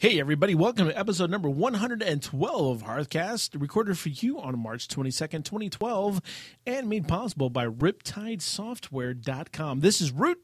[0.00, 5.44] Hey, everybody, welcome to episode number 112 of Hearthcast, recorded for you on March 22nd,
[5.44, 6.22] 2012,
[6.64, 9.80] and made possible by RiptideSoftware.com.
[9.80, 10.38] This is Root,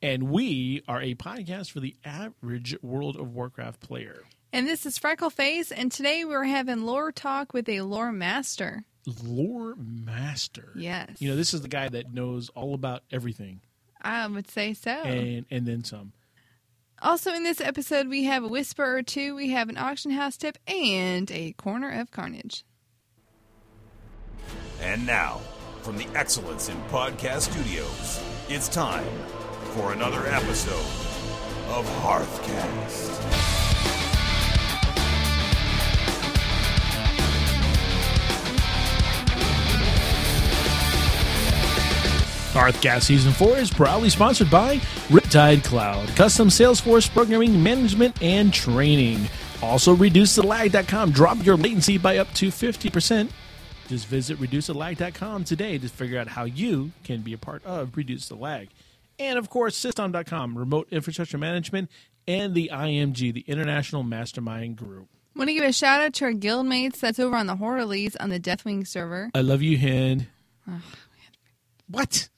[0.00, 4.22] and we are a podcast for the average World of Warcraft player.
[4.54, 8.84] And this is Freckleface, and today we're having lore talk with a lore master.
[9.22, 10.72] Lore Master.
[10.74, 11.10] Yes.
[11.18, 13.60] You know, this is the guy that knows all about everything
[14.00, 14.92] I would say so.
[14.92, 16.14] and, and then some.
[17.04, 20.38] Also, in this episode, we have a whisper or two, we have an auction house
[20.38, 22.64] tip, and a corner of carnage.
[24.80, 25.42] And now,
[25.82, 29.04] from the Excellence in Podcast Studios, it's time
[29.74, 30.72] for another episode
[31.68, 33.63] of Hearthcast.
[42.54, 44.76] Hearthcast Season 4 is proudly sponsored by
[45.08, 49.28] Riptide Cloud, custom Salesforce programming, management, and training.
[49.60, 51.10] Also, ReduceTheLag.com.
[51.10, 53.28] Drop your latency by up to 50%.
[53.88, 58.28] Just visit ReduceTheLag.com today to figure out how you can be a part of Reduce
[58.28, 58.68] the Lag.
[59.18, 61.90] And of course, System.com, remote infrastructure management,
[62.28, 65.08] and the IMG, the International Mastermind Group.
[65.34, 68.30] Want to give a shout out to our guildmates that's over on the Horrorlies on
[68.30, 69.30] the Deathwing server.
[69.34, 70.28] I love you, Hind.
[71.88, 72.28] What?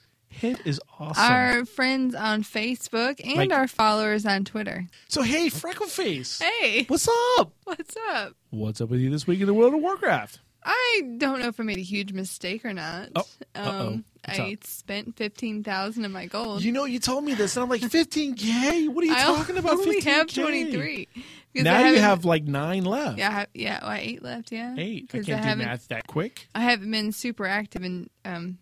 [0.40, 1.22] Hind is awesome.
[1.32, 4.86] Our friends on Facebook and Like- our followers on Twitter.
[5.08, 6.42] so, hey, Freckleface.
[6.42, 7.52] Hey, What's up?
[7.64, 8.34] what's up?
[8.50, 10.40] What's up with you this week in the world of Warcraft?
[10.68, 13.10] I don't know if I made a huge mistake or not.
[13.14, 16.64] Oh, um, I spent fifteen thousand of my gold.
[16.64, 18.88] You know, you told me this, and I'm like, 15K?
[18.88, 19.72] What are you I talking about?
[19.78, 20.04] only 15K?
[20.04, 21.06] have twenty three.
[21.54, 23.16] Now you have like nine left.
[23.18, 24.50] yeah, I have, yeah, well, eight left.
[24.50, 25.08] Yeah, Eight.
[25.14, 26.48] I can't do math that quick.
[26.52, 28.58] I haven't been super active in um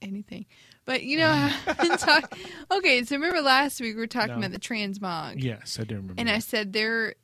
[0.00, 0.46] anything,
[0.90, 1.50] but you know,
[1.98, 2.36] talk-
[2.72, 4.46] Okay, so remember last week we were talking No.
[4.46, 6.14] about the transmog, Yes, I do remember.
[6.18, 6.42] and I that.
[6.42, 7.14] said there,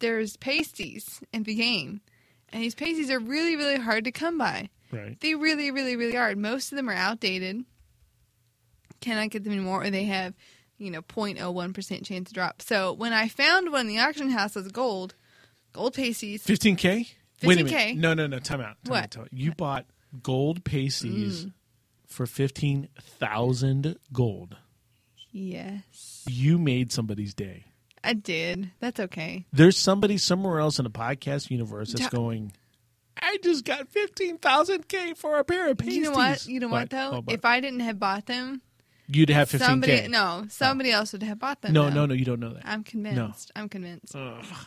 [0.00, 2.00] there's pasties in the game,
[2.52, 4.68] and these pasties are really, really hard to come by.
[4.92, 5.18] right.
[5.20, 6.34] They really, really, really are.
[6.34, 7.64] Most of them are outdated.
[9.00, 10.34] Cannot get them anymore, or they have,
[10.78, 12.62] you know, 0.01% chance to drop.
[12.62, 15.14] So when I found one in the auction house as gold,
[15.72, 17.08] gold pasties, 15K?
[17.42, 17.70] Wait a 15K.
[17.72, 17.96] minute.
[17.98, 18.38] No, no, no.
[18.38, 18.76] Time out.
[18.84, 19.02] Time What?
[19.04, 19.28] out, time out.
[19.32, 19.84] You bought
[20.22, 21.52] gold pasties Mm.
[22.14, 24.56] For 15,000 gold.
[25.32, 27.64] yes, You made somebody's day.
[28.02, 28.70] I did.
[28.80, 29.46] That's okay.
[29.52, 32.52] There's somebody somewhere else in the podcast universe that's Da- going,
[33.20, 35.96] I just got 15,000K for a pair of pasties.
[35.96, 36.46] You know what?
[36.46, 37.22] You know what, though?
[37.26, 38.60] Oh, if I didn't have bought them,
[39.06, 39.58] You'd have 15K.
[39.58, 40.46] somebody no, oh.
[40.48, 41.72] somebody else would have bought them.
[41.74, 41.90] no, though.
[41.94, 42.62] no, no, you don't know that.
[42.66, 43.52] I'm convinced.
[43.54, 44.14] I'm convinced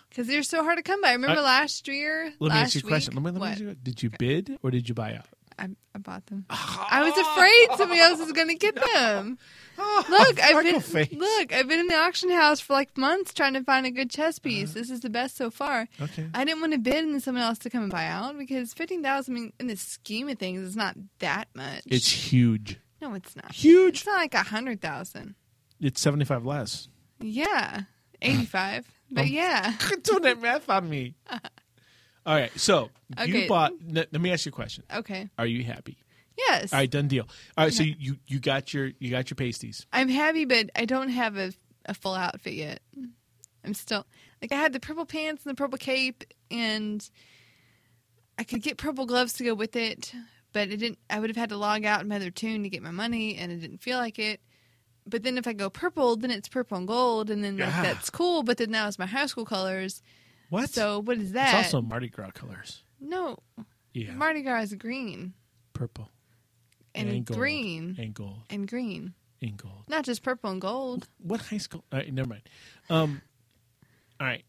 [0.09, 1.09] because they're so hard to come by.
[1.09, 2.25] I Remember I- last year?
[2.39, 2.89] Let me last ask you a week?
[2.89, 3.13] question.
[3.15, 3.49] Let me, let me What?
[3.51, 5.25] ask you, did you bid or did you buy out?
[5.59, 6.45] I, I bought them.
[6.49, 9.37] I was afraid somebody else was going to get them.
[9.77, 11.17] Look, I've been Freckleface.
[11.17, 11.53] look.
[11.53, 14.39] I've been in the auction house for like months trying to find a good chess
[14.39, 14.73] piece.
[14.73, 15.87] This is the best so far.
[16.01, 16.27] Okay.
[16.33, 19.03] I didn't want to bid and someone else to come and buy out because fifteen
[19.03, 19.35] thousand.
[19.35, 21.83] I mean, in the scheme of things, is not that much.
[21.85, 22.79] It's huge.
[23.03, 23.51] no, it's not.
[23.51, 23.97] Huge.
[23.97, 25.35] It's not like a hundred thousand.
[25.79, 26.89] It's 75 less.
[27.21, 27.81] Yeah,
[28.23, 28.87] eighty-five.
[29.11, 31.13] But Um, yeah, Doing that math on me.
[32.27, 32.51] All right.
[32.59, 32.89] So
[33.19, 33.43] Okay.
[33.43, 33.71] you bought.
[33.71, 34.83] n- Let me ask you a question.
[34.93, 35.29] okay.
[35.39, 35.97] Are you happy?
[36.37, 37.27] Yes, All right, done deal.
[37.57, 39.87] All right, so you you got your you got your pasties.
[39.91, 41.51] I'm happy, but I don't have a,
[41.85, 42.79] a full outfit yet.
[43.65, 44.05] I'm still
[44.39, 47.09] like I had the purple pants and the purple cape, and
[48.37, 50.13] I could get purple gloves to go with it,
[50.53, 50.99] but it didn't.
[51.09, 53.35] I would have had to log out in my other toon to get my money,
[53.35, 54.39] and it didn't feel like it.
[55.07, 58.11] But then if I go purple, then it's purple and gold, and then like, that's
[58.11, 58.43] cool.
[58.43, 60.03] But then now it's my high school colors.
[60.49, 60.69] What?
[60.69, 61.59] So what is that?
[61.59, 62.83] it's also Mardi Gras colors.
[62.99, 63.37] no,
[63.93, 65.33] Yeah, Mardi Gras is green
[65.73, 66.09] purple
[66.95, 67.37] and, gold.
[67.39, 69.83] green and gold and green, and gold.
[69.87, 71.07] not just purple and gold.
[71.21, 71.83] What high school?
[71.91, 72.41] All right, never mind.
[72.89, 73.21] Um,
[74.19, 74.43] all right.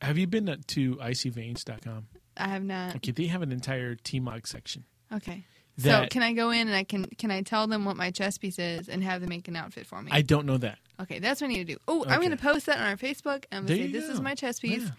[0.00, 2.06] Have you been to icyveins.com?
[2.36, 2.96] I have not.
[2.96, 4.84] Okay, they have an entire T-Mog section.
[5.12, 5.44] Okay.
[5.78, 8.38] So can I go in and I can can I tell them what my chess
[8.38, 10.10] piece is and have them make an outfit for me?
[10.12, 10.78] I don't know that.
[11.00, 11.78] okay, that's what I need to do.
[11.88, 13.44] Oh, I'm going to post that on our Facebook.
[13.50, 14.82] I'm going to say this is my chess piece.
[14.82, 14.90] Yeah.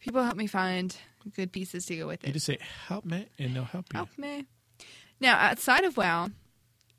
[0.00, 0.96] People help me find
[1.34, 2.28] good pieces to go with it.
[2.28, 3.96] You just say help me, and they'll help you.
[3.98, 4.46] Help me.
[5.20, 6.28] Now, outside of WoW,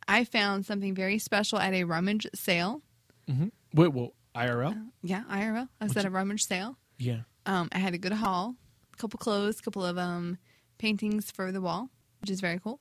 [0.08, 2.82] I found something very special at a rummage sale.
[3.28, 4.90] hmm Wait, well, IRL?
[5.04, 5.70] Yeah, IRL.
[5.80, 6.78] I was What's at a rummage sale.
[6.98, 7.22] Yeah.
[7.46, 8.56] Um, I had a good haul,
[8.94, 10.38] a couple clothes, a couple of um,
[10.78, 11.90] paintings for the wall,
[12.22, 12.80] which is very cool.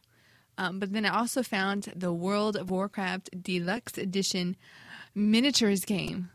[0.58, 4.56] Um, but then I also found the World of Warcraft Deluxe Edition
[5.14, 6.30] miniatures game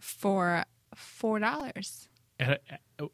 [0.00, 0.64] for
[0.94, 2.08] four dollars.
[2.38, 2.58] And I-
[3.00, 3.08] I-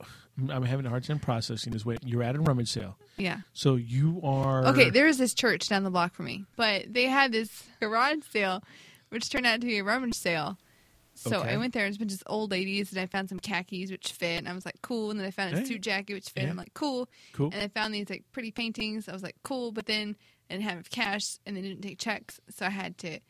[0.48, 1.84] I'm having a hard time processing this.
[1.84, 3.40] Wait, you're at a rummage sale, Yeah.
[3.52, 7.04] so you are Okay, there is this church down the block from me, but they
[7.04, 8.62] had this garage sale,
[9.10, 10.58] which turned out to be a rummage sale.
[11.14, 11.50] So Okay.
[11.50, 14.12] I went there and it's been just old ladies, and I found some khakis which
[14.12, 15.10] fit, and I was like, cool.
[15.10, 15.66] And then I found a Hey.
[15.66, 16.44] suit jacket which fit.
[16.44, 16.50] Yeah.
[16.50, 17.10] I'm like, cool.
[17.34, 17.50] Cool.
[17.52, 19.06] And I found these like pretty paintings.
[19.08, 19.70] I was like, cool.
[19.72, 20.16] But then
[20.48, 23.20] I didn't have cash, and they didn't take checks, so I had to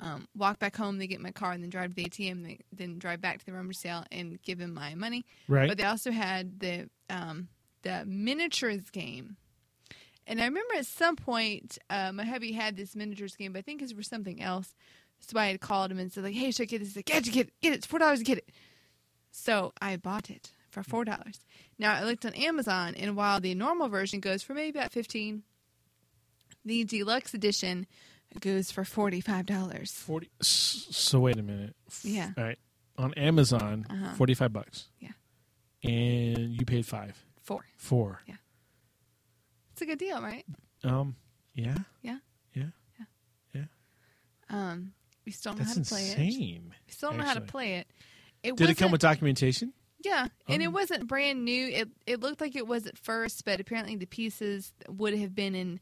[0.00, 2.62] um, walk back home They get my car, and then drive to the ATM, and
[2.72, 5.24] then- drive back to the rummage sale and give them my money.
[5.48, 5.68] Right.
[5.68, 7.48] But they also had the um,
[7.82, 9.36] the miniatures game.
[10.26, 13.62] And I remember at some point, uh, my hubby had this miniatures game, but I
[13.62, 14.74] think it's for something else.
[15.20, 16.88] So I had called him and said, like, hey, should I get this?
[16.88, 17.52] He's like, yeah, you get it.
[17.62, 17.76] Get it.
[17.76, 18.50] It's $4 to get it.
[19.30, 21.38] So I bought it for $4.
[21.78, 25.42] Now, I looked on Amazon, and while the normal version goes for maybe about 15
[26.64, 27.86] the deluxe edition
[28.40, 29.92] goes for $45.
[29.92, 30.30] Forty.
[30.40, 31.74] So wait a minute.
[32.02, 32.30] Yeah.
[32.36, 32.58] All right.
[32.98, 34.14] On Amazon, Uh-huh.
[34.14, 34.86] forty-five bucks.
[35.00, 35.10] Yeah.
[35.84, 37.14] And you paid five.
[37.42, 37.64] Four.
[37.76, 38.22] Four.
[38.26, 38.36] Yeah.
[39.72, 40.44] It's a good deal, right?
[40.82, 41.16] Um.
[41.54, 41.76] Yeah.
[42.02, 42.18] Yeah.
[42.54, 42.64] Yeah.
[43.54, 43.64] Yeah.
[44.48, 44.92] Um,
[45.26, 46.32] we still don't know That's how to play it.
[46.58, 47.86] We still don't know how to play it.
[48.42, 49.72] It Did it come with documentation?
[50.04, 50.64] Yeah, and Oh.
[50.64, 51.66] it wasn't brand new.
[51.68, 55.54] It it looked like it was at first, but apparently the pieces would have been
[55.54, 55.80] in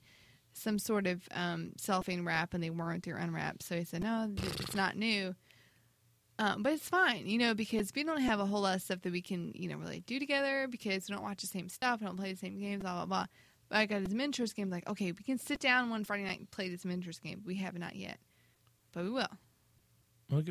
[0.57, 3.05] some sort of um, cellophane wrap, and they weren't.
[3.05, 3.63] They were unwrapped.
[3.63, 5.35] So he said, "No, it's not new."
[6.39, 9.03] Um, but it's fine, you know, because we don't have a whole lot of stuff
[9.03, 12.01] that we can, you know, really do together because we don't watch the same stuff,
[12.01, 13.27] we don't play the same games, blah blah blah.
[13.69, 14.69] But I got his miniatures game.
[14.69, 17.43] Like, okay, we can sit down one Friday night and play this miniatures game.
[17.47, 18.19] We have not yet,
[18.93, 19.29] but we will.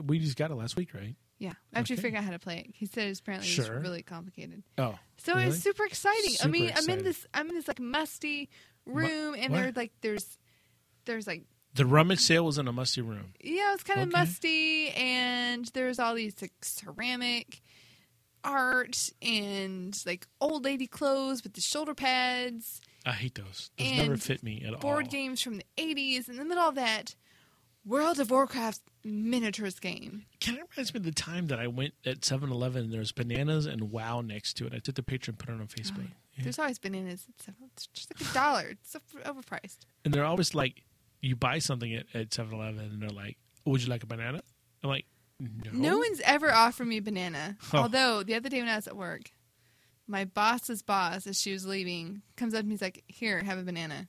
[0.06, 1.16] We just got it last week, right?
[1.40, 2.02] Yeah, after Okay.
[2.02, 2.68] figure out how to play it.
[2.74, 3.80] He said it's apparently it's Sure.
[3.80, 4.64] really complicated.
[4.78, 4.98] Oh.
[5.18, 5.48] So really?
[5.50, 6.32] it's super exciting.
[6.32, 8.50] I Super mean, I'm in this I'm in this like musty
[8.86, 9.62] room and what?
[9.62, 10.38] there's like there's
[11.06, 11.44] there's like
[11.76, 13.34] The rummage sale was in a musty room.
[13.42, 14.18] yeah, it's kind of Okay.
[14.20, 17.62] musty and there's all these like ceramic
[18.44, 23.70] art and like old lady clothes with the shoulder pads, I hate those.
[23.78, 24.80] Those never fit me at board all.
[24.82, 27.16] Board games from the 80s in the middle of that
[27.86, 30.24] World of Warcraft miniatures game.
[30.40, 33.12] Kind of reminds me of the time that I went at 7-Eleven and there was
[33.12, 34.74] bananas and WoW next to it.
[34.74, 35.98] I took the picture and put it on Facebook.
[36.04, 36.14] Yeah.
[36.42, 37.26] There's always bananas.
[37.30, 38.68] It's it's just like a dollar.
[38.70, 39.80] It's so overpriced.
[40.04, 40.84] And they're always like,
[41.22, 44.42] you buy something at, at 7-Eleven and they're like, oh, would you like a banana?
[44.84, 45.06] I'm like,
[45.40, 45.72] no.
[45.72, 47.58] No one's ever offered me a banana.
[47.72, 47.80] Oh.
[47.80, 49.32] Although the other day when I was at work,
[50.08, 52.74] my boss's boss, as she was leaving, comes up to me.
[52.74, 54.08] He's like, "Here, have a banana,"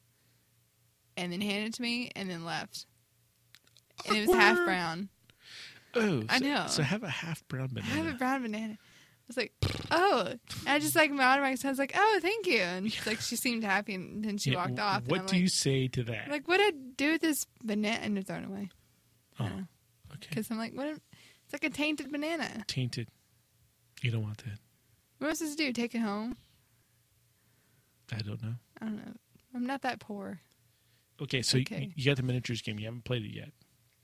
[1.16, 2.86] and then handed it to me, and then left.
[4.06, 5.08] And it was half brown.
[5.94, 6.66] Oh, I so- know.
[6.68, 7.94] So have a half brown banana.
[7.94, 8.78] Have a brown banana.
[9.24, 9.52] I was like,
[9.90, 13.20] "Oh!" And I just like my automatic sense, like, "Oh, thank you." And she's like,
[13.20, 15.04] she seemed happy, and then she Yeah, walked off.
[15.06, 16.30] What do I'm you say to that?
[16.30, 18.00] Like, what did I do with this banana?
[18.02, 18.68] And it's thrown away
[19.40, 20.26] oh, okay.
[20.28, 20.88] because I'm like, what?
[20.88, 22.64] It's like a tainted banana.
[22.66, 23.08] Tainted.
[24.02, 24.58] You don't want that.
[25.18, 25.72] What am I supposed to do?
[25.72, 26.36] Take it home?
[28.12, 28.54] I don't know.
[28.80, 29.12] I don't know.
[29.54, 30.40] I'm not that poor.
[31.22, 31.84] Okay, so Okay.
[31.84, 32.78] You, you got the miniatures game.
[32.78, 33.50] You haven't played it yet.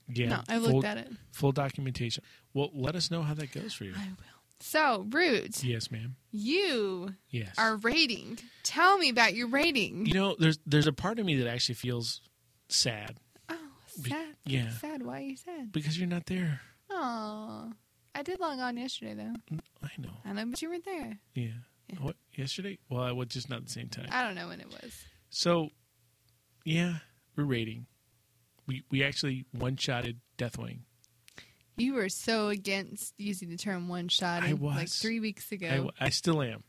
[0.07, 1.11] Yeah, No, I looked full, at it.
[1.33, 2.23] Full documentation.
[2.53, 3.93] Well, let us know how that goes for you.
[3.95, 4.40] I will.
[4.61, 6.15] So, Root, Yes, ma'am.
[6.31, 7.55] you Yes.
[7.57, 8.39] are raiding.
[8.63, 10.05] Tell me about your raiding.
[10.05, 12.21] you know, there's there's a part of me that actually feels
[12.69, 13.17] sad
[13.49, 14.35] oh, sad.
[14.45, 14.69] yeah.
[14.71, 15.03] Sad.
[15.03, 15.71] Why are you sad?
[15.71, 16.61] because you're not there.
[16.89, 17.71] Oh,
[18.13, 19.55] I did log on yesterday, though.
[19.55, 20.09] Mm, I know.
[20.25, 21.19] I know, but you weren't there.
[21.33, 21.47] Yeah.
[21.89, 21.99] Yeah.
[21.99, 22.77] What yesterday?
[22.89, 24.07] Well, I was just not at the same time.
[24.11, 24.93] I don't know when it was.
[25.29, 25.69] So,
[26.63, 26.95] yeah,
[27.35, 27.87] we're raiding.
[28.67, 30.81] We we actually one shotted Deathwing.
[31.77, 34.95] You were so against using the term one shot I like was.
[34.95, 35.91] three weeks ago.
[35.99, 36.63] I, I still am.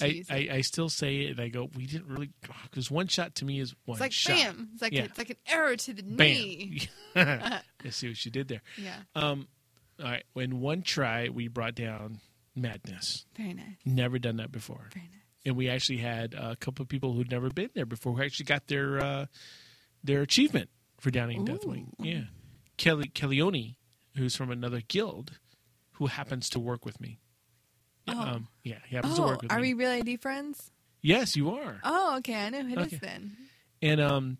[0.00, 0.48] I, I.
[0.52, 2.30] I still say it, and I go, we didn't really
[2.64, 4.36] because one shot to me is one it's like shot.
[4.36, 4.68] bam.
[4.74, 5.04] It's like Yeah.
[5.04, 6.16] it's like an arrow to the Bam.
[6.18, 6.88] knee.
[7.16, 8.60] I see what you did there.
[8.76, 9.48] Yeah, Um,
[9.98, 10.24] all right.
[10.36, 12.20] In one try, we brought down
[12.54, 13.24] Madness.
[13.36, 13.64] very nice.
[13.86, 14.88] Never done that before.
[14.92, 15.22] Very nice.
[15.46, 18.44] and we actually had a couple of people who'd never been there before who actually
[18.46, 19.26] got their uh,
[20.04, 20.68] their achievement
[21.00, 21.86] for downing Deathwing.
[21.98, 22.24] Yeah,
[22.76, 23.76] Kelly Kellyoni,
[24.18, 25.38] who's from another guild,
[25.92, 27.18] who happens to work with me.
[28.06, 28.20] Oh.
[28.20, 29.74] Um, yeah, he happens to Oh, work with are me.
[29.74, 30.70] we real ID friends?
[31.00, 31.80] Yes, you are.
[31.84, 32.34] Oh, okay.
[32.34, 32.98] I know who it is Okay.
[33.00, 33.36] then.
[33.82, 34.38] And um,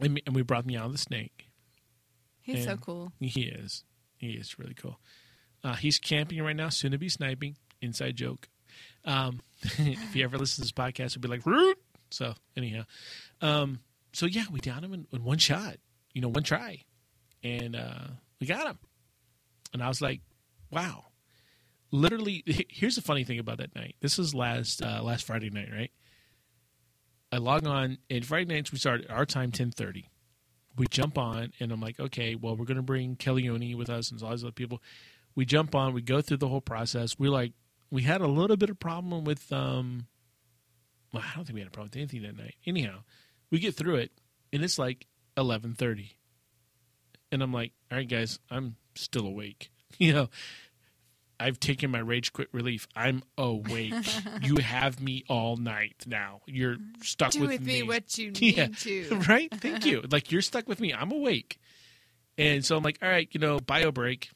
[0.00, 1.46] and, and we brought Meow the snake.
[2.42, 3.12] He's so cool.
[3.20, 3.84] He is.
[4.16, 4.98] He is really cool.
[5.62, 7.56] Uh, he's camping right now, soon to be sniping.
[7.82, 8.48] Inside joke.
[9.04, 11.78] Um, if you ever listen to this podcast, you'll be like, Root!
[12.10, 12.82] So, anyhow.
[13.40, 13.80] Um,
[14.12, 15.76] so, yeah, we downed him in, in one shot,
[16.12, 16.82] you know, one try.
[17.44, 18.08] And uh,
[18.40, 18.78] we got him.
[19.72, 20.20] And I was like,
[20.70, 21.04] wow.
[21.92, 23.96] Literally, here's the funny thing about that night.
[24.00, 25.90] This is last uh, last Friday night, right?
[27.32, 30.10] I log on, and Friday nights we start our time ten thirty
[30.76, 34.22] we jump on and I'm like, okay, well, we're to bring Kellyoni with us and
[34.22, 34.82] all these other people.
[35.34, 37.18] We jump on, we go through the whole process.
[37.18, 37.52] We're like,
[37.90, 40.06] we had a little bit of problem with, um,
[41.12, 42.54] well, I don't think we had a problem with anything that night.
[42.66, 43.00] Anyhow,
[43.50, 44.12] we get through it
[44.52, 46.16] and it's like 1130.
[47.32, 49.70] And I'm like, all right, guys, I'm still awake.
[49.98, 50.28] you know,
[51.38, 52.86] I've taken my rage quit relief.
[52.94, 53.94] I'm awake.
[54.42, 56.42] you have me all night now.
[56.46, 59.22] You're stuck Do with, with me what you need yeah, to.
[59.28, 59.50] right?
[59.52, 60.02] Thank you.
[60.10, 60.92] Like you're stuck with me.
[60.92, 61.58] I'm awake.
[62.36, 64.30] And so I'm like, all right, you know, bio break.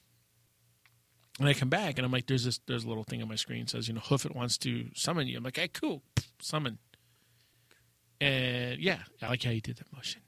[1.40, 3.34] And I come back and I'm like, there's this there's a little thing on my
[3.34, 5.36] screen that says, you know, Hoofit wants to summon you.
[5.36, 6.02] I'm like, hey, cool,
[6.40, 6.78] summon.
[8.20, 10.22] And yeah, I like how you did that motion.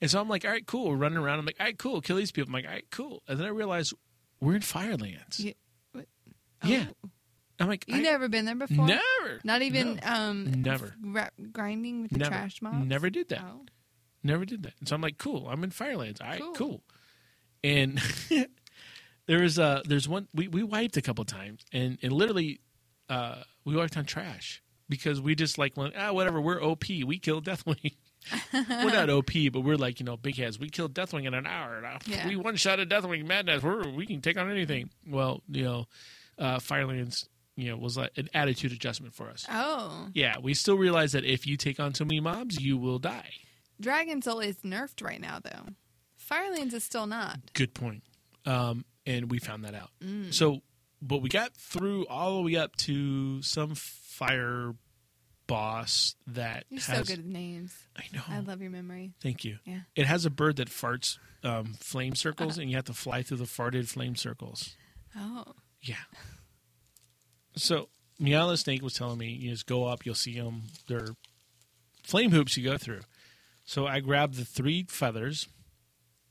[0.00, 0.90] And so I'm like, all right, cool.
[0.90, 1.40] We're running around.
[1.40, 2.00] I'm like, all right, cool.
[2.00, 2.48] Kill these people.
[2.50, 3.22] I'm like, all right, cool.
[3.28, 3.92] And then I realize
[4.40, 5.40] we're in Firelands.
[5.40, 5.54] You,
[5.92, 6.06] what?
[6.64, 6.86] Yeah.
[7.04, 7.08] Oh,
[7.60, 8.86] I'm like, you never been there before?
[8.86, 10.12] never, Not even No.
[10.14, 10.94] um Never.
[11.02, 12.86] ra- grinding with the never, trash mobs?
[12.86, 13.42] never did that.
[13.44, 13.64] Oh.
[14.22, 14.74] Never did that.
[14.78, 15.48] And so I'm like, cool.
[15.48, 16.20] I'm in Firelands.
[16.20, 16.52] All right, Cool.
[16.54, 16.82] cool.
[17.64, 18.00] And
[19.26, 22.60] there was uh there's one we we wiped a couple times and and literally
[23.08, 27.18] uh we wiped on trash because we just like went ah whatever we're OP we
[27.18, 27.96] killed Deathwing.
[28.52, 30.58] we're not OP, but we're like you know big heads.
[30.58, 31.82] We killed Deathwing in an hour.
[32.06, 32.26] Yeah.
[32.26, 33.62] We one shot at Deathwing madness.
[33.62, 34.90] We're, we can take on anything.
[35.06, 35.86] Well, you know,
[36.38, 39.46] uh, Firelands, you know, was like an attitude adjustment for us.
[39.50, 40.08] Oh.
[40.14, 43.30] Yeah, we still realize that if you take on too many mobs, you will die.
[43.80, 45.72] Dragon Soul is nerfed right now, though.
[46.16, 47.38] Firelands is still not.
[47.52, 48.02] Good point.
[48.44, 49.90] Um, and we found that out.
[50.02, 50.32] Mm.
[50.32, 50.60] So,
[51.00, 54.74] but we got through all the way up to some fire
[55.48, 56.98] boss that You're has.
[57.08, 57.74] so good at names.
[57.96, 58.22] I know.
[58.28, 59.14] I love your memory.
[59.20, 59.58] Thank you.
[59.64, 59.80] Yeah.
[59.96, 63.38] It has a bird that farts um, flame circles, and you have to fly through
[63.38, 64.76] the farted flame circles.
[65.16, 65.44] Oh.
[65.82, 65.96] Yeah.
[67.56, 67.88] So
[68.20, 70.62] Meowla Snake was telling me, you just go up, you'll see them.
[70.86, 71.08] They're
[72.04, 73.00] flame hoops you go through.
[73.64, 75.48] So I grab the three feathers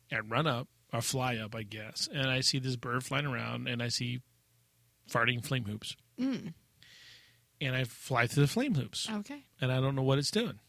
[0.09, 3.67] and run up, or fly up, I guess, and I see this bird flying around,
[3.67, 4.21] and I see
[5.11, 6.53] farting flame hoops, Mm.
[7.61, 9.45] And I fly through the flame hoops, Okay.
[9.61, 10.59] and I don't know what it's doing.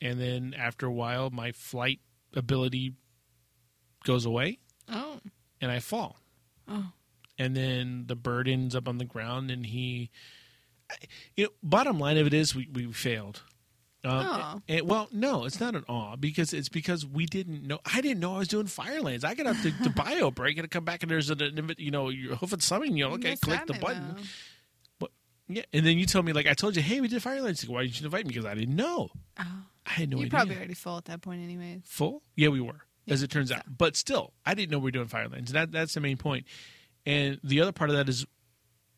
[0.00, 2.00] And then after a while, my flight
[2.34, 2.94] ability
[4.04, 5.20] goes away, Oh.
[5.60, 6.16] and I fall.
[6.68, 6.92] Oh.
[7.38, 10.10] and then the bird ends up on the ground and he
[11.36, 13.42] you know bottom line of it is we, we failed
[14.04, 14.58] um, Aw.
[14.68, 18.18] and- well no it's not an awe because it's because we didn't know i didn't
[18.20, 21.02] know i was doing firelands i got up to, to bio break and come back
[21.04, 24.20] and there's an you know you're hoofing something you know okay click the button memo.
[25.48, 27.82] Yeah and then you tell me like i told you hey we did firelands why
[27.82, 29.44] didn't you invite me because i didn't know Oh.
[29.86, 31.82] i had no idea probably already full at that point, anyways.
[31.84, 32.22] full?
[32.34, 33.56] Yeah, we were, as it turns so.
[33.56, 33.62] out.
[33.78, 35.52] But still, I didn't know we were doing Firelands.
[35.52, 36.46] That that's the main point.
[37.04, 38.26] And the other part of that is,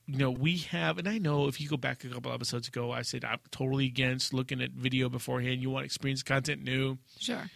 [0.07, 2.91] you know, we have, and I know if you go back a couple episodes ago,
[2.91, 5.61] I said I'm totally against looking at video beforehand.
[5.61, 6.97] You want experience content new.
[7.19, 7.51] Sure.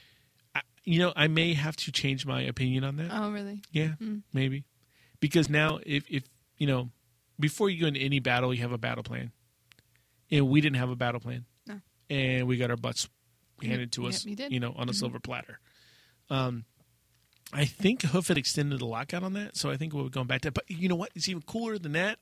[0.54, 3.08] I, you know, I may have to change my opinion on that.
[3.10, 3.62] Oh, really?
[3.70, 4.22] Yeah, mm.
[4.34, 4.64] maybe.
[5.20, 6.24] Because now, if, if,
[6.58, 6.90] you know,
[7.42, 9.32] before you go into any battle, you have a battle plan.
[10.30, 11.44] And we didn't have a battle plan.
[11.66, 11.80] No.
[12.08, 13.08] And we got our butts
[13.62, 14.34] handed to us, you.
[14.36, 14.58] Mm-hmm.
[14.58, 15.58] know, on a silver platter.
[16.30, 16.64] Um,
[17.52, 20.40] I think Hoof had extended the lockout on that, so I think we're going back
[20.42, 21.10] to But you know what?
[21.14, 22.18] It's even cooler than that.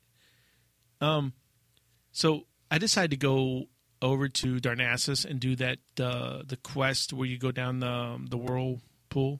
[0.99, 1.33] Um,
[2.11, 3.67] so I decided to go
[4.01, 8.25] over to Darnassus and do that uh, the quest where you go down the um,
[8.25, 9.39] the whirlpool.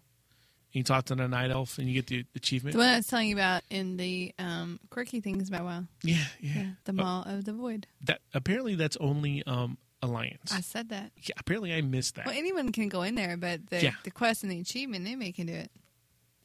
[0.71, 2.73] You talk to the night elf and you get the achievement.
[2.73, 5.83] The one I was telling you about in the um, quirky things about WoW.
[6.03, 6.51] Yeah, yeah.
[6.55, 6.65] Yeah.
[6.85, 7.87] The Maw of the Void.
[8.05, 10.51] That apparently that's only um alliance.
[10.53, 11.11] I said that.
[11.17, 12.25] yeah, apparently I missed that.
[12.25, 13.91] Well, anyone can go in there, but the, Yeah.
[14.03, 15.69] the quest and the achievement, anybody can do it.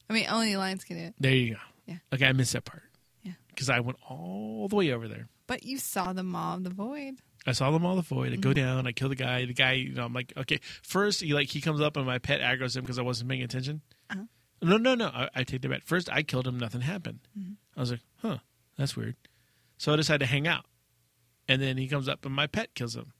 [0.09, 1.15] I mean, only Alliance can do it.
[1.19, 1.59] there you go.
[1.85, 1.97] Yeah.
[2.13, 2.83] Okay, I missed that part.
[3.23, 3.31] Yeah.
[3.49, 5.27] Because I went all the way over there.
[5.47, 7.15] But you saw the Maw of the Void.
[7.45, 8.27] I saw them all the void.
[8.27, 8.41] I Mm-hmm.
[8.41, 8.87] go down.
[8.87, 9.45] I kill the guy.
[9.45, 10.59] The guy, you know, I'm like, okay.
[10.83, 13.41] First, he like he comes up and my pet aggroes him because I wasn't paying
[13.41, 13.79] attention.
[14.09, 14.23] Uh-huh.
[14.61, 15.07] No, no, no.
[15.07, 15.83] I, I take the bet.
[15.83, 16.57] First, I killed him.
[16.59, 17.19] Nothing happened.
[17.37, 17.53] Mm-hmm.
[17.75, 18.37] I was like, huh,
[18.77, 19.15] that's weird.
[19.77, 20.65] So I decided to hang out.
[21.47, 23.13] And then he comes up and my pet kills him.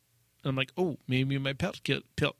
[0.43, 2.03] And I'm like, oh, maybe my pet killed.
[2.15, 2.35] Pil-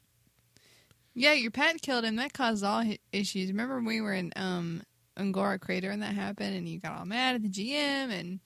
[1.13, 2.15] Yeah, your pet killed him.
[2.17, 3.49] That caused all issues.
[3.49, 4.81] Remember when we were in um,
[5.17, 8.39] Un'Goro Crater and that happened, and you got all mad at the GM, and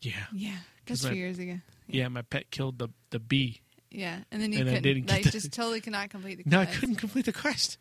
[0.00, 0.56] yeah, Yeah.
[0.86, 1.58] that's my- two years ago.
[1.88, 2.08] yeah.
[2.08, 3.60] My pet killed the the bee.
[3.90, 6.42] Yeah, and then you And couldn't, didn't get like, the- just totally cannot complete the
[6.44, 6.52] quest.
[6.52, 7.78] No, I couldn't complete the quest.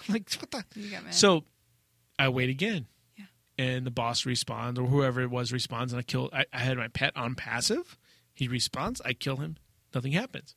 [0.08, 0.64] I'm like, what the?
[0.80, 1.14] You got mad.
[1.14, 1.44] So
[2.18, 2.86] I wait again.
[3.16, 3.24] Yeah.
[3.58, 6.30] And the boss responds, or whoever it was responds, and I kill.
[6.32, 7.98] I, I had my pet on passive.
[8.34, 9.00] He responds.
[9.04, 9.56] I kill him.
[9.94, 10.54] Nothing happens.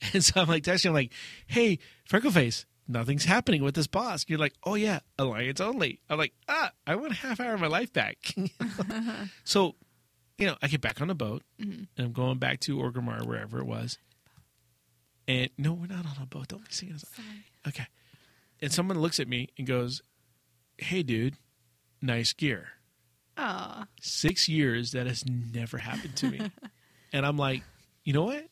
[0.14, 0.86] And so I'm like texting.
[0.86, 1.12] I'm like,
[1.48, 6.34] "Hey, Freckleface, nothing's happening with this boss." you're like, "Oh yeah, alliance only." I'm like,
[6.48, 8.16] "Ah, I want a half hour of my life back."
[9.44, 9.74] so,
[10.38, 13.58] you know, I get back on the boat, and I'm going back to Orgrimmar, wherever
[13.58, 13.98] it was.
[15.26, 16.46] And no, we're not on a boat.
[16.46, 16.94] Don't be singing.
[16.94, 17.04] us.
[17.14, 17.44] Sorry.
[17.66, 17.86] Okay.
[18.60, 20.02] And someone looks at me and goes,
[20.76, 21.34] Hey, dude,
[22.00, 22.68] nice gear.
[23.36, 23.86] Aw.
[24.00, 26.50] Six years, that has never happened to me.
[27.12, 27.62] and I'm like,
[28.04, 28.46] You know what?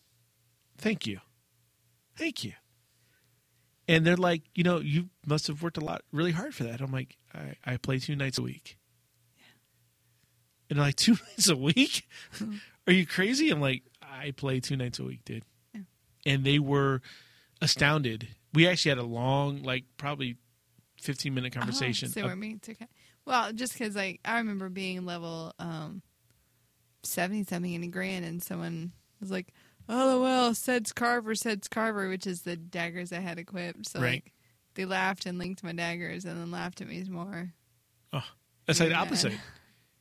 [0.79, 1.21] Thank you.
[2.17, 2.53] Thank you.
[3.89, 6.81] And they're like, You know, you must have worked a lot, really hard for that.
[6.81, 8.79] I'm like, I, I play two nights a week.
[10.69, 12.07] And they're like, two nights a week?
[12.35, 12.57] Mm-hmm.
[12.87, 13.51] Are you crazy?
[13.51, 15.45] I'm like, I play two nights a week, dude.
[15.75, 15.81] Yeah.
[16.25, 17.03] And they were
[17.61, 18.29] astounded.
[18.57, 20.37] We actually had a long, like probably
[21.03, 22.09] 15 minute conversation.
[22.09, 22.87] Oh, so we're okay.
[23.27, 26.03] Well, just because like I remember being level um
[27.03, 29.53] seventy something in a grand, and someone was like,
[29.89, 33.89] "Oh well, Sed's Carver, Sed's Carver," which is the daggers I had equipped.
[33.89, 34.23] So Right.
[34.25, 34.33] like
[34.75, 37.53] they laughed and linked my daggers, and then laughed at me some more.
[38.67, 39.35] That's like the opposite.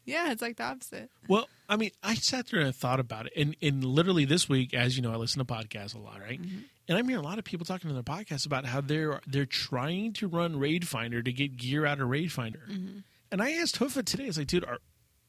[0.05, 1.09] Yeah, it's like the opposite.
[1.27, 4.73] Well, I mean, I sat there and thought about it, and and literally this week,
[4.73, 6.41] as you know, I listen to podcasts a lot, right?
[6.41, 6.59] Mm-hmm.
[6.87, 9.45] And I'm hearing a lot of people talking on their podcasts about how they're they're
[9.45, 12.61] trying to run Raid Finder to get gear out of Raid Finder.
[12.69, 12.99] Mm-hmm.
[13.31, 14.77] And I asked Hoofa today, I was like, dude, are,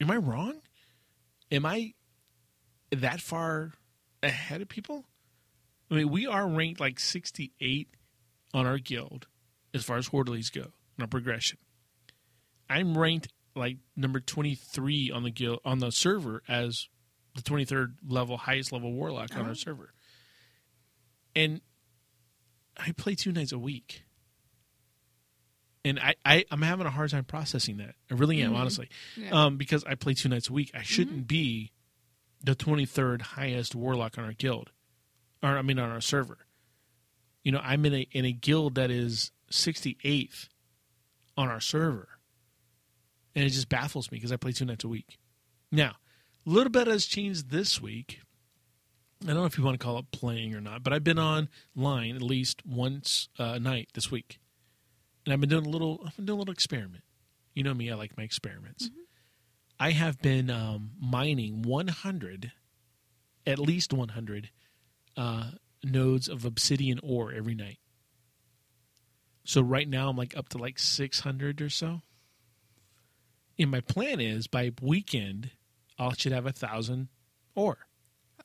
[0.01, 0.61] am I wrong?
[1.51, 1.95] Am I
[2.91, 3.73] that far
[4.23, 5.05] ahead of people?
[5.91, 7.89] I mean, we are ranked like 68
[8.53, 9.27] on our guild
[9.73, 11.59] as far as Hordleys go in our progression.
[12.69, 16.89] I'm ranked like number 23 on the guild on the server as
[17.35, 19.41] the 23rd level highest level warlock on Oh.
[19.43, 19.55] our uh-huh.
[19.55, 19.93] server.
[21.35, 21.61] And
[22.77, 24.03] I play two nights a week.
[25.85, 27.95] And I, I, I'm having a hard time processing that.
[28.11, 28.61] I really am, mm-hmm.
[28.61, 28.89] honestly.
[29.17, 29.31] Yeah.
[29.31, 30.73] Um, because I play two nights a week.
[30.75, 30.85] I mm-hmm.
[30.85, 31.73] shouldn't be
[32.43, 34.71] the 23rd highest warlock on our guild.
[35.43, 36.39] Or, I mean, on our server.
[37.45, 40.49] You know, I'm in a, in a guild that is 68th
[41.37, 42.09] on our server.
[43.37, 45.19] And it just baffles me because I play two nights a week.
[45.71, 45.97] Now,
[46.47, 48.21] a little bit has changed this week.
[49.23, 51.19] I don't know if you want to call it playing or not, but I've been
[51.19, 54.39] online at least once uh, a night this week,
[55.25, 56.03] and I've been doing a little.
[56.07, 57.05] I've been doing a little experiment.
[57.55, 58.91] You know me; I like my experiments.
[59.79, 62.53] I have been um, mining 100,
[63.47, 64.51] at least 100
[65.17, 65.51] uh,
[65.85, 67.79] nodes of obsidian ore every night.
[69.45, 72.03] So right now I'm like up to like 600 or so.
[73.59, 75.51] And my plan is by weekend
[75.99, 77.09] I should have a thousand
[77.55, 77.79] ore.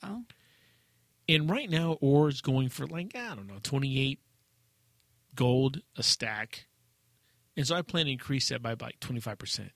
[0.03, 0.24] Oh,
[1.27, 4.20] And right now, ore is going for like, I don't know, 28
[5.35, 6.68] gold a stack.
[7.55, 9.70] And so I plan to increase that by like 25%.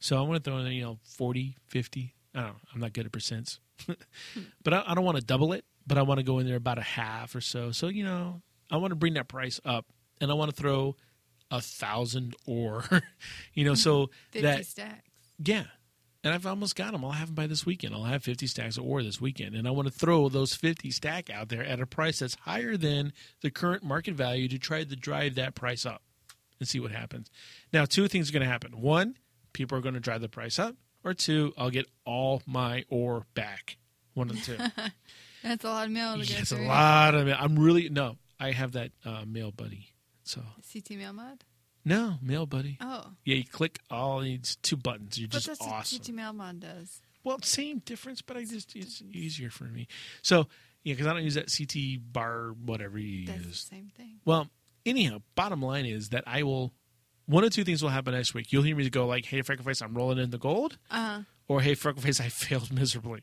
[0.00, 2.14] So I want to throw in, you know, 40, 50.
[2.34, 2.54] I don't know.
[2.74, 3.58] I'm not good at percents.
[4.62, 6.56] but I, I don't want to double it, but I want to go in there
[6.56, 7.72] about a half or so.
[7.72, 9.86] So, you know, I want to bring that price up
[10.20, 10.96] and I want to throw
[11.50, 12.84] a thousand ore,
[13.54, 15.08] you know, so that stacks.
[15.38, 15.64] yeah.
[16.24, 17.04] And I've almost got them.
[17.04, 17.94] I'll have them by this weekend.
[17.94, 19.54] I'll have 50 stacks of ore this weekend.
[19.54, 22.76] And I want to throw those 50 stack out there at a price that's higher
[22.76, 26.02] than the current market value to try to drive that price up
[26.58, 27.30] and see what happens.
[27.72, 28.80] Now, two things are going to happen.
[28.80, 29.16] One,
[29.52, 30.74] people are going to drive the price up.
[31.04, 33.76] Or two, I'll get all my ore back.
[34.14, 34.82] One of the two.
[35.42, 37.36] That's a lot of mail to yeah, go it's a lot of mail.
[37.38, 39.92] I'm really, no, I have that uh, mail buddy.
[40.28, 41.44] So, CT mail mod.
[41.86, 42.76] no, mail buddy.
[42.82, 45.18] Oh, Yeah, you click all these two buttons.
[45.18, 45.98] You're but just that's awesome.
[45.98, 47.00] what CT mail mod does.
[47.24, 49.86] Well, same difference, but I just it's easier for me.
[50.22, 50.46] So
[50.84, 53.66] yeah, because I don't use that CT bar whatever you the use.
[53.70, 54.20] same thing.
[54.26, 54.48] Well,
[54.84, 56.72] anyhow, bottom line is that I will.
[57.24, 58.52] One of two things will happen next week.
[58.52, 61.74] You'll hear me go like, "Hey, Freckleface, I'm rolling in the gold," Uh, or "Hey,
[61.74, 63.22] Freckleface, I failed miserably."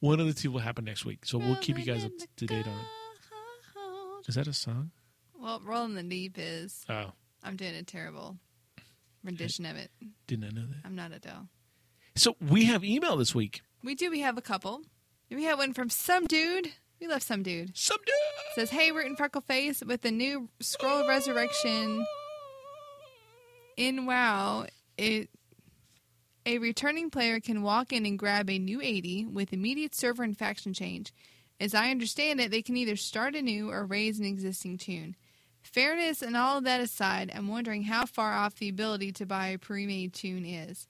[0.00, 1.24] One of the two will happen next week.
[1.24, 4.28] So we'll keep you guys up to date on it.
[4.28, 4.90] Is that a song?
[5.44, 6.86] Well, rolling the deep is.
[6.88, 8.38] Oh, I'm doing a terrible
[9.22, 9.90] rendition of it.
[10.26, 10.78] didn't I know that?
[10.86, 11.48] I'm not Adele.
[12.16, 13.60] So we have email this week.
[13.82, 14.10] We do.
[14.10, 14.80] We have a couple.
[15.30, 16.68] We have one from some dude.
[16.98, 17.76] We love some dude.
[17.76, 18.14] Some dude.
[18.54, 22.06] says, "Hey, Root and Freckleface, with the new Scroll of Resurrection
[23.76, 25.28] in WoW, it
[26.46, 30.38] a returning player can walk in and grab a new 80 with immediate server and
[30.38, 31.12] faction change.
[31.60, 35.16] As I understand it, they can either start anew or raise an existing toon.
[35.64, 39.48] Fairness and all of that aside, I'm wondering how far off the ability to buy
[39.48, 40.86] a pre-made toon is.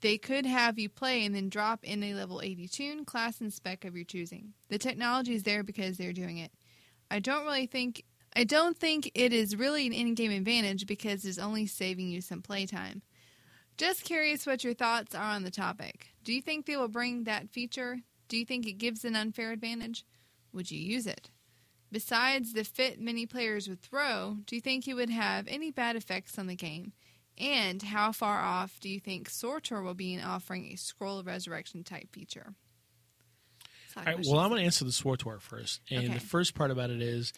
[0.00, 3.52] They could have you play and then drop in a level 80 toon, class, and
[3.52, 4.54] spec of your choosing.
[4.70, 6.52] The technology is there because they're doing it.
[7.10, 11.38] I don't really think I don't think it is really an in-game advantage because it's
[11.38, 13.02] only saving you some playtime.
[13.76, 16.08] Just curious what your thoughts are on the topic.
[16.24, 17.98] Do you think they will bring that feature?
[18.28, 20.04] Do you think it gives an unfair advantage?
[20.52, 21.30] Would you use it?
[21.90, 25.96] Besides the fit many players would throw, do you think it would have any bad
[25.96, 26.92] effects on the game?
[27.38, 31.26] And how far off do you think SWTOR will be in offering a Scroll of
[31.26, 32.54] Resurrection type feature?
[33.94, 35.80] That's a lot All right, well, I'm going to answer the SWTOR first.
[35.90, 36.14] And Okay.
[36.14, 37.32] the first part about it is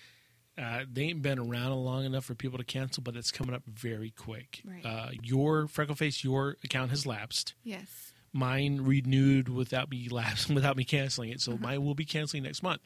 [0.58, 3.62] uh, they ain't been around long enough for people to cancel, but it's coming up
[3.66, 4.62] very quick.
[4.64, 4.84] Right.
[4.84, 7.54] Uh, your Freckleface, your account has lapsed.
[7.62, 8.12] yes.
[8.32, 11.40] Mine renewed without me lapse, without me canceling it.
[11.40, 11.60] So Uh-huh.
[11.62, 12.80] mine will be canceling next month.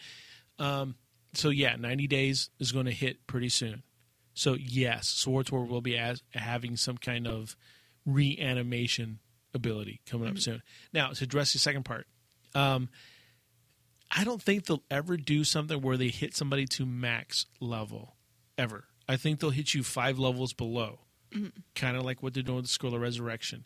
[0.59, 0.94] Um,
[1.37, 3.83] so yeah, 90 days is going to hit pretty soon.
[4.35, 7.57] So yes, SWTOR will be as, having some kind of
[8.05, 9.20] reanimation
[9.55, 10.62] ability coming up soon.
[10.92, 12.07] Now, to address the second part,
[12.55, 12.88] um,
[14.11, 18.16] I don't think they'll ever do something where they hit somebody to max level
[18.59, 18.85] ever.
[19.09, 21.01] I think they'll hit you five levels below,
[21.75, 23.64] kind of like what they're doing with the Scroll of Resurrection.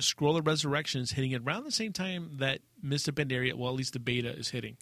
[0.00, 3.76] Scroll of Resurrection is hitting around the same time that Mists of Pandaria, well, at
[3.76, 4.76] least the beta is hitting.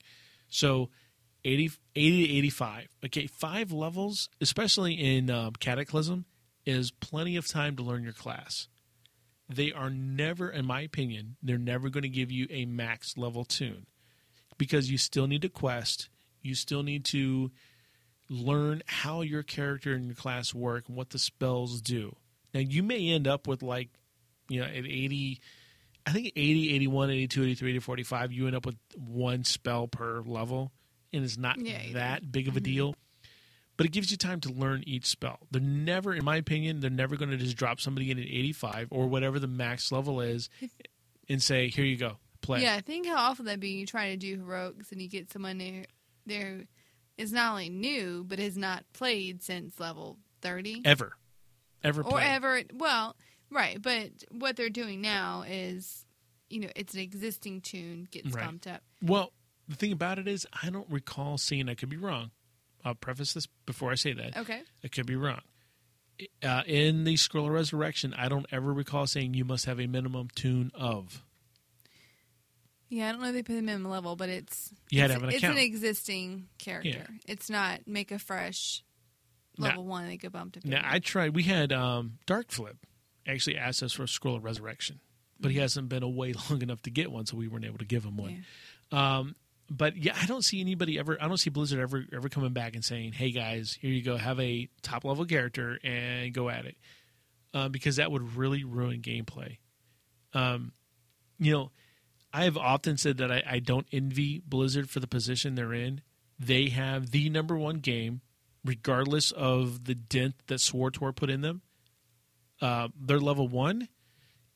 [0.48, 0.90] So
[1.48, 2.88] 80, 80 to 85.
[3.06, 6.26] Okay, five levels, especially in um, Cataclysm,
[6.66, 8.68] is plenty of time to learn your class.
[9.48, 13.44] They are never, in my opinion, they're never going to give you a max level
[13.44, 13.86] toon
[14.58, 16.10] because you still need to quest.
[16.42, 17.50] You still need to
[18.28, 22.14] learn how your character and your class work and what the spells do.
[22.52, 23.88] Now, you may end up with like,
[24.50, 25.40] you know, at 80,
[26.06, 30.20] I think 80, 81, 82, 83 to 45, you end up with one spell per
[30.20, 30.72] level,
[31.12, 32.72] and it's not Yeah, that big of a mm-hmm.
[32.72, 32.94] deal.
[33.76, 35.38] But it gives you time to learn each spell.
[35.52, 38.88] They're never, in my opinion, they're never going to just drop somebody in at 85
[38.90, 40.50] or whatever the max level is
[41.28, 42.60] and say, here you go, play.
[42.62, 43.68] Yeah, think how awful that'd be.
[43.68, 45.84] You try to do heroics and you get someone there,
[46.26, 46.64] there
[47.16, 51.12] is not only new but has not played since level thirty Ever.
[51.84, 52.62] Ever or ever.
[52.74, 53.14] Well,
[53.50, 56.04] right, but what they're doing now is,
[56.50, 58.44] you know, it's an existing toon gets Right.
[58.44, 58.82] bumped up.
[59.00, 59.32] Well,
[59.68, 61.68] the thing about it is, I don't recall seeing.
[61.68, 62.30] I could be wrong.
[62.84, 64.36] I'll preface this before I say that.
[64.36, 65.40] Okay, I could be wrong.
[66.42, 69.86] Uh, in the Scroll of Resurrection, I don't ever recall saying you must have a
[69.86, 71.22] minimum toon of.
[72.88, 75.12] yeah, I don't know if they put them minimum level, but it's You had to
[75.12, 75.58] it's, have an it's account.
[75.58, 76.88] an existing character.
[76.88, 77.06] Yeah.
[77.26, 78.82] It's not make a fresh
[79.58, 80.06] Now- level one.
[80.06, 80.64] They get bumped up.
[80.64, 80.80] Now.
[80.84, 81.36] I tried.
[81.36, 82.76] We had um, Dark Flip
[83.26, 85.00] actually asked us for a Scroll of Resurrection,
[85.38, 87.84] but he hasn't been away long enough to get one, so we weren't able to
[87.84, 88.44] give him one.
[88.90, 89.36] Um,
[89.70, 91.18] but yeah, I don't see anybody ever.
[91.20, 94.16] I don't see Blizzard ever ever coming back and saying, "Hey guys, here you go,
[94.16, 96.76] have a top level character and go at it,"
[97.54, 99.58] uh, because that would really ruin gameplay.
[100.32, 100.72] Um,
[101.38, 101.70] you know,
[102.32, 106.02] I have often said that I, I don't envy Blizzard for the position they're in.
[106.38, 108.20] They have the number one game,
[108.64, 111.62] regardless of the dent that SWTOR put in them.
[112.60, 113.88] Uh, they're level one,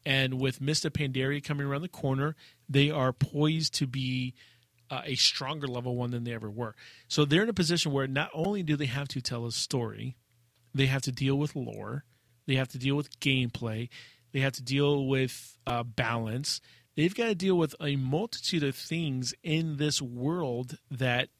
[0.05, 2.35] and with Mists of Pandaria coming around the corner,
[2.69, 4.35] they are poised to be
[4.93, 6.77] uh, a stronger level one than they ever were.
[7.09, 10.17] So they're in a position where not only do they have to tell a story,
[10.75, 12.05] they have to deal with lore,
[12.47, 13.89] they have to deal with gameplay,
[14.33, 16.61] they have to deal with uh, balance.
[16.95, 21.31] They've got to deal with a multitude of things in this world that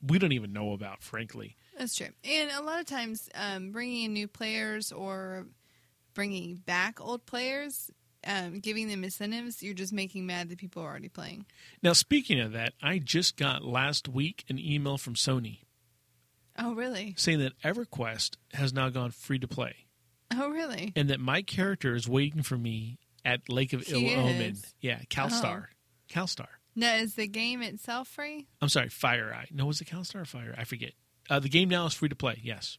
[0.00, 1.56] we don't even know about, frankly.
[1.78, 2.08] That's true.
[2.24, 5.48] And a lot of times, um, bringing in new players or
[6.14, 7.90] bringing back old players,
[8.26, 11.46] um, giving them incentives, you're just making mad that people are already playing.
[11.82, 15.60] Now, speaking of that, I just got last week an email from Sony
[16.58, 17.14] Oh, really?
[17.16, 19.74] saying that EverQuest has now gone free to play.
[20.34, 20.92] Oh, really?
[20.96, 24.62] and that my character is waiting for me at Lake of He Ill is?
[24.64, 24.68] Oh.
[24.80, 25.66] Yeah, CalStar.
[26.10, 26.46] CalStar.
[26.74, 28.46] Now, is the game itself free?
[28.62, 29.46] I'm sorry, Fire Eye.
[29.52, 30.54] No, was it CalStar or Fire?
[30.56, 30.92] I forget.
[31.28, 32.40] Uh, the game now is free to play.
[32.42, 32.78] Yes.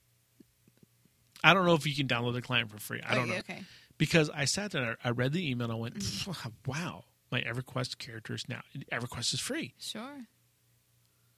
[1.44, 3.02] I don't know if you can download the client for free.
[3.06, 3.64] I don't okay, know Okay.
[3.98, 6.28] Because I sat there, I read the email, and I went,
[6.66, 10.28] "Wow, my EverQuest character is now EverQuest is free." Sure.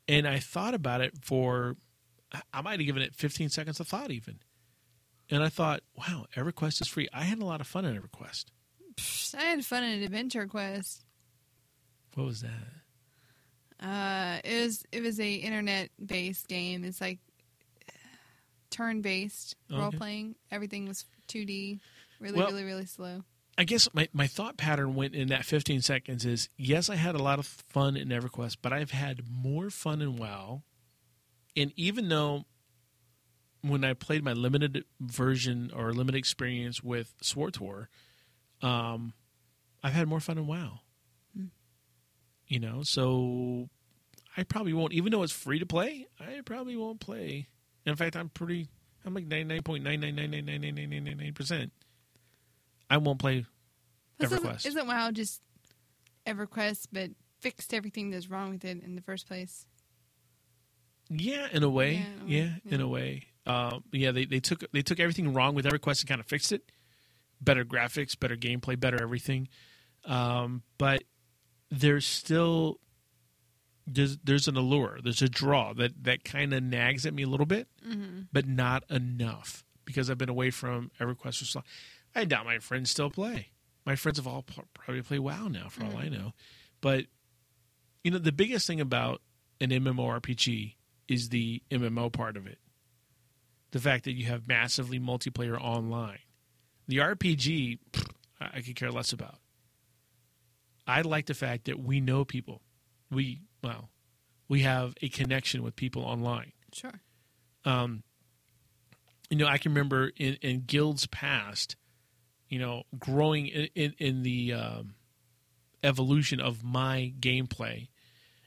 [0.08, 1.78] And I thought about it for,
[2.54, 4.40] I might have given it 15 seconds of thought even,
[5.30, 8.46] and I thought, "Wow, EverQuest is free." I had a lot of fun in EverQuest.
[9.38, 11.04] I had fun in Adventure Quest.
[12.14, 13.86] What was that?
[13.86, 16.86] Uh, it was it was a internet based game.
[16.86, 17.20] It's like
[18.70, 19.82] turn based Okay.
[19.82, 20.36] role playing.
[20.52, 21.80] Everything was 2D,
[22.20, 23.24] really, Well- really, really slow.
[23.58, 27.16] I guess my, my thought pattern went in that 15 seconds is yes, I had
[27.16, 30.64] a lot of fun in EverQuest, but I've had more fun in WoW.
[31.56, 32.44] And even though
[33.62, 37.88] when I played my limited version or limited experience with SWTOR,
[38.62, 39.14] um,
[39.82, 40.82] I've had more fun in WoW.
[42.48, 43.70] You know, so
[44.38, 47.48] I probably won't, even though it's free to play, I probably won't play.
[47.86, 48.68] In fact, I'm pretty,
[49.06, 51.72] I'm like 99.999999999%.
[52.90, 53.46] I won't play
[54.20, 54.66] Plus, isn't- EverQuest.
[54.66, 55.42] Isn't WoW just
[56.26, 59.66] EverQuest, but fixed everything that's wrong with it in the first place?
[61.10, 62.06] Yeah, in a way.
[62.26, 63.72] Yeah, Yeah, in a way, in a way.
[63.74, 66.52] Um, yeah, they, they took they took everything wrong with EverQuest and kind of fixed
[66.52, 66.64] it.
[67.40, 69.50] Better graphics, better gameplay, better everything.
[70.06, 71.04] Um, but
[71.70, 72.80] there's still
[73.86, 77.28] there's there's an allure, there's a draw that that kind of nags at me a
[77.28, 77.68] little bit,
[78.34, 81.66] but not enough because I've been away from EverQuest for so long.
[82.16, 83.50] I doubt my friends still play.
[83.86, 86.34] My friends have all probably play WoW now, for all I know.
[86.82, 87.06] But
[88.04, 89.22] you know, the biggest thing about
[89.60, 90.76] an MMORPG
[91.08, 92.58] is the MMO part of it.
[93.72, 96.20] The fact that you have massively multiplayer online.
[96.88, 99.40] The RPG, pfft, I I could care less about.
[100.88, 102.62] I like the fact that we know people.
[103.12, 103.90] We well,
[104.48, 106.54] we have a connection with people online.
[106.74, 107.02] Sure.
[107.66, 108.04] Um,
[109.30, 111.76] You know, I can remember in, in guilds past,
[112.50, 114.96] you know, growing in in, in the um,
[115.84, 117.88] evolution of my gameplay.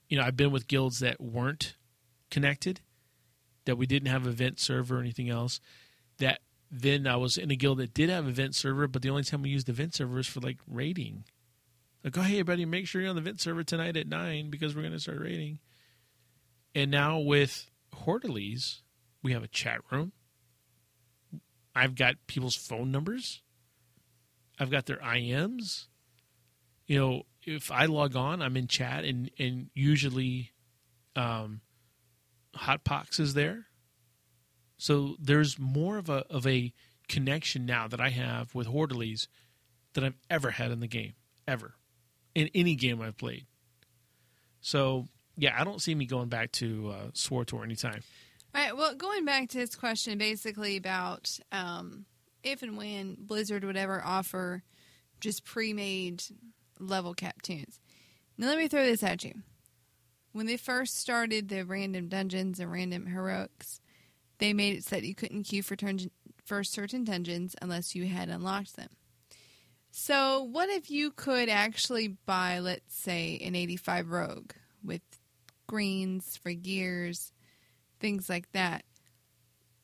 [0.08, 1.76] You know, I've been with guilds that weren't
[2.30, 2.80] connected,
[3.64, 5.60] that we didn't have event server or anything else.
[6.18, 9.22] That then I was in a guild that did have event server, but the only
[9.22, 11.24] time we used event server was for like raiding.
[12.04, 14.74] Like, oh hey, buddy, make sure you're on the event server tonight at nine because
[14.74, 15.58] we're going to start raiding.
[16.74, 18.82] And now with Hortalies,
[19.22, 20.12] we have a chat room.
[21.74, 23.42] I've got people's phone numbers.
[24.58, 25.86] I've got their IMs.
[26.86, 30.52] You know, if I log on, I'm in chat, and and usually,
[31.16, 31.60] um,
[32.56, 33.66] Hotpox is there.
[34.78, 36.72] So there's more of a of a
[37.08, 39.28] connection now that I have with Hortalies
[39.94, 41.14] than I've ever had in the game,
[41.46, 41.74] ever,
[42.34, 43.46] in any game I've played.
[44.60, 48.02] So yeah, I don't see me going back to uh, SWTOR anytime.
[48.54, 48.76] All right.
[48.76, 52.06] Well, going back to his question, basically about um,
[52.42, 54.62] if and when Blizzard would ever offer
[55.20, 56.22] just pre-made
[56.78, 57.80] level cap toons.
[58.36, 59.34] Now, let me throw this at you.
[60.32, 63.80] When they first started the random dungeons and random heroics,
[64.38, 66.10] they made it so that you couldn't queue for turn-
[66.44, 68.90] for certain dungeons unless you had unlocked them.
[69.90, 75.02] So, what if you could actually buy, let's say, an 85 Rogue with
[75.66, 77.32] greens for gears,
[78.00, 78.84] things like that.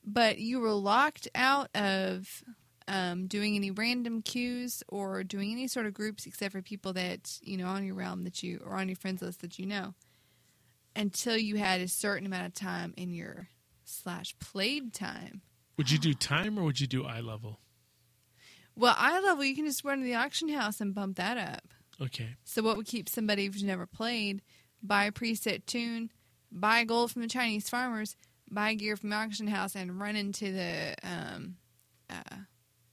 [0.04, 2.44] But you were locked out of
[2.86, 7.38] um, doing any random queues or doing any sort of groups except for people that
[7.42, 9.94] you know on your realm that you or on your friends list that you know
[10.94, 13.48] until you had a certain amount of time in your
[13.84, 15.40] slash played time.
[15.78, 17.60] Would you do time or would you do eye level?
[18.76, 21.72] Well, eye level you can just run to the auction house and bump that up.
[22.00, 22.36] Okay.
[22.44, 24.42] So what would keep somebody who's never played
[24.84, 26.10] buy a preset toon,
[26.52, 28.16] buy gold from the Chinese farmers,
[28.50, 31.56] buy gear from the auction house, and run into the um,
[32.10, 32.36] uh,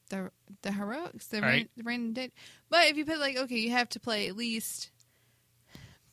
[0.09, 1.71] the the heroics, the, ran, Right.
[1.77, 2.33] the random date.
[2.69, 4.91] But if you put like okay, you have to play at least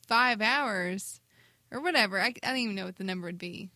[0.06, 1.20] five hours
[1.70, 2.20] or whatever.
[2.20, 3.70] I, I don't even know what the number would be.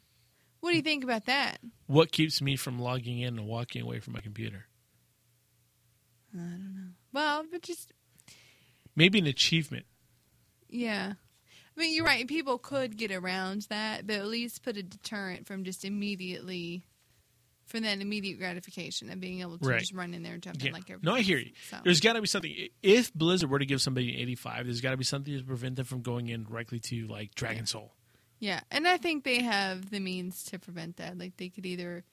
[0.60, 1.58] What do you think about that?
[1.86, 4.66] What keeps me from logging in and walking away from my computer?
[6.34, 6.90] I don't know.
[7.12, 7.92] Well, but just
[8.94, 9.86] Maybe an achievement.
[10.68, 11.14] Yeah.
[11.76, 12.26] I mean, you're right.
[12.28, 16.84] People could get around that, but at least put a deterrent from just immediately,
[17.66, 19.80] from that immediate gratification of being able to Right.
[19.80, 20.68] just run in there and jump Yeah.
[20.68, 21.52] in like everybody no, I hear you.
[21.70, 22.54] So, There's got to be something.
[22.82, 25.76] If Blizzard were to give somebody an 85, there's got to be something to prevent
[25.76, 27.94] them from going in directly to like Dragon Soul.
[28.38, 31.16] yeah, and I think they have the means to prevent that.
[31.16, 32.04] Like they could either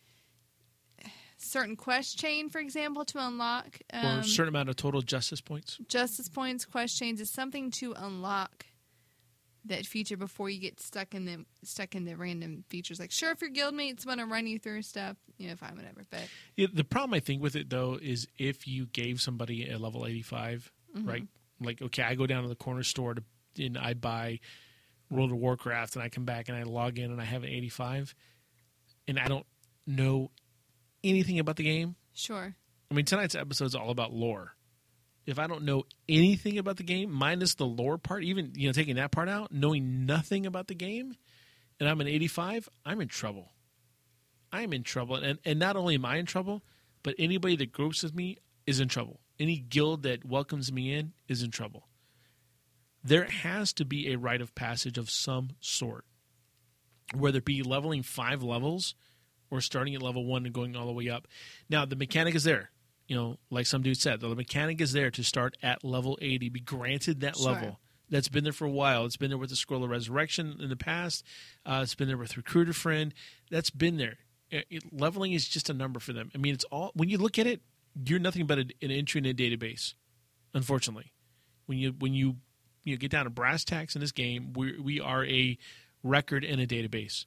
[1.38, 5.42] certain quest chain, for example, to unlock or um, a certain amount of total justice
[5.42, 5.78] points.
[5.88, 6.66] justice points.
[6.66, 8.66] Quest chains is something to unlock
[9.66, 13.00] that feature before you get stuck in the stuck in the random features.
[13.00, 16.06] Like, sure, if your guildmates want to run you through stuff, you know, fine, whatever.
[16.10, 19.78] But Yeah, the problem I think with it though is if you gave somebody a
[19.78, 21.10] level 85, mm-hmm.
[21.10, 21.28] right?
[21.62, 23.24] Like, okay, I go down to the corner store to,
[23.58, 24.40] and I buy
[25.10, 27.50] World of Warcraft, and I come back and I log in and I have an
[27.50, 28.16] 85,
[29.08, 29.46] and I don't
[29.86, 30.32] know
[31.04, 31.96] anything about the game.
[32.14, 32.56] sure,
[32.90, 34.56] I mean, tonight's episode is all about lore.
[35.30, 38.74] If I don't know anything about the game, minus the lore part, even you know
[38.74, 41.16] taking that part out, knowing nothing about the game,
[41.80, 43.52] and I'm an 85, I'm in trouble.
[44.52, 46.64] I'm in trouble, and and not only am I in trouble,
[47.04, 49.20] but anybody that groups with me is in trouble.
[49.40, 51.88] Any guild that welcomes me in is in trouble.
[53.04, 56.06] There has to be a rite of passage of some sort,
[57.14, 58.96] whether it be leveling five levels
[59.50, 61.28] or starting at level one and going all the way up.
[61.70, 62.72] Now the mechanic is there.
[63.10, 66.48] You know, like some dude said, the mechanic is there to start at level eighty,
[66.48, 67.52] be granted that Sure.
[67.54, 67.80] level.
[68.08, 69.06] That's been there for a while.
[69.06, 71.26] It's been there with the Scroll of Resurrection in the past.
[71.66, 73.14] Uh, it's been there with Recruit-a-Friend.
[73.52, 74.18] That's been there.
[74.50, 76.32] It- it- leveling is just a number for them.
[76.34, 77.62] I mean, it's all when you look at it,
[78.06, 79.96] you're nothing but a, an entry in a database.
[80.54, 81.12] Unfortunately,
[81.66, 82.38] when you when you
[82.84, 85.58] you get down to brass tacks in this game, we we are a
[86.04, 87.26] record in a database,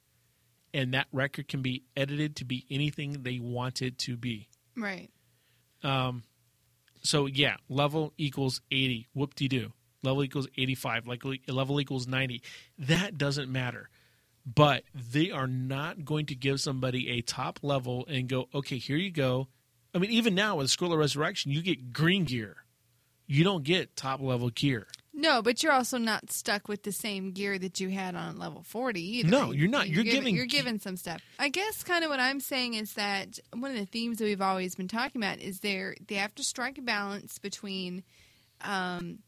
[0.73, 4.47] and that record can be edited to be anything they want it to be.
[4.75, 5.09] right.
[5.83, 6.23] Um,
[7.01, 9.07] so yeah, level equals eighty.
[9.13, 9.73] Whoop de doo.
[10.01, 11.07] Level equals eighty five.
[11.07, 12.41] Like level equals ninety.
[12.77, 13.89] That doesn't matter.
[14.45, 18.97] But they are not going to give somebody a top level and go, okay, here
[18.97, 19.47] you go.
[19.95, 22.57] I mean, even now with Scroll of Resurrection, you get green gear.
[23.25, 24.87] You don't get top level gear.
[25.15, 28.63] No, but you're also not stuck with the same gear that you had on level
[28.63, 29.29] 40 either.
[29.29, 29.87] No, you're not.
[29.87, 31.21] You're giving- you're giving some stuff.
[31.37, 34.41] I guess kind of what I'm saying is that one of the themes that we've
[34.41, 38.03] always been talking about is there they have to strike a balance between
[38.61, 39.19] um,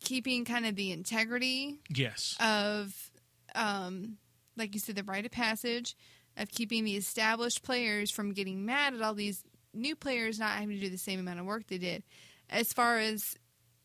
[0.00, 2.36] keeping kind of the integrity Yes.
[2.40, 3.10] of,
[3.54, 4.16] um,
[4.56, 5.94] like you said, the rite of passage
[6.36, 9.42] of keeping the established players from getting mad at all these
[9.74, 12.02] new players not having to do the same amount of work they did.
[12.48, 13.34] As far as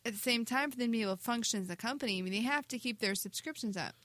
[0.05, 2.21] at the same time for them to be able to function as a company, I
[2.21, 3.95] mean, they have to keep their subscriptions up.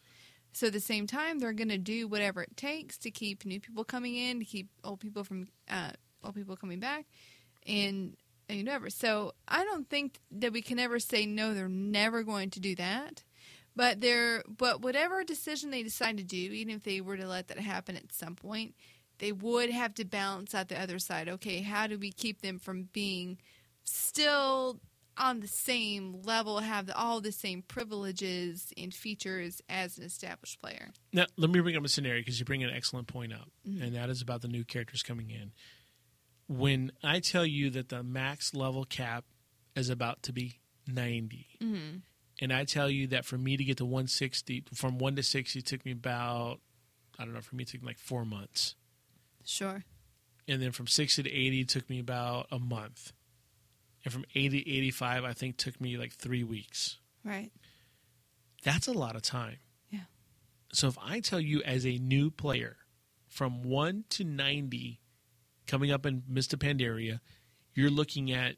[0.52, 3.60] So at the same time, they're going to do whatever it takes to keep new
[3.60, 5.90] people coming in, to keep old people from uh,
[6.24, 7.06] old people coming back,
[7.66, 8.16] and
[8.48, 8.88] and whatever.
[8.88, 11.52] So I don't think that we can ever say no.
[11.52, 13.22] They're never going to do that.
[13.76, 17.48] But they're but whatever decision they decide to do, even if they were to let
[17.48, 18.74] that happen at some point,
[19.18, 21.28] they would have to balance out the other side.
[21.28, 23.38] Okay, how do we keep them from being
[23.84, 24.80] still
[25.18, 30.90] on the same level, have all the same privileges and features as an established player?
[31.12, 33.82] Now, let me bring up a scenario because you bring an excellent point up, mm-hmm.
[33.82, 35.52] and that is about the new characters coming in.
[36.46, 39.24] When I tell you that the max level cap
[39.76, 41.96] is about to be 90, mm-hmm.
[42.40, 45.60] and I tell you that for me to get to 160, from 1 to 60
[45.62, 46.60] took me about,
[47.18, 48.76] I don't know, for me it took like four months.
[49.44, 49.84] Sure.
[50.46, 53.12] And then from 60 to 80 took me about a month.
[54.04, 56.98] And from 80 to 85, I think took me like three weeks.
[57.24, 57.50] Right.
[58.64, 59.56] That's a lot of time.
[59.90, 60.00] Yeah.
[60.72, 62.76] So if I tell you as a new player
[63.28, 65.00] from 1 to 90
[65.66, 67.20] coming up in Mists of Pandaria,
[67.74, 68.56] you're looking at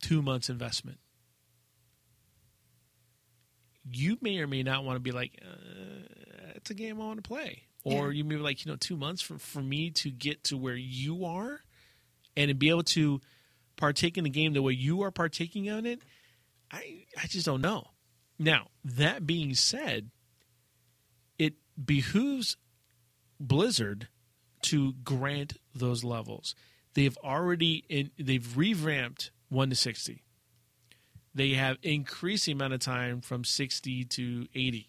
[0.00, 0.98] two months investment.
[3.90, 6.06] You may or may not want to be like, uh,
[6.54, 7.62] it's a game I want to play.
[7.84, 8.18] Or Yeah.
[8.18, 10.76] you may be like, you know, two months for, for me to get to where
[10.76, 11.60] you are
[12.36, 13.20] and to be able to
[13.76, 16.00] partake in the game the way you are partaking in it,
[16.70, 17.88] I, I just don't know.
[18.38, 20.10] Now, that being said,
[21.38, 22.56] it behooves
[23.38, 24.08] Blizzard
[24.62, 26.54] to grant those levels.
[26.94, 30.24] They've already in, they've revamped one to sixty.
[31.34, 34.88] They have increased the amount of time from sixty to eighty,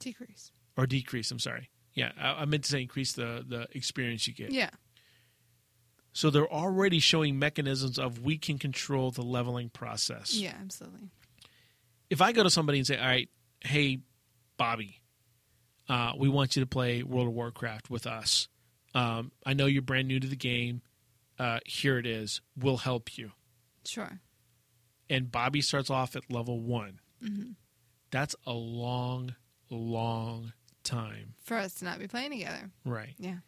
[0.00, 0.52] Decrease.
[0.76, 1.30] or decrease.
[1.30, 1.70] I'm sorry.
[1.94, 4.52] Yeah, I, I meant to say increase the the experience you get.
[4.52, 4.70] Yeah.
[6.12, 10.34] So they're already showing mechanisms of we can control the leveling process.
[10.34, 11.10] Yeah, absolutely.
[12.10, 13.28] if I go to somebody and say, "All right,
[13.60, 14.00] hey,
[14.56, 15.00] Bobby,
[15.88, 18.48] uh, we want you to play World of Warcraft with us.
[18.94, 20.82] Um, I know you're brand new to the game.
[21.38, 22.40] Uh, here it is.
[22.56, 23.32] We'll help you."
[23.84, 24.20] Sure.
[25.10, 27.00] And Bobby starts off at level one.
[28.10, 29.34] That's a long,
[29.70, 30.52] long
[30.84, 32.70] time, For us to not be playing together.
[32.84, 33.14] right?
[33.18, 33.38] Yeah.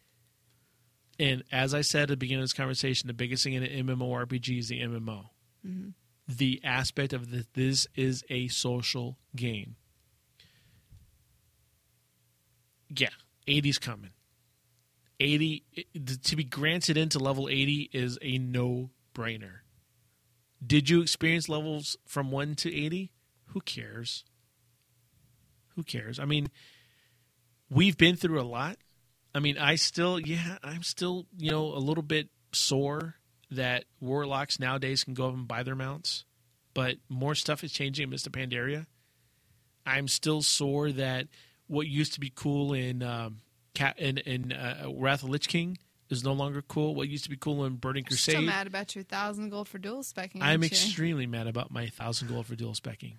[1.21, 3.87] And as I said at the beginning of this conversation, the biggest thing in an
[3.87, 5.25] MMORPG is the MMO.
[5.65, 5.89] Mm-hmm.
[6.27, 9.75] The aspect of that this is a social game.
[12.89, 13.09] Yeah,
[13.47, 14.09] 80's coming.
[15.19, 15.63] 80
[16.23, 19.59] to be granted into level 80 is a no-brainer.
[20.65, 23.11] Did you experience levels from 1 to 80?
[23.49, 24.23] Who cares?
[25.75, 26.19] Who cares?
[26.19, 26.49] I mean,
[27.69, 28.77] we've been through a lot.
[29.33, 33.15] I mean, I still, yeah, I'm still, you know, a little bit sore
[33.49, 36.25] that warlocks nowadays can go up and buy their mounts,
[36.73, 38.85] but more stuff is changing in Mists of Pandaria.
[39.85, 41.27] I'm still sore that
[41.67, 43.37] what used to be cool in um,
[43.73, 45.77] Cat in, in uh, Wrath of Lich King
[46.09, 46.93] is no longer cool.
[46.93, 48.33] What used to be cool in Burning Crusade.
[48.33, 50.41] Still mad about your thousand gold for dual specking.
[50.41, 53.15] I'm extremely mad about my thousand gold for dual specking.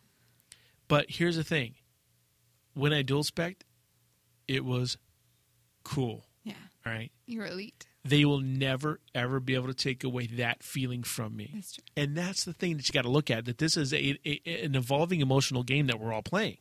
[0.88, 1.75] But here's the thing:
[2.75, 3.62] when I dual specced,
[4.46, 4.98] it was
[5.85, 6.25] cool.
[6.45, 6.55] Yeah.
[6.85, 7.87] All right, You're elite.
[8.05, 11.51] they will never ever be able to take away that feeling from me.
[11.55, 11.85] That's true.
[11.97, 13.45] And that's the thing that you got to look at.
[13.45, 16.57] That this is a, a an evolving emotional game that we're all playing.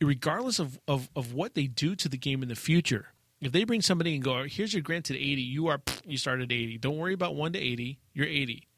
[0.00, 3.06] Regardless of, of of what they do to the game in the future,
[3.40, 6.52] if they bring somebody and go, "Here's your granted 80," you are you start at
[6.52, 6.78] 80.
[6.78, 7.98] Don't worry about one to 80.
[8.14, 8.68] You're 80.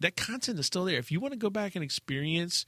[0.00, 0.98] That content is still there.
[0.98, 2.66] If you want to go back and experience,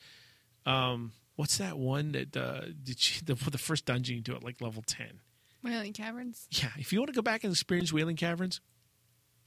[0.64, 4.42] um, what's that one that uh, did you, the the first dungeon you do at
[4.42, 5.20] like level 10?
[5.62, 6.46] Wailing Caverns.
[6.50, 8.60] Yeah, if you want to go back and experience Wailing Caverns,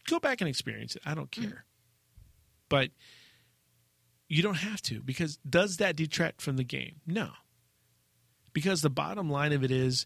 [0.08, 1.02] go back and experience it.
[1.06, 1.66] I don't care.
[2.70, 2.92] But
[4.28, 7.02] you don't have to because does that detract from the game?
[7.06, 7.32] No.
[8.54, 10.06] Because the bottom line of it is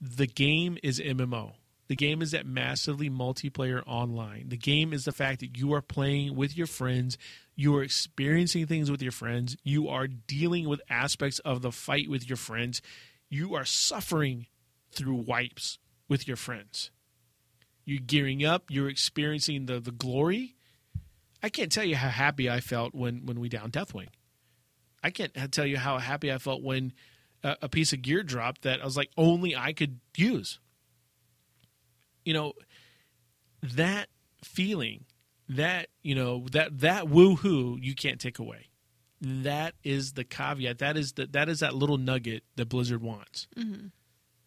[0.00, 1.52] the game is MMO.
[1.88, 4.48] The game is that massively multiplayer online.
[4.48, 7.18] The game is the fact that you are playing with your friends,
[7.54, 12.08] you are experiencing things with your friends, you are dealing with aspects of the fight
[12.08, 12.80] with your friends,
[13.28, 14.46] you are suffering
[14.92, 15.78] through wipes
[16.08, 16.90] with your friends.
[17.84, 20.56] You're gearing up, you're experiencing the, the glory.
[21.42, 24.08] I can't tell you how happy I felt when, when we downed Deathwing.
[25.02, 26.94] I can't tell you how happy I felt when
[27.42, 30.58] a, a piece of gear dropped that I was like, only I could use.
[32.24, 32.52] You know,
[33.62, 34.08] that
[34.42, 35.04] feeling,
[35.48, 38.68] that, you know, that, that woohoo, you can't take away.
[39.20, 40.78] that is the caveat.
[40.78, 43.46] That is the, that is that little nugget that Blizzard wants.
[43.56, 43.86] Mm-hmm.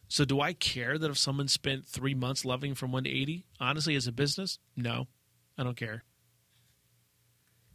[0.07, 3.45] So do I care that if someone spent three months leveling from one to eighty?
[3.59, 5.07] Honestly, as a business, no,
[5.57, 6.03] I don't care.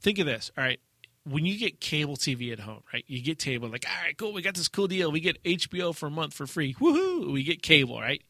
[0.01, 0.51] Think of this.
[0.57, 0.81] All right,
[1.25, 3.05] when you get cable TV at home, right?
[3.07, 5.13] You get cable, like, all right, cool, we got this cool deal.
[5.13, 6.75] We get HBO for a month for free.
[6.75, 7.33] Woohoo!
[7.33, 8.23] We get cable, right?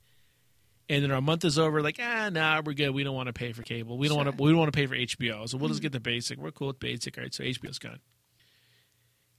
[0.92, 2.90] And then our month is over, like, ah, nah, we're good.
[2.90, 3.96] We don't want to pay for cable.
[3.96, 4.42] We don't want to.
[4.42, 5.48] We don't want to pay for HBO.
[5.48, 6.38] So we'll just get the basic.
[6.38, 7.32] We're cool with basic, all right?
[7.32, 8.00] So HBO's gone.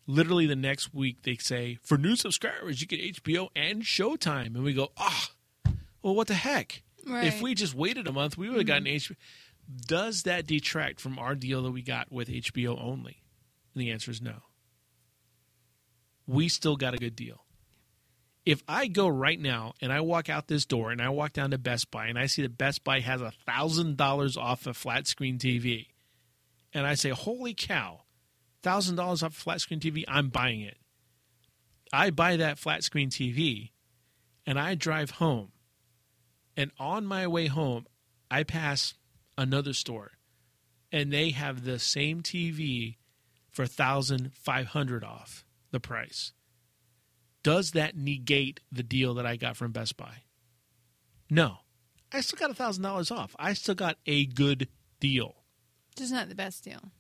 [0.08, 4.64] Literally the next week, they say for new subscribers, you get HBO and Showtime, and
[4.64, 5.30] we go, ah,
[6.02, 6.82] well, what the heck?
[7.06, 7.28] Right.
[7.28, 9.16] If we just waited a month, we would have gotten HBO.
[9.86, 13.22] Does that detract from our deal that we got with HBO only?
[13.76, 14.38] And the answer is no.
[16.26, 17.43] We still got a good deal.
[18.46, 21.52] If I go right now and I walk out this door and I walk down
[21.52, 24.74] to Best Buy and I see that Best Buy has a thousand dollars off a
[24.74, 25.88] flat screen TV,
[26.74, 28.02] and I say, "Holy cow,
[28.62, 30.78] thousand dollars off a flat screen TV," I'm buying it.
[31.94, 33.72] I buy that flat screen TV,
[34.46, 35.54] and I drive home,
[36.58, 37.88] and on my way home,
[38.30, 38.96] I pass
[39.38, 40.12] another store,
[40.92, 42.98] and they have the same TV
[43.50, 46.34] for thousand five hundred off the price.
[47.44, 50.24] Does that negate the deal that I got from Best Buy?
[51.30, 51.58] No.
[52.12, 53.36] I still got thousand dollars off.
[53.38, 54.70] I still got a good
[55.00, 55.36] deal.
[55.96, 56.92] Just not the best deal.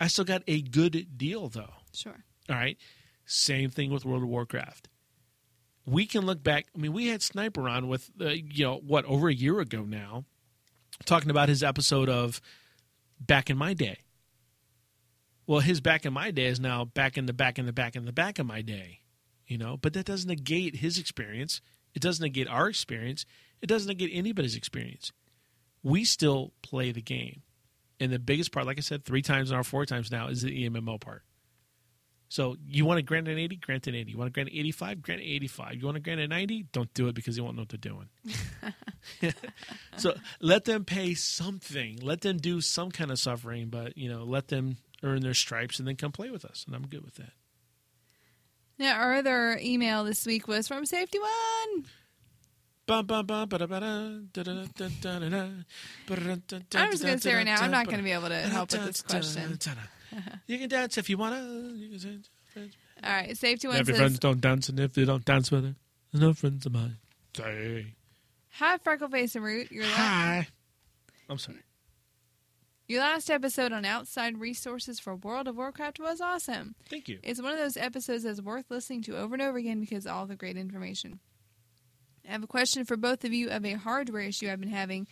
[0.00, 1.72] I still got a good deal though.
[1.92, 2.24] Sure.
[2.48, 2.76] All right.
[3.26, 4.88] Same thing with World of Warcraft.
[5.86, 6.66] We can look back.
[6.74, 9.82] I mean, we had Sniper on with, uh, you know, what, over a year ago
[9.82, 10.24] now,
[11.04, 12.40] talking about his episode of
[13.20, 13.98] Back in My Day.
[15.46, 17.96] Well, his Back in My Day is now back in the back in the back
[17.96, 19.00] in the back of my day,
[19.46, 21.60] you know, but that doesn't negate his experience.
[21.94, 23.26] It doesn't negate our experience.
[23.60, 25.12] It doesn't negate anybody's experience.
[25.82, 27.42] We still play the game.
[28.00, 30.42] And the biggest part, like I said, three times now or four times now, is
[30.42, 31.22] the MMO part.
[32.28, 34.10] So you want to grant an 80, grant an 80.
[34.10, 35.74] You want to grant an 85, grant an 85.
[35.74, 37.78] You want to grant a 90, don't do it because they won't know what they're
[37.78, 38.08] doing.
[39.96, 41.98] so let them pay something.
[42.02, 45.78] Let them do some kind of suffering, but you know, let them earn their stripes
[45.78, 46.64] and then come play with us.
[46.66, 47.32] And I'm good with that.
[48.78, 51.84] Now, our other email this week was from Safety One.
[52.86, 53.26] I'm just
[57.02, 59.02] going to say right now, I'm not going to be able to help with this
[59.02, 59.58] question.
[60.46, 61.76] You can dance if you want to.
[61.76, 62.30] You can dance.
[63.02, 65.50] All right, Safety One If your says, friends don't dance, and if they don't dance
[65.50, 65.74] with her,
[66.12, 66.96] there's no friends of mine.
[67.36, 67.94] Say
[68.50, 69.72] Hi, Freckleface and Root.
[69.72, 70.46] Your, la- hi.
[71.28, 71.58] I'm sorry.
[72.86, 76.74] Your last episode on outside resources for World of Warcraft was awesome.
[76.90, 77.18] Thank you.
[77.22, 80.12] It's one of those episodes that's worth listening to over and over again because of
[80.12, 81.20] all the great information.
[82.28, 85.06] I have a question for both of you of a hardware issue I've been having,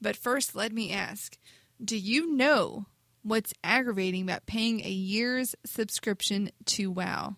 [0.00, 1.36] but first let me ask
[1.82, 2.86] Do you know
[3.22, 7.36] what's aggravating about paying a year's subscription to WoW?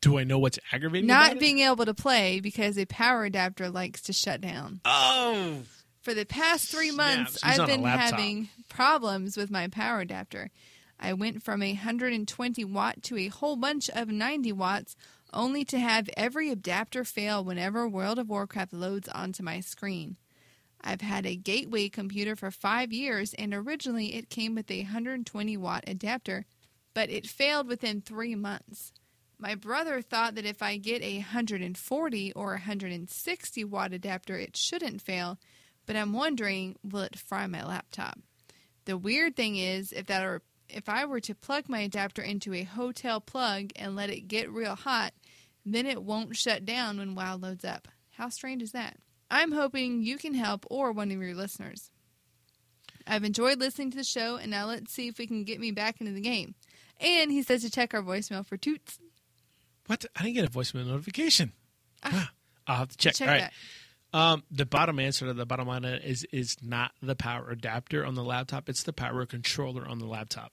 [0.00, 1.08] Do I know what's aggravating?
[1.08, 4.80] Not being able to play because a power adapter likes to shut down.
[4.84, 5.62] Oh,
[6.06, 10.52] For the past three months, He's I've been having problems with my power adapter.
[11.00, 14.94] I went from a 120 watt to a whole bunch of 90 watts,
[15.34, 20.16] only to have every adapter fail whenever World of Warcraft loads onto my screen.
[20.80, 25.56] I've had a gateway computer for five years, and originally it came with a 120
[25.56, 26.46] watt adapter,
[26.94, 28.92] but it failed within three months.
[29.40, 35.02] My brother thought that if I get a 140 or 160 watt adapter, it shouldn't
[35.02, 35.40] fail,
[35.86, 38.18] but I'm wondering, will it fry my laptop?
[38.84, 42.52] The weird thing is, if that are, if I were to plug my adapter into
[42.54, 45.12] a hotel plug and let it get real hot,
[45.64, 47.88] then it won't shut down when WoW loads up.
[48.12, 48.96] How strange is that?
[49.30, 51.90] I'm hoping you can help or one of your listeners.
[53.06, 55.70] I've enjoyed listening to the show, and now let's see if we can get me
[55.70, 56.54] back into the game.
[57.00, 58.98] And he says to check our voicemail for toots.
[59.86, 60.04] what?
[60.16, 61.52] I didn't get a voicemail notification.
[62.02, 62.30] Ah,
[62.66, 63.14] I'll have to check.
[63.14, 63.40] Check All right.
[63.42, 63.52] that.
[64.12, 68.14] Um, the bottom answer to the bottom line is is not the power adapter on
[68.14, 68.68] the laptop.
[68.68, 70.52] It's the power controller on the laptop.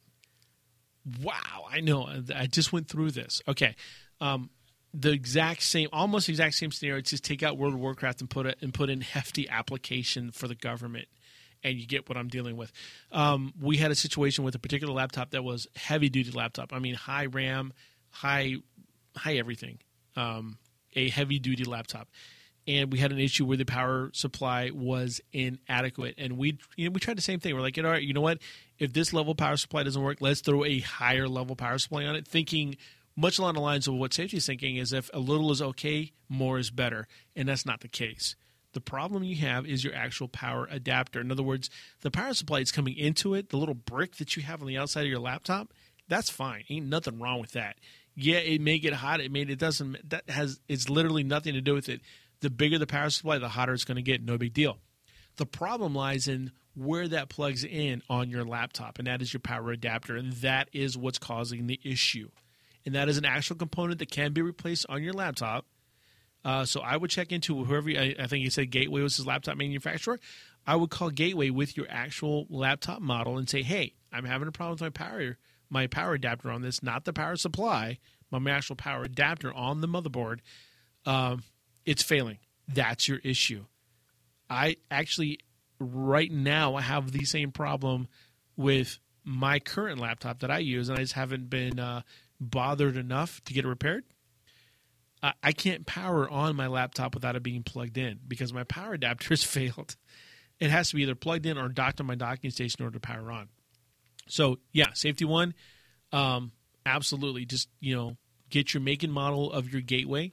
[1.21, 2.09] Wow, I know.
[2.33, 3.41] I just went through this.
[3.47, 3.75] Okay,
[4.21, 4.49] um,
[4.93, 6.99] the exact same, almost exact same scenario.
[6.99, 10.31] It's just take out World of Warcraft and put it and put in hefty application
[10.31, 11.07] for the government,
[11.63, 12.71] and you get what I'm dealing with.
[13.11, 16.73] Um, we had a situation with a particular laptop that was heavy duty laptop.
[16.73, 17.73] I mean, high RAM,
[18.09, 18.55] high
[19.15, 19.79] high everything.
[20.15, 20.57] Um,
[20.95, 22.07] a heavy duty laptop
[22.67, 26.15] and we had an issue where the power supply was inadequate.
[26.17, 27.53] And we, you know, we tried the same thing.
[27.55, 28.39] We're like, all right, you know what?
[28.79, 32.15] If this level power supply doesn't work, let's throw a higher level power supply on
[32.15, 32.27] it.
[32.27, 32.77] Thinking
[33.15, 36.11] much along the lines of what safety is thinking is if a little is okay,
[36.29, 38.35] more is better, and that's not the case.
[38.73, 41.21] The problem you have is your actual power adapter.
[41.21, 41.69] In other words,
[42.01, 44.79] the power supply is coming into it, the little brick that you have on the
[44.79, 45.71] outside of your laptop,
[46.07, 46.63] that's fine.
[46.69, 47.77] Ain't nothing wrong with that.
[48.15, 49.21] Yeah, it may get hot.
[49.21, 52.01] It may it doesn't that has it's literally nothing to do with it.
[52.43, 54.21] The bigger the power supply, the hotter it's going to get.
[54.21, 54.79] No big deal.
[55.37, 59.39] The problem lies in where that plugs in on your laptop, and that is your
[59.39, 62.29] power adapter, and that is what's causing the issue.
[62.85, 65.65] And that is an actual component that can be replaced on your laptop.
[66.43, 69.25] Uh, so I would check into whoever I, I think you said Gateway was his
[69.25, 70.19] laptop manufacturer.
[70.67, 74.51] I would call Gateway with your actual laptop model and say, "Hey, I'm having a
[74.51, 75.37] problem with my power
[75.69, 79.87] my power adapter on this, not the power supply, my actual power adapter on the
[79.87, 80.39] motherboard.
[81.05, 81.43] Um,
[81.85, 82.37] it's failing.
[82.67, 83.65] That's your issue.
[84.49, 85.39] I actually
[85.79, 88.07] right now I have the same problem
[88.55, 92.01] with my current laptop that I use, and I just haven't been uh,
[92.39, 94.03] bothered enough to get it repaired.
[95.21, 98.93] I, I can't power on my laptop without it being plugged in because my power
[98.93, 99.95] adapter has failed.
[100.59, 102.99] It has to be either plugged in or docked on my docking station in order
[102.99, 103.49] to power on.
[104.27, 105.53] So yeah, safety one,
[106.11, 106.51] um,
[106.85, 107.45] absolutely.
[107.45, 108.17] Just you know,
[108.49, 110.31] get your make and model of your gateway,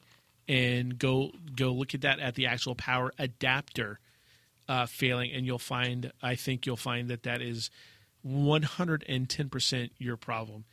[0.50, 4.00] and go go look at that at the actual power adapter
[4.68, 6.12] uh, failing, and you'll find.
[6.20, 7.70] I think you'll find that that is
[8.22, 10.64] one hundred and ten percent your problem.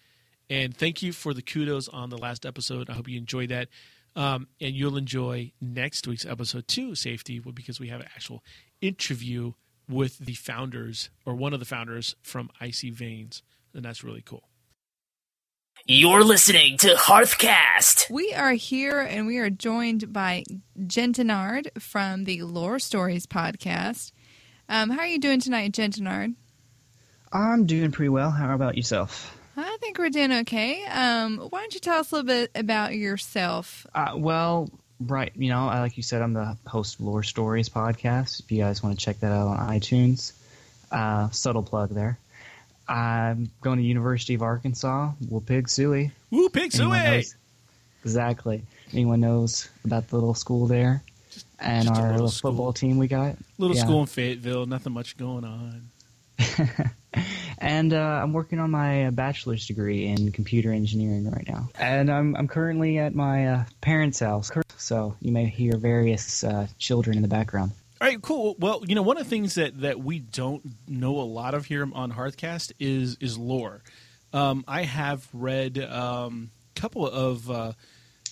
[0.50, 2.90] And thank you for the kudos on the last episode.
[2.90, 3.68] I hope you enjoyed that.
[4.16, 8.44] Um, and you'll enjoy next week's episode too, safety, because we have an actual
[8.82, 9.54] interview
[9.88, 13.44] with the founders or one of the founders from Icy Veins,
[13.76, 14.50] and that's really cool.
[15.90, 18.10] You're listening to Hearthcast.
[18.12, 20.44] We are here and we are joined by
[20.78, 24.12] Gentinard from the Lore Stories podcast.
[24.68, 26.36] Um, how are you doing tonight, Gentinard?
[27.32, 28.32] I'm doing pretty well.
[28.32, 29.34] How about yourself?
[29.56, 30.84] I think we're doing okay.
[30.88, 33.88] Um, why don't you tell us a little bit about yourself?
[33.96, 34.70] Uh, well,
[35.00, 38.42] right, you know, like you said, I'm the host of Lore Stories podcast.
[38.42, 40.34] If you guys want to check that out on iTunes,
[40.92, 42.20] uh, subtle plug there.
[42.88, 45.12] I'm going to University of Arkansas.
[45.30, 46.12] Well, Pig Sooie.
[46.32, 47.34] Woo, Pig Sooie!
[48.04, 48.64] Exactly.
[48.94, 51.04] Anyone knows about the little school there?
[51.32, 53.36] Just, and just our little, football team we got?
[53.58, 53.84] Little yeah.
[53.84, 55.90] school in Fayetteville, nothing much going on.
[57.58, 61.70] and uh, I'm working on my bachelor's degree in computer engineering right now.
[61.80, 66.68] And I'm, I'm currently at my uh, parents' house, so you may hear various uh,
[66.78, 67.72] children in the background.
[68.00, 68.56] All right, cool.
[68.60, 71.66] Well, you know, one of the things that, that we don't know a lot of
[71.66, 73.82] here on Hearthcast is is lore.
[74.34, 77.74] Um, I have read a um, couple of uh,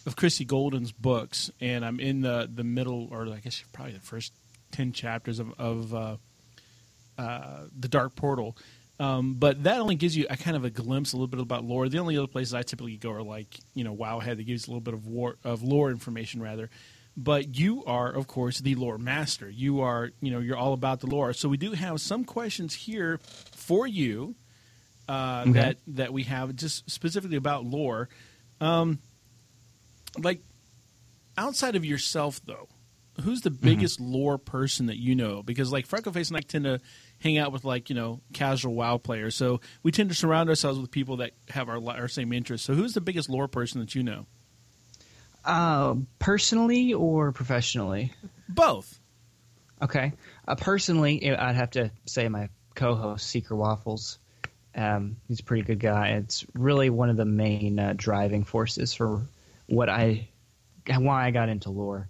[0.05, 4.01] of Christie Golden's books, and I'm in the the middle, or I guess probably the
[4.01, 4.33] first
[4.71, 6.17] ten chapters of, of uh,
[7.17, 8.55] uh, the Dark Portal.
[8.99, 11.65] Um, but that only gives you a kind of a glimpse, a little bit about
[11.65, 11.89] lore.
[11.89, 14.69] The only other places I typically go are like you know Wowhead that gives a
[14.69, 16.69] little bit of war of lore information rather
[17.17, 20.99] but you are of course the lore master you are you know you're all about
[20.99, 23.19] the lore so we do have some questions here
[23.53, 24.35] for you
[25.07, 25.51] uh, okay.
[25.51, 28.09] that that we have just specifically about lore
[28.59, 28.99] um,
[30.17, 30.41] like
[31.37, 32.67] outside of yourself though
[33.21, 33.65] who's the mm-hmm.
[33.65, 34.13] biggest mm-hmm.
[34.13, 36.79] lore person that you know because like freckleface and i tend to
[37.19, 40.79] hang out with like you know casual wow players so we tend to surround ourselves
[40.79, 43.95] with people that have our, our same interests so who's the biggest lore person that
[43.95, 44.25] you know
[45.45, 48.13] uh, personally or professionally?
[48.49, 48.99] Both.
[49.81, 50.13] Okay.
[50.47, 54.19] Uh, personally, I'd have to say my co-host Seeker Waffles.
[54.75, 56.09] Um, he's a pretty good guy.
[56.09, 59.21] It's really one of the main uh, driving forces for
[59.67, 60.27] what I,
[60.87, 62.09] why I got into lore,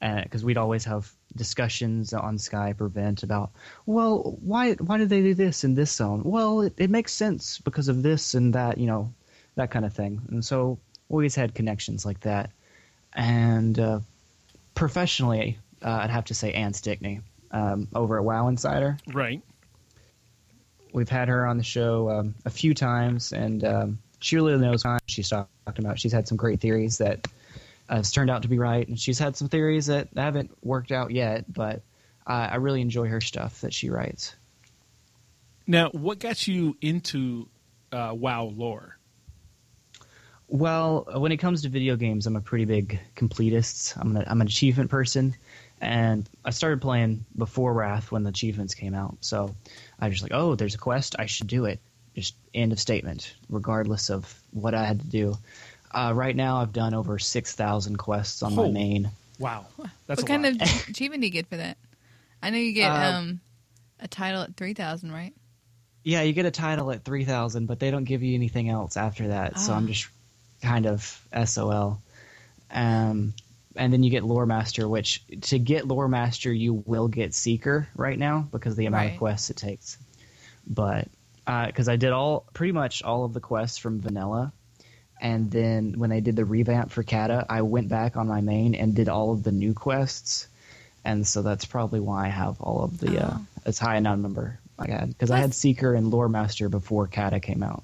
[0.00, 3.52] because uh, we'd always have discussions on Skype or Vent about,
[3.86, 6.22] well, why why did they do this in this zone?
[6.24, 9.12] Well, it, it makes sense because of this and that, you know,
[9.54, 10.20] that kind of thing.
[10.28, 10.78] And so
[11.08, 12.50] always had connections like that
[13.14, 14.00] and uh,
[14.74, 18.98] professionally, uh, I'd have to say Anne Stickney um, over at Wow Insider.
[19.12, 19.42] Right.
[20.92, 24.84] We've had her on the show um, a few times, and um, she really knows
[24.84, 25.46] what she's talking
[25.78, 25.98] about.
[25.98, 27.26] She's had some great theories that
[27.88, 31.10] has turned out to be right, and she's had some theories that haven't worked out
[31.10, 31.50] yet.
[31.50, 31.82] But
[32.26, 34.34] I really enjoy her stuff that she writes.
[35.66, 37.48] Now, what got you into
[37.90, 38.96] uh, WoW lore?
[40.52, 43.98] Well, when it comes to video games, I'm a pretty big completist.
[43.98, 45.34] I'm an, I'm an achievement person,
[45.80, 49.16] and I started playing before Wrath when the achievements came out.
[49.22, 49.54] So
[49.98, 51.80] I was just like, oh, there's a quest, I should do it.
[52.14, 55.38] Just end of statement, regardless of what I had to do.
[55.90, 59.10] Uh, right now, I've done over six thousand quests on oh, my main.
[59.38, 59.64] Wow,
[60.06, 60.52] that's what kind lot.
[60.52, 61.78] of achievement do you get for that?
[62.42, 63.40] I know you get uh, um,
[64.00, 65.32] a title at three thousand, right?
[66.04, 68.98] Yeah, you get a title at three thousand, but they don't give you anything else
[68.98, 69.54] after that.
[69.56, 69.58] Oh.
[69.58, 69.88] So I'm ah.
[69.88, 70.08] just
[70.62, 72.00] kind of SOL.
[72.70, 73.34] Um,
[73.76, 77.88] and then you get Lore Master, which to get Lore Master you will get Seeker
[77.96, 79.12] right now because of the amount Right.
[79.12, 79.98] of quests it takes.
[80.66, 81.08] But
[81.44, 84.52] because I did all pretty much all of the quests from Vanilla,
[85.20, 88.74] and then when they did the revamp for Kata, I went back on my main
[88.74, 90.48] and did all of the new quests,
[91.04, 93.46] and so that's probably why I have all of the uh, Oh.
[93.66, 97.40] as high a number I had because I had Seeker and Lore Master before Kata
[97.40, 97.82] came out.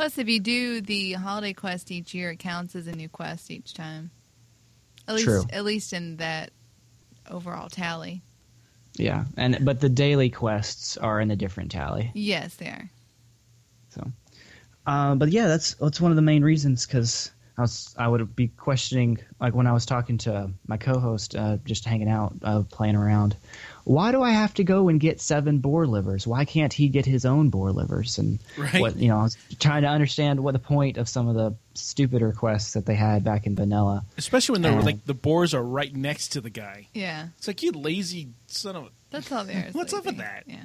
[0.00, 3.50] Plus, if you do the holiday quest each year, it counts as a new quest
[3.50, 4.10] each time.
[5.06, 5.44] At least, True.
[5.52, 6.52] at least in that
[7.30, 8.22] overall tally.
[8.94, 12.10] Yeah, and but the daily quests are in a different tally.
[12.14, 12.90] Yes, they are.
[13.90, 14.10] So,
[14.86, 18.34] um, but yeah, that's that's one of the main reasons because I was I would
[18.34, 22.62] be questioning like when I was talking to my co-host, uh, just hanging out, uh,
[22.62, 23.36] playing around.
[23.84, 26.26] Why do I have to go and get seven boar livers?
[26.26, 28.18] Why can't he get his own boar livers?
[28.18, 28.80] And Right.
[28.80, 31.54] what you know, I was trying to understand what the point of some of the
[31.74, 34.04] stupid quests that they had back in vanilla.
[34.18, 36.88] Especially when they're like the boars are right next to the guy.
[36.94, 38.88] Yeah, It's like you lazy son of a.
[39.10, 39.74] that's all there is.
[39.80, 40.44] What's up with that?
[40.46, 40.64] Yeah.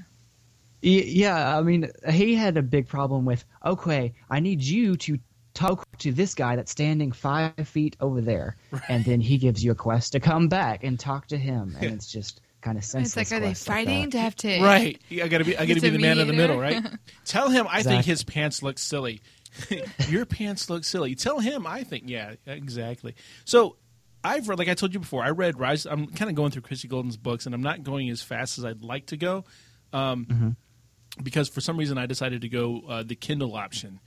[0.81, 3.43] Yeah, I mean, he had a big problem with.
[3.65, 5.17] Okay, I need you to
[5.55, 8.55] talk to this guy that's standing five feet over there,
[8.87, 11.85] and then he gives you a quest to come back and talk to him, and
[11.93, 13.15] it's just kind of senseless.
[13.15, 14.61] It's like, are they quests like fighting to have to?
[14.61, 14.99] Right.
[15.11, 15.57] I gotta be.
[15.57, 16.83] I gotta be the man in the middle, right?
[17.25, 19.21] Tell him I think his pants look silly.
[20.09, 21.15] Your pants look silly.
[21.15, 22.03] Tell him I think.
[22.07, 23.15] Yeah, exactly.
[23.45, 23.77] So
[24.23, 25.85] I've read, like I told you before, I read Rise.
[25.85, 28.65] I'm kind of going through Christie Golden's books, and I'm not going as fast as
[28.65, 29.45] I'd like to go,
[29.93, 30.49] um, Mm-hmm.
[31.23, 33.99] because for some reason I decided to go uh, the Kindle option,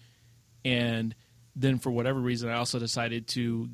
[0.64, 1.14] and
[1.56, 3.68] then for whatever reason I also decided to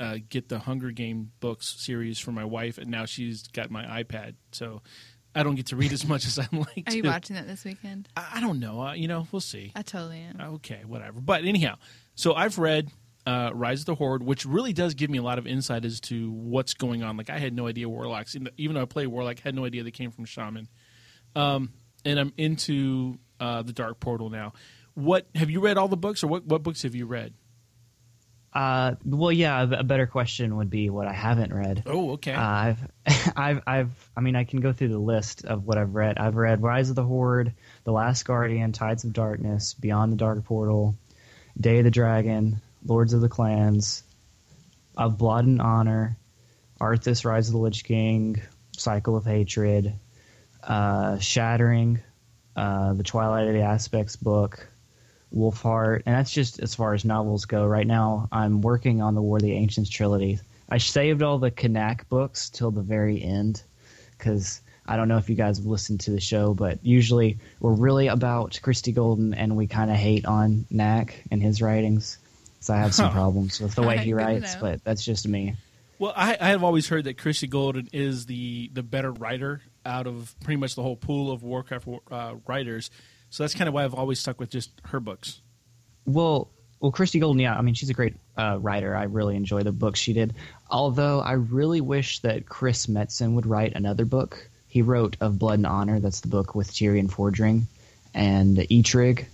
[0.00, 4.02] uh, get the Hunger Game books series for my wife, and now she's got my
[4.02, 4.82] iPad, so.
[5.36, 6.96] I don't get to read as much as I'd like Are to.
[6.96, 8.08] you watching that this weekend?
[8.16, 8.80] I I don't know.
[8.80, 9.72] Uh, you know, we'll see.
[9.74, 10.40] I totally am.
[10.54, 11.20] Okay, whatever.
[11.20, 11.74] But anyhow,
[12.14, 12.88] so I've read
[13.26, 15.98] uh, Rise of the Horde, which really does give me a lot of insight as
[16.02, 17.16] to what's going on.
[17.16, 19.90] Like I had no idea warlocks, even though I play warlock, had no idea they
[19.90, 20.68] came from shaman.
[21.34, 21.72] Um,
[22.04, 24.52] and I'm into uh, the Dark Portal now.
[24.94, 27.34] What have you read all the books, or what what books have you read?
[28.54, 31.82] Uh, well, yeah, a better question would be what I haven't read.
[31.86, 32.32] Oh, okay.
[32.32, 32.78] Uh, I've,
[33.36, 36.18] I've, I've, I mean, I can go through the list of what I've read.
[36.18, 37.52] I've read Rise of the Horde,
[37.82, 40.94] The Last Guardian, Tides of Darkness, Beyond the Dark Portal,
[41.60, 44.04] Day of the Dragon, Lords of the Clans,
[44.96, 46.16] Of Blood and Honor,
[46.80, 48.40] Arthas, Rise of the Lich King,
[48.76, 49.94] Cycle of Hatred,
[50.62, 52.00] uh, Shattering,
[52.54, 54.68] uh, the Twilight of the Aspects book,
[55.34, 57.66] Wolfheart, and that's just as far as novels go.
[57.66, 60.38] Right now, I'm working on the War of the Ancients trilogy.
[60.68, 63.62] I saved all the Knaak books till the very end
[64.16, 67.72] because I don't know if you guys have listened to the show, but usually we're
[67.74, 72.18] really about Christie Golden and we kind of hate on Knaak and his writings.
[72.60, 73.12] So I have some Huh.
[73.12, 74.60] problems with the way he writes, know.
[74.60, 75.54] but that's just me.
[75.98, 80.06] Well, I, I have always heard that Christie Golden is the the better writer out
[80.06, 82.90] of pretty much the whole pool of Warcraft uh, writers.
[83.34, 85.40] So that's kind of why I've always stuck with just her books.
[86.06, 88.94] Well, well, Christie Golden, yeah, I mean, she's a great uh, writer.
[88.94, 90.34] I really enjoy the books she did.
[90.70, 94.48] Although I really wish that Chris Metzen would write another book.
[94.68, 95.98] He wrote of Blood and Honor.
[95.98, 97.62] That's the book with Tirion Fordring
[98.14, 99.24] and Eitrigg,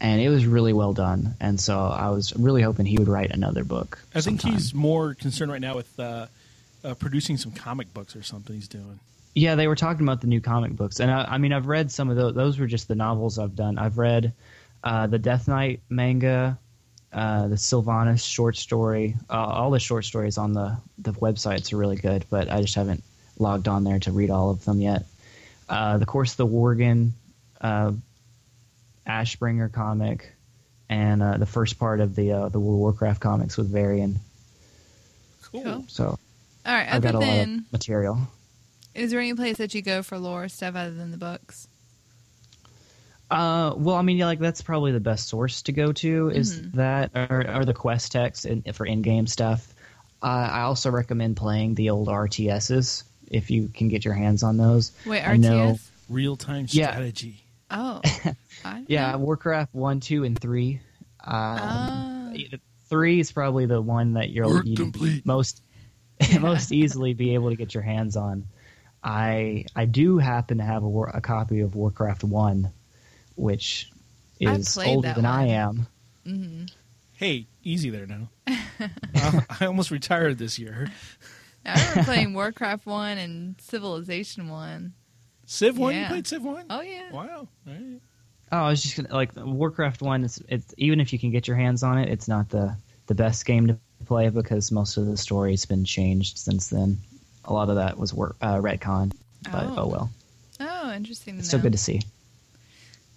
[0.00, 1.34] and it was really well done.
[1.38, 3.98] And so I was really hoping he would write another book.
[4.14, 4.52] I think sometime.
[4.58, 6.26] he's more concerned right now with uh,
[6.82, 8.98] uh, producing some comic books or something he's doing.
[9.34, 11.90] Yeah, they were talking about the new comic books, and I, I mean, I've read
[11.90, 12.34] some of those.
[12.34, 13.78] Those were just the novels I've done.
[13.78, 14.32] I've read
[14.84, 16.58] uh, the Death Knight manga,
[17.12, 19.16] uh, the Sylvanas short story.
[19.30, 22.74] Uh, all the short stories on the the websites are really good, but I just
[22.74, 23.02] haven't
[23.38, 25.04] logged on there to read all of them yet.
[25.68, 27.12] Uh, the Curse of the Worgen,
[27.60, 27.92] uh,
[29.06, 30.32] Ashbringer comic,
[30.90, 34.18] and uh, the first part of the uh, the World of Warcraft comics with Varian.
[35.50, 35.62] Cool.
[35.62, 35.84] Cool.
[35.88, 36.18] So All
[36.74, 36.88] right.
[36.92, 38.18] I've got a lot of material.
[38.94, 41.68] Is there any place that you go for lore stuff other than the books?
[43.30, 46.60] Uh, well, I mean, yeah, like that's probably the best source to go to is
[46.60, 46.76] Mm-hmm.
[46.76, 49.72] that, or, or the quest text in, for in-game stuff.
[50.22, 54.58] Uh, I also recommend playing the old RTSs if you can get your hands on
[54.58, 54.92] those.
[55.06, 55.88] Wait, I know- RTS?
[56.10, 56.90] Real time Yeah.
[56.90, 57.42] strategy.
[57.70, 58.02] Oh,
[58.66, 60.80] I, Yeah, Warcraft one, two, and three.
[61.24, 62.32] Um, Ah.
[62.90, 65.24] Three is probably the one that you're Work you'd complete.
[65.24, 65.62] most
[66.40, 68.44] most easily be able to get your hands on.
[69.04, 72.70] I I do happen to have a, a copy of Warcraft one,
[73.36, 73.90] which
[74.40, 75.86] is older that than I one.
[76.26, 76.66] am.
[77.12, 78.28] Hey, easy there now.
[79.14, 80.90] Uh, I almost retired this year.
[81.64, 84.94] I remember playing Warcraft one and Civilization one.
[85.46, 86.66] Civ one, you played Civ one?
[86.68, 87.12] Oh yeah.
[87.12, 87.46] Wow.
[87.68, 88.00] All right.
[88.50, 90.24] Oh, I was just gonna, like Warcraft one.
[90.24, 92.76] It's it's even if you can get your hands on it, it's not the
[93.06, 96.98] the the best game to play because most of the story's been changed since then.
[97.44, 99.12] A lot of that was work, uh, retcon,
[99.50, 99.74] but Oh.
[99.78, 100.10] oh, well.
[100.60, 101.38] Oh, interesting.
[101.38, 102.02] It's still good to see.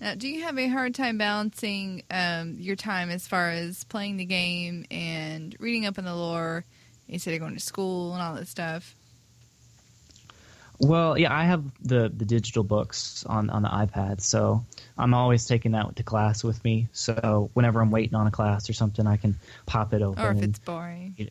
[0.02, 4.18] Now, do you have a hard time balancing um, your time as far as playing
[4.18, 6.66] the game and reading up on the lore
[7.08, 8.94] instead of going to school and all that stuff?
[10.80, 14.66] Well, yeah, I have the the digital books on on the iPad, so
[14.98, 16.90] I'm always taking that to class with me.
[16.92, 20.22] So whenever I'm waiting on a class or something, I can pop it open.
[20.22, 21.30] Or if and- it's boring.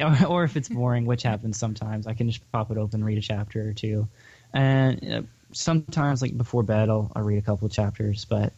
[0.00, 3.18] Or, or if it's boring, which happens sometimes, I can just pop it open, read
[3.18, 4.08] a chapter or two,
[4.52, 8.24] and you know, sometimes like before bed, I'll, I'll read a couple of chapters.
[8.24, 8.52] But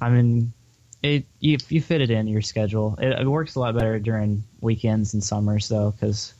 [0.00, 0.52] I mean,
[1.02, 2.96] it you, you fit it in your schedule.
[3.00, 6.34] It, it works a lot better during weekends and summers though, because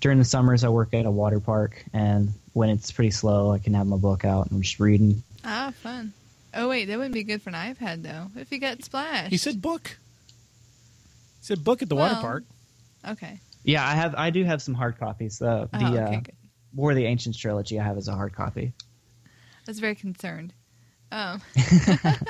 [0.00, 3.58] during the summers I work at a water park, and when it's pretty slow, I
[3.58, 5.22] can have my book out and I'm just reading.
[5.44, 6.12] Ah, fun.
[6.54, 8.26] Oh, wait, that wouldn't be good for an iPad, though.
[8.38, 9.30] If you got splashed?
[9.30, 9.96] He said book.
[11.40, 12.44] He said book at the water park.
[13.08, 13.40] Okay.
[13.64, 15.40] Yeah, I have I do have some hard copies.
[15.40, 16.36] Uh, the Oh, okay, uh, good.
[16.74, 18.72] War of the Ancients trilogy I have as a hard copy.
[19.26, 19.28] I
[19.70, 20.54] was very concerned.
[21.10, 21.42] Um,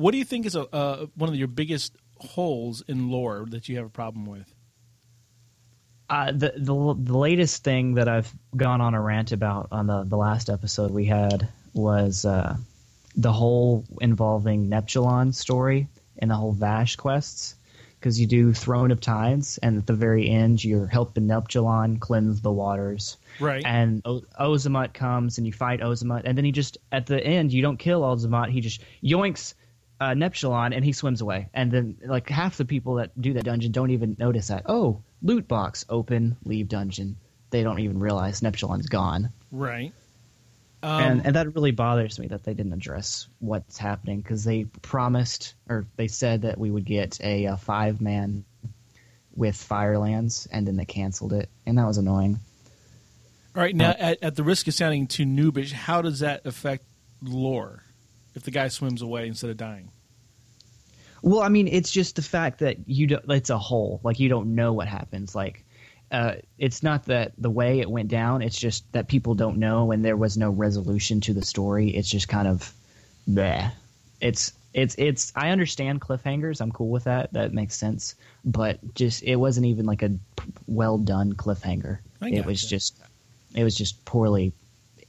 [0.00, 3.68] What do you think is a, uh, one of your biggest holes in lore that
[3.68, 4.50] you have a problem with?
[6.08, 10.04] Uh, the, the the latest thing that I've gone on a rant about on the,
[10.04, 12.56] the last episode we had was uh,
[13.14, 15.86] the whole involving Neptulon story
[16.18, 17.56] and the whole Vash quests.
[18.00, 22.40] Because you do Throne of Tides, and at the very end, you're helping Neptulon cleanse
[22.40, 23.18] the waters.
[23.38, 23.62] Right.
[23.62, 27.52] And o- Ozumat comes, and you fight Ozumat, and then he just at the end,
[27.52, 28.50] you don't kill Ozumat.
[28.50, 29.52] He just yoinks
[30.00, 31.48] uh, and he swims away.
[31.52, 34.62] And then like half the people that do that dungeon don't even notice that.
[34.66, 37.16] Oh, loot box open, leave dungeon.
[37.50, 39.30] They don't even realize Neptulon's gone.
[39.50, 39.92] right.
[40.82, 44.64] Um, and and that really bothers me that they didn't address what's happening because they
[44.64, 48.44] promised or they said that we would get a, uh five man
[49.34, 52.40] with Firelands, and then they canceled it, and that was annoying.
[53.54, 53.74] all right.
[53.74, 56.84] Now, at, at the risk of sounding too noobish, how does that affect
[57.22, 57.84] lore
[58.34, 59.90] if the guy swims away instead of dying?
[61.22, 64.00] Well, I mean, it's just the fact that you don't, it's a hole.
[64.02, 65.34] Like you don't know what happens.
[65.34, 65.64] Like
[66.10, 68.42] uh, it's not that the way it went down.
[68.42, 71.90] It's just that people don't know, and there was no resolution to the story.
[71.90, 72.72] It's just kind of,
[73.28, 73.70] bleh.
[74.20, 75.32] It's it's it's.
[75.34, 76.60] I understand cliffhangers.
[76.60, 77.32] I'm cool with that.
[77.32, 78.14] That makes sense.
[78.44, 80.12] But just it wasn't even like a
[80.66, 81.98] well done cliffhanger.
[82.20, 82.68] I It was gotcha.
[82.70, 83.00] just
[83.54, 84.52] it was just poorly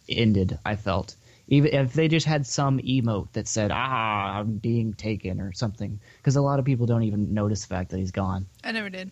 [0.08, 0.58] ended.
[0.66, 1.16] I felt.
[1.48, 6.00] Even if they just had some emote that said "Ah, I'm being taken" or something,
[6.18, 8.46] because a lot of people don't even notice the fact that he's gone.
[8.64, 9.12] I never did.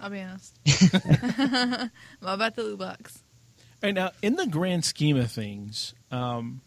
[0.00, 0.58] I'll be honest.
[0.94, 1.90] I'm
[2.22, 3.22] about the loot box.
[3.82, 3.94] All right.
[3.94, 6.62] Now, in the grand scheme of things, um,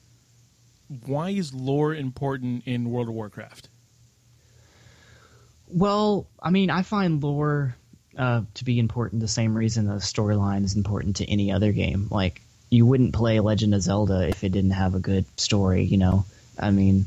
[1.05, 3.69] why is lore important in World of Warcraft?
[5.67, 7.75] Well, I mean, I find lore
[8.17, 12.07] uh, to be important the same reason the storyline is important to any other game.
[12.11, 15.84] Like, you wouldn't play Legend of Zelda if it didn't have a good story.
[15.84, 16.25] You know,
[16.59, 17.05] I mean,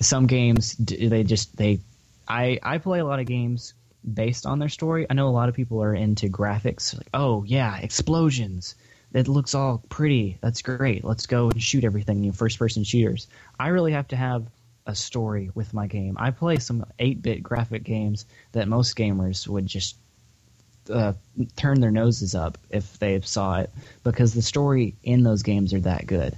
[0.00, 1.80] some games they just they.
[2.28, 5.06] I I play a lot of games based on their story.
[5.08, 6.96] I know a lot of people are into graphics.
[6.96, 8.74] Like, oh yeah, explosions.
[9.12, 10.38] It looks all pretty.
[10.40, 11.04] That's great.
[11.04, 12.22] Let's go and shoot everything.
[12.22, 13.26] You first person shooters.
[13.58, 14.46] I really have to have
[14.86, 16.16] a story with my game.
[16.18, 19.96] I play some 8-bit graphic games that most gamers would just
[20.88, 21.12] uh,
[21.56, 23.70] turn their noses up if they saw it
[24.04, 26.36] because the story in those games are that good.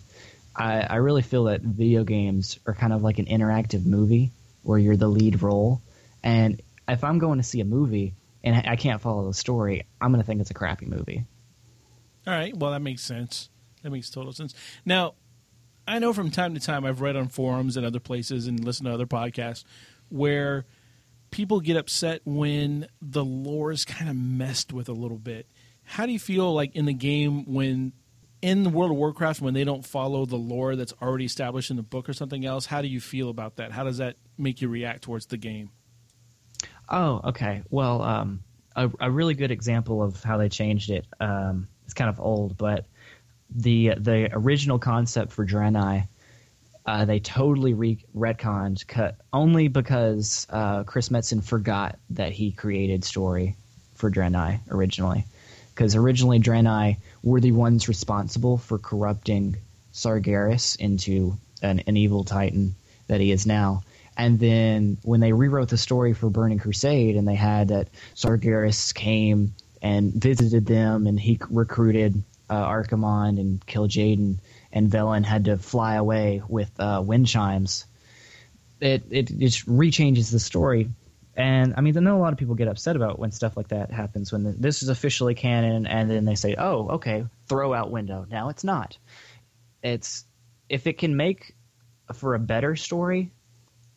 [0.55, 4.31] I, I really feel that video games are kind of like an interactive movie
[4.63, 5.81] where you're the lead role.
[6.23, 8.15] And if I'm going to see a movie
[8.45, 11.25] and I can't follow the story, I'm going to think it's a crappy movie.
[12.27, 12.57] All right.
[12.57, 13.51] Well, that makes sense.
[13.83, 14.55] That makes total sense.
[14.85, 15.15] Now,
[15.87, 18.87] I know from time to time I've read on forums and other places and listened
[18.87, 19.65] to other podcasts
[20.09, 20.67] where
[21.31, 25.47] people get upset when the lore is kind of messed with a little bit.
[25.83, 27.93] How do you feel like in the game when
[28.41, 31.77] in the World of Warcraft when they don't follow the lore that's already established in
[31.77, 32.67] the book or something else?
[32.67, 33.73] How do you feel about that?
[33.73, 35.71] How does that make you react towards the game?
[36.93, 37.63] Oh, okay.
[37.71, 38.41] Well, um,
[38.77, 41.07] a, a really good example of how they changed it.
[41.19, 42.85] Um, it's kind of old, but
[43.55, 46.07] the the original concept for Draenei,
[46.87, 53.05] uh, they totally re- retconned, cut only because uh, Chris Metzen forgot that he created
[53.05, 53.57] story
[53.95, 55.25] for Draenei originally,
[55.75, 59.57] because originally Draenei were the ones responsible for corrupting
[59.95, 62.75] Sargeras into an, an evil titan
[63.07, 63.83] that he is now.
[64.17, 68.95] And then when they rewrote the story for Burning Crusade, and they had that Sargeras
[68.95, 74.39] came and visited them, and he recruited uh, Archimonde and Kil'jaeden,
[74.73, 77.87] and Velen had to fly away with uh, wind chimes.
[78.81, 80.91] It it just rechanges the story,
[81.35, 83.69] And I mean, I know a lot of people get upset about when stuff like
[83.69, 87.73] that happens when the, this is officially canon, and then they say, "Oh, okay, throw
[87.73, 88.99] out window." Now it's not.
[89.83, 90.25] It's
[90.69, 91.55] if it can make
[92.13, 93.31] for a better story,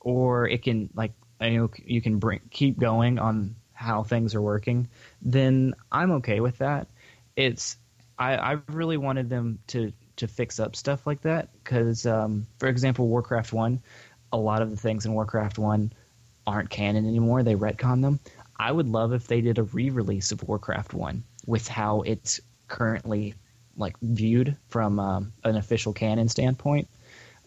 [0.05, 4.41] or it can like you know you can bring keep going on how things are
[4.41, 4.87] working,
[5.21, 6.87] then I'm okay with that.
[7.35, 7.75] It's
[8.17, 12.69] I, I really wanted them to to fix up stuff like that because, um, for
[12.69, 13.81] example, Warcraft One,
[14.31, 15.91] a lot of the things in Warcraft One
[16.47, 17.43] aren't canon anymore.
[17.43, 18.21] They retcon them.
[18.57, 22.39] I would love if they did a re-release of Warcraft One with how it's
[22.69, 23.33] currently
[23.75, 26.87] like viewed from um, an official canon standpoint.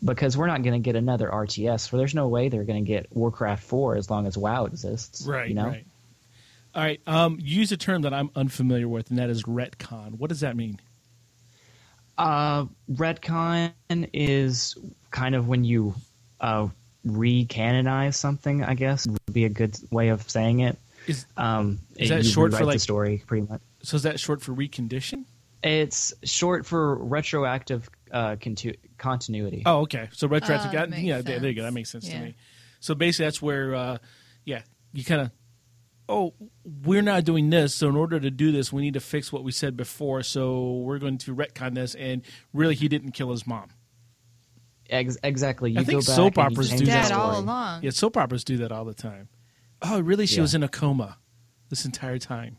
[0.04, 2.88] Because we're not going to get another RTS, for there's no way they're going to
[2.88, 5.26] get Warcraft Four as long as WoW exists.
[5.26, 5.48] Right.
[5.48, 5.66] You know.
[5.66, 5.86] Right.
[6.74, 7.00] All right.
[7.06, 10.18] Um, you use a term that I'm unfamiliar with, and that is retcon.
[10.18, 10.78] What does that mean?
[12.16, 13.72] Uh, retcon
[14.12, 14.76] is
[15.10, 15.94] kind of when you
[16.40, 16.68] uh,
[17.04, 18.62] re-canonize something.
[18.64, 20.76] I guess would be a good way of saying it.
[21.06, 23.22] Is Um, Is that short for, like- the story?
[23.26, 23.60] Pretty much.
[23.82, 25.24] so is that short for recondition?
[25.62, 29.62] It's short for retroactive uh, contu- continuity.
[29.66, 30.08] Oh, okay.
[30.12, 30.70] So retroactive.
[30.70, 31.62] Oh, that got- makes yeah, there, there you go.
[31.62, 31.74] That sense.
[31.74, 32.34] makes sense to me.
[32.80, 33.98] So basically, that's where, uh,
[34.44, 35.30] yeah, you kind of,
[36.08, 36.34] oh,
[36.84, 37.74] we're not doing this.
[37.74, 40.22] So in order to do this, we need to fix what we said before.
[40.22, 41.94] So we're going to retcon this.
[41.94, 43.70] And really, he didn't kill his mom.
[44.90, 45.72] Ex- exactly.
[45.72, 47.44] You I think go soap and operas do that all story.
[47.44, 47.82] along.
[47.82, 49.28] Yeah, soap operas do that all the time.
[49.82, 50.26] Oh, really?
[50.26, 50.42] She Yeah.
[50.42, 51.18] was in a coma
[51.68, 52.56] this entire time.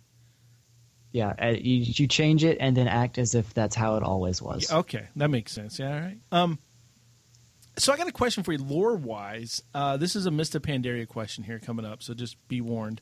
[1.11, 4.41] Yeah, uh, you, you change it and then act as if that's how it always
[4.41, 4.71] was.
[4.71, 5.79] Okay, that makes sense.
[5.79, 6.17] Yeah, all right.
[6.31, 6.59] Um,
[7.77, 9.63] so I got a question for you, lore wise.
[9.73, 13.01] Uh, this is a Mists of Pandaria question here coming up, so just be warned.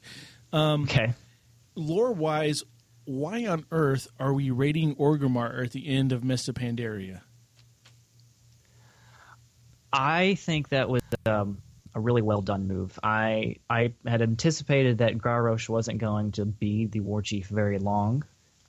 [0.54, 1.14] Okay.
[1.76, 2.64] Lore wise,
[3.06, 7.22] why on earth are we raiding Orgrimmar at the end of Mists of Pandaria?
[9.92, 11.62] I think that was um,
[11.98, 12.98] a really well done move.
[13.04, 18.24] I I had anticipated that Garrosh wasn't going to be the war chief very long.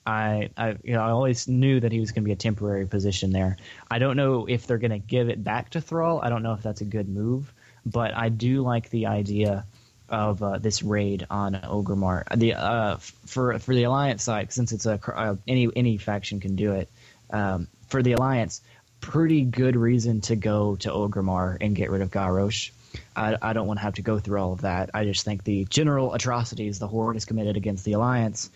[0.07, 2.87] I, I you know I always knew that he was going to be a temporary
[2.87, 3.59] position there.
[3.91, 6.21] I don't know if they're going to give it back to Thrall.
[6.23, 7.53] I don't know if that's a good move,
[7.85, 9.67] but I do like the idea
[10.09, 12.25] of uh, this raid on Orgrimmar.
[12.35, 16.57] The uh, for for the Alliance side, since it's a uh, any any faction can
[16.57, 16.89] do it.
[17.31, 18.63] Um, for the Alliance,
[19.01, 22.71] pretty good reason to go to Orgrimmar and get rid of Garrosh.
[23.17, 24.91] I, I don't want to have to go through all of that.
[24.95, 28.51] I just think the general atrocities the Horde has committed against the Alliance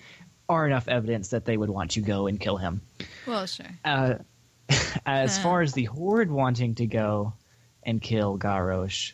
[0.48, 2.82] are enough evidence that they would want to go and kill him.
[3.26, 3.66] Well, sure.
[3.84, 4.14] Uh,
[5.06, 7.34] as far as the Horde wanting to go
[7.82, 9.12] and kill Garrosh,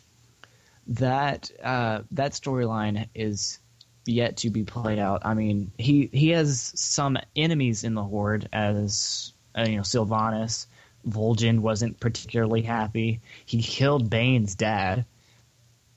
[0.87, 3.59] that uh, that storyline is
[4.05, 5.21] yet to be played out.
[5.25, 10.65] I mean, he he has some enemies in the Horde, as uh, you know, Sylvanas.
[11.07, 13.21] Vol'jin wasn't particularly happy.
[13.45, 15.05] He killed Baine's dad.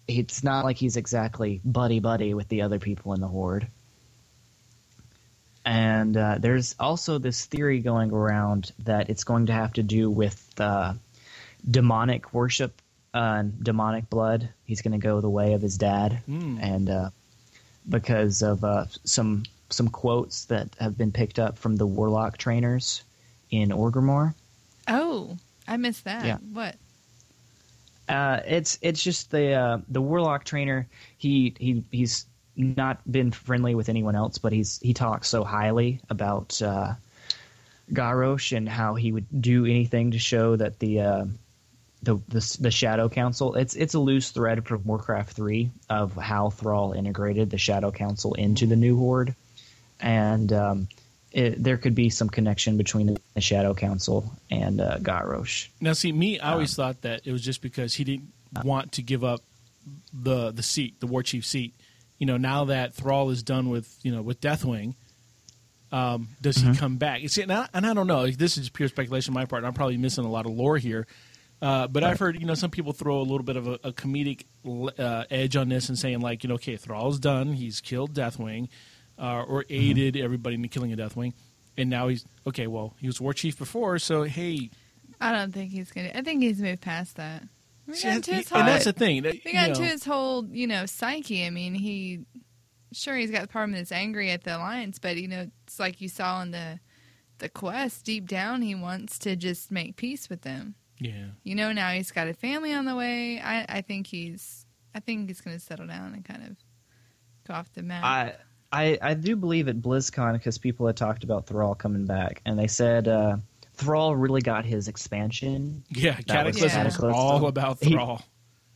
[0.08, 3.68] It's not like he's exactly buddy buddy with the other people in the Horde.
[5.64, 10.10] And uh, there's also this theory going around that it's going to have to do
[10.10, 10.94] with uh,
[11.68, 12.82] demonic worship,
[13.14, 14.48] uh, demonic blood.
[14.64, 16.22] He's going to go the way of his dad,
[16.60, 17.10] and uh,
[17.88, 23.02] because of uh, some some quotes that have been picked up from the warlock trainers
[23.50, 24.34] in Orgrimmar.
[24.88, 25.36] Oh,
[25.68, 26.24] I missed that.
[26.26, 26.38] Yeah.
[26.52, 26.76] What?
[28.08, 30.88] Uh, it's it's just the uh, the warlock trainer.
[31.18, 32.26] He he he's
[32.56, 36.94] not been friendly with anyone else, but he's he talks so highly about uh,
[37.92, 41.24] Garrosh and how he would do anything to show that the uh,
[42.02, 43.54] the, the the Shadow Council.
[43.54, 48.34] It's it's a loose thread from Warcraft three of how Thrall integrated the Shadow Council
[48.34, 49.34] into the New Horde,
[50.00, 50.88] and um,
[51.32, 55.68] it, there could be some connection between the Shadow Council and uh, Garrosh.
[55.80, 58.32] Now, see, me, I always thought that it was just because he didn't
[58.64, 59.40] want to give up
[60.12, 61.74] the the seat, the war chief seat.
[62.18, 64.94] You know, now that Thrall is done with you know with Deathwing,
[65.90, 67.26] um, does he come back?
[67.28, 68.28] See, and I, and I don't know.
[68.28, 69.64] This is pure speculation on my part.
[69.64, 71.06] I'm probably missing a lot of lore here.
[71.60, 73.92] Uh, but I've heard, you know, some people throw a little bit of a, a
[73.92, 74.46] comedic
[74.98, 77.52] uh, edge on this and saying, like, you know, okay, Thrall's done.
[77.52, 78.68] He's killed Deathwing
[79.22, 81.32] uh, or aided everybody in the killing of Deathwing.
[81.76, 84.70] And now he's, okay, well, he was war chief before, so hey.
[85.20, 86.10] I don't think he's gonna.
[86.14, 87.44] I think he's moved past that.
[87.86, 88.58] We got into his whole.
[88.58, 89.22] and that's the thing.
[89.22, 91.46] that, we you got into his whole, you know, psyche.
[91.46, 92.26] I mean, he
[92.92, 96.00] sure he's got the problem that's angry at the alliance, but you know, it's like
[96.00, 96.80] you saw in the
[97.38, 98.04] the quest.
[98.04, 100.74] Deep down, he wants to just make peace with them.
[100.98, 101.26] Yeah.
[101.42, 103.40] You know, now he's got a family on the way.
[103.40, 106.56] I, I think he's, I think he's going to settle down and kind of
[107.46, 108.04] go off the map.
[108.04, 108.34] I,
[108.72, 112.58] I I do believe at BlizzCon because people had talked about Thrall coming back, and
[112.58, 113.36] they said uh,
[113.74, 115.84] Thrall really got his expansion.
[115.90, 118.22] Yeah, That was Cataclysm all about He- Thrall.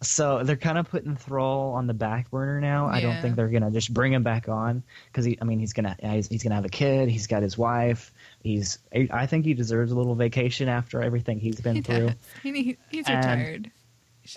[0.02, 2.86] So they're kind of putting Thrall on the back burner now.
[2.86, 5.38] I don't think they're gonna just bring him back on because he.
[5.40, 7.08] I mean, he's gonna he's, he's gonna have a kid.
[7.08, 8.12] He's got his wife.
[8.42, 8.78] He's.
[8.92, 12.10] I think he deserves a little vacation after everything he's been He through.
[12.42, 13.70] He he's And- retired.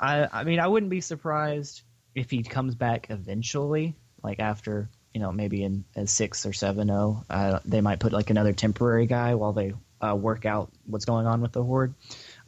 [0.00, 1.82] I I mean I wouldn't be surprised
[2.14, 3.94] if he comes back eventually,
[4.24, 7.24] like after you know maybe in a six or seven zero.
[7.30, 11.26] Uh, they might put like another temporary guy while they uh, work out what's going
[11.26, 11.94] on with the horde.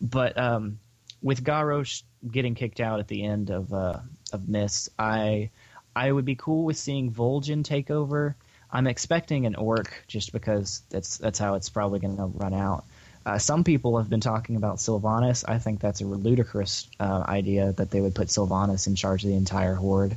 [0.01, 0.79] But um,
[1.23, 4.01] with Garrosh getting kicked out at the end of uh,
[4.33, 5.51] of Miss, I
[5.95, 8.37] I would be cool with seeing Vol'jin take over.
[8.71, 12.85] I'm expecting an orc just because that's that's how it's probably going to run out.
[13.25, 15.45] Uh, some people have been talking about Sylvanas.
[15.49, 19.31] I think that's a ludicrous uh, idea that they would put Sylvanas in charge of
[19.31, 20.17] the entire horde,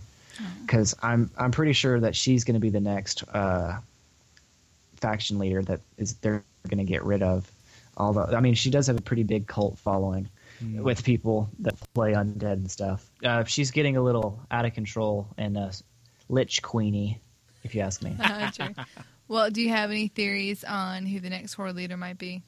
[0.62, 3.80] because I'm I'm pretty sure that she's going to be the next uh,
[4.98, 7.50] faction leader that is they're going to get rid of.
[7.98, 10.30] Although I mean, she does have a pretty big cult following
[10.62, 13.10] with people that play undead and stuff.
[13.24, 15.72] Uh, she's getting a little out of control and uh,
[16.28, 17.20] lich queenie,
[17.64, 18.16] if you ask me.
[18.60, 18.84] Uh.
[19.28, 22.42] Well, do you have any theories on who the next horde leader might be?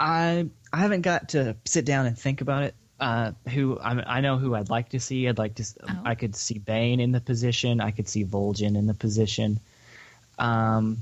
[0.00, 2.74] I I haven't got to sit down and think about it.
[3.00, 5.26] Uh, who I, I know who I'd like to see.
[5.26, 5.64] I'd like to.
[5.88, 6.02] Oh.
[6.04, 7.80] I could see Baine in the position.
[7.80, 9.58] I could see Vol'jin in the position.
[10.38, 10.98] Um,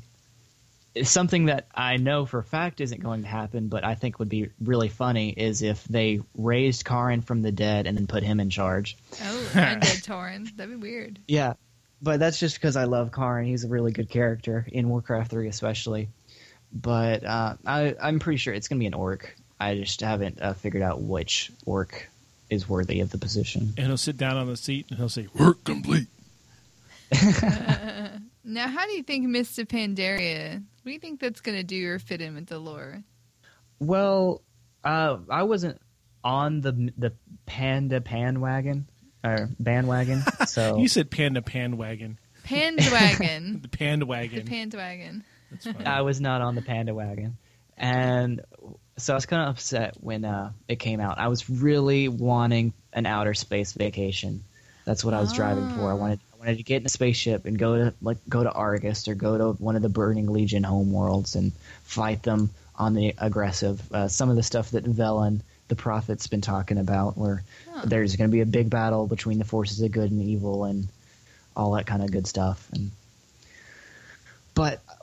[1.03, 4.28] something that I know for a fact isn't going to happen, but I think would
[4.28, 8.40] be really funny is if they raised Cairne from the dead and then put him
[8.40, 8.96] in charge.
[9.14, 10.57] Oh, undead Torin.
[10.57, 11.18] That'd be weird.
[11.26, 11.55] Yeah,
[12.01, 13.46] but that's just because I love Cairne.
[13.46, 16.09] He's a really good character in Warcraft Three, especially.
[16.72, 19.36] But uh, I, I'm pretty sure it's gonna be an orc.
[19.61, 22.09] I just haven't uh, figured out which orc
[22.51, 23.75] is worthy of the position.
[23.77, 26.09] And he'll sit down on the seat and he'll say, "Work complete."
[28.49, 29.67] Now, how do you think Mr.
[29.67, 30.55] Pandaria?
[30.55, 33.03] What do you think that's going to do or fit in with the lore?
[33.79, 34.41] Well,
[34.83, 35.79] uh, I wasn't
[36.25, 37.13] on the the
[37.45, 38.89] panda pan wagon
[39.23, 42.19] or bandwagon, so You said panda pan wagon.
[42.47, 43.61] Pandwagon.
[43.61, 44.45] The panda wagon.
[44.47, 45.25] the panda wagon.
[45.51, 45.85] That's funny.
[45.85, 47.37] I was not on the panda wagon,
[47.77, 48.41] and
[48.99, 51.18] so I was kind of upset when uh, it came out.
[51.18, 54.42] I was really wanting an outer space vacation.
[54.84, 55.90] That's what I was driving for.
[55.90, 58.51] I wanted I wanted to get in a spaceship and go to like go to
[58.51, 61.53] Argus or go to one of the Burning Legion homeworlds and
[61.84, 63.80] fight them on the aggressive.
[63.92, 67.82] Uh, some of the stuff that Velen, the prophet's been talking about, where Huh.
[67.84, 70.88] there's going to be a big battle between the forces of good and evil and
[71.55, 72.68] all that kind of good stuff.
[72.72, 72.90] And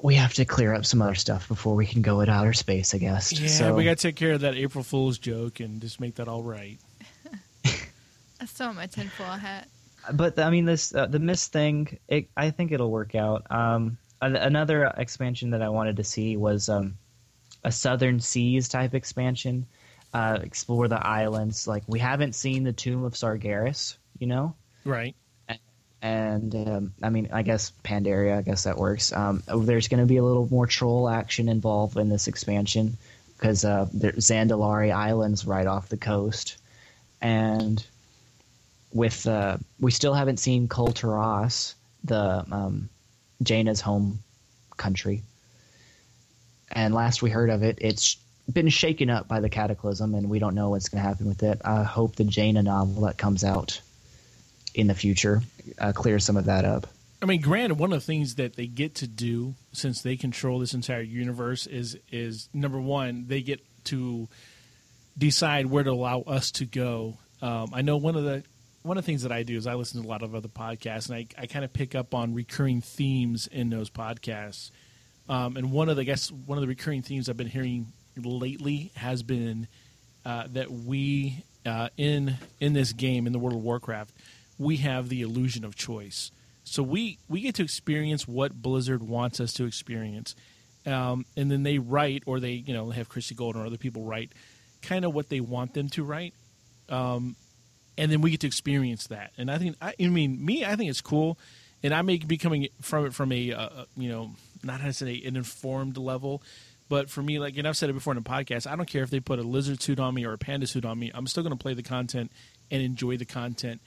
[0.05, 2.93] we have to clear up some other stuff before we can go at outer space,
[2.93, 3.33] I guess.
[3.33, 6.13] Yeah, so, we got to take care of that April Fool's joke and just make
[6.15, 6.77] that all right.
[7.65, 9.67] I still want my tinfoil hat.
[10.13, 11.97] but I mean, this uh, the mist thing.
[12.07, 13.47] It, I think it'll work out.
[13.49, 16.99] Um, another expansion that I wanted to see was um,
[17.63, 19.65] a Southern Seas type expansion.
[20.13, 21.67] Uh, explore the islands.
[21.67, 24.53] Like we haven't seen the Tomb of Sargeras, you know.
[24.85, 25.15] Right.
[26.01, 28.37] And um, I mean, I guess Pandaria.
[28.37, 29.11] I guess that works.
[29.11, 32.97] Um, there's going to be a little more troll action involved in this expansion
[33.37, 36.57] because uh, Zandalari Islands right off the coast,
[37.21, 37.85] and
[38.93, 42.89] with uh, we still haven't seen Kul Tiras, the um,
[43.43, 44.19] Jaina's home
[44.77, 45.23] country.
[46.71, 48.17] And last we heard of it, it's
[48.51, 51.43] been shaken up by the cataclysm, and we don't know what's going to happen with
[51.43, 51.61] it.
[51.63, 53.81] I hope the Jaina novel that comes out
[54.75, 55.41] in the future
[55.79, 56.87] uh, clears some of that up.
[57.21, 60.59] I mean, granted, one of the things that they get to do since they control
[60.59, 64.27] this entire universe is is number one, they get to
[65.17, 67.17] decide where to allow us to go.
[67.41, 68.43] Um, I know one of the
[68.83, 70.49] one of the things that I do is I listen to a lot of other
[70.49, 74.69] podcasts, and I, I kind of pick up on recurring themes in those podcasts.
[75.27, 77.87] Um, and one of the I guess one of the recurring themes I've been hearing
[78.21, 79.67] lately has been
[80.25, 84.11] uh, that we uh, in in this game in the World of Warcraft
[84.57, 86.31] we have the illusion of choice.
[86.63, 90.35] So we we get to experience what Blizzard wants us to experience,
[90.85, 94.03] um, and then they write or they you know have Christie Golden or other people
[94.03, 94.31] write
[94.81, 96.33] kind of what they want them to write,
[96.89, 97.35] um,
[97.97, 99.31] and then we get to experience that.
[99.37, 101.37] And I think I, I mean me I think it's cool,
[101.83, 104.31] and I may be coming from it from a uh, uh, you know
[104.63, 106.41] not necessarily an informed level.
[106.87, 109.01] But for me, like, and I've said it before in the podcast, I don't care
[109.01, 111.11] if they put a lizard suit on me or a panda suit on me.
[111.15, 112.31] I'm still going to play the content
[112.69, 113.81] and enjoy the content.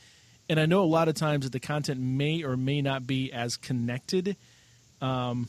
[0.48, 3.32] And I know a lot of times that the content may or may not be
[3.32, 4.36] as connected
[5.00, 5.48] um,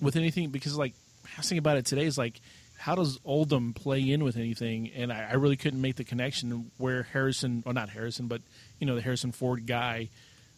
[0.00, 0.94] with anything because, like,
[1.38, 2.40] I thinking about it today is like,
[2.76, 4.90] how does Uldum play in with anything?
[4.96, 8.40] And I, I really couldn't make the connection where Harrison, or not Harrison, but
[8.78, 10.08] you know the Harrison Ford guy,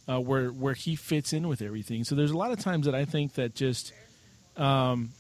[0.08, 2.04] uh, where where he fits in with everything.
[2.04, 3.92] So there's a lot of times that I think that just
[4.56, 5.10] um,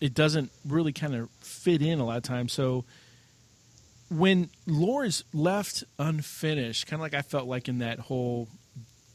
[0.00, 2.54] it doesn't really kind of fit in a lot of times.
[2.54, 2.84] So
[4.08, 8.48] when lore is left unfinished, kind of like I felt like in that whole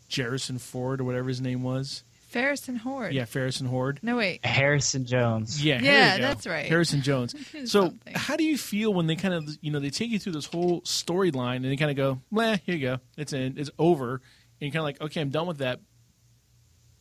[0.09, 2.03] Jerrison Ford or whatever his name was.
[2.27, 3.13] Ferris and Horde.
[3.13, 3.99] Yeah, Ferris and Horde.
[4.01, 4.45] No wait.
[4.45, 5.63] Harrison Jones.
[5.63, 6.65] Yeah, Yeah, that's right.
[6.65, 7.35] Harrison Jones.
[7.51, 8.13] so, Something.
[8.15, 10.45] how do you feel when they kind of, you know, they take you through this
[10.45, 14.13] whole storyline and they kind of go, "Meh, here you go, it's in, it's over,"
[14.13, 14.21] and
[14.61, 15.81] you're kind of like, "Okay, I'm done with that."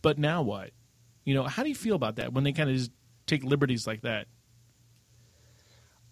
[0.02, 0.70] But now what?
[1.24, 2.90] You know, how do you feel about that when they kind of just
[3.26, 4.26] take liberties like that?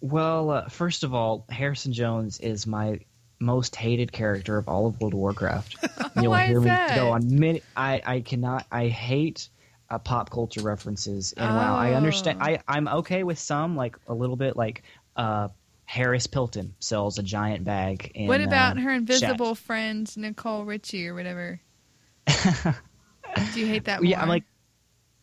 [0.01, 2.99] Well, uh, first of all, Harrison Jones is my
[3.39, 5.77] most hated character of all of World of Warcraft.
[6.21, 6.95] You'll Why is hear me that?
[6.95, 7.61] go on many.
[7.75, 8.65] I I cannot.
[8.71, 9.49] I hate
[9.89, 12.45] uh, pop culture references, and while I understand, Oh.
[12.45, 14.83] I I'm okay with some, like a little bit, like
[15.15, 15.49] uh,
[15.85, 18.11] Haris Pilton sells a giant bag.
[18.15, 19.65] In, what about uh, her invisible Chat.
[19.65, 21.59] friend Nicole Richie or whatever?
[22.27, 24.03] Do you hate that?
[24.03, 24.21] Yeah.
[24.21, 24.43] I'm like,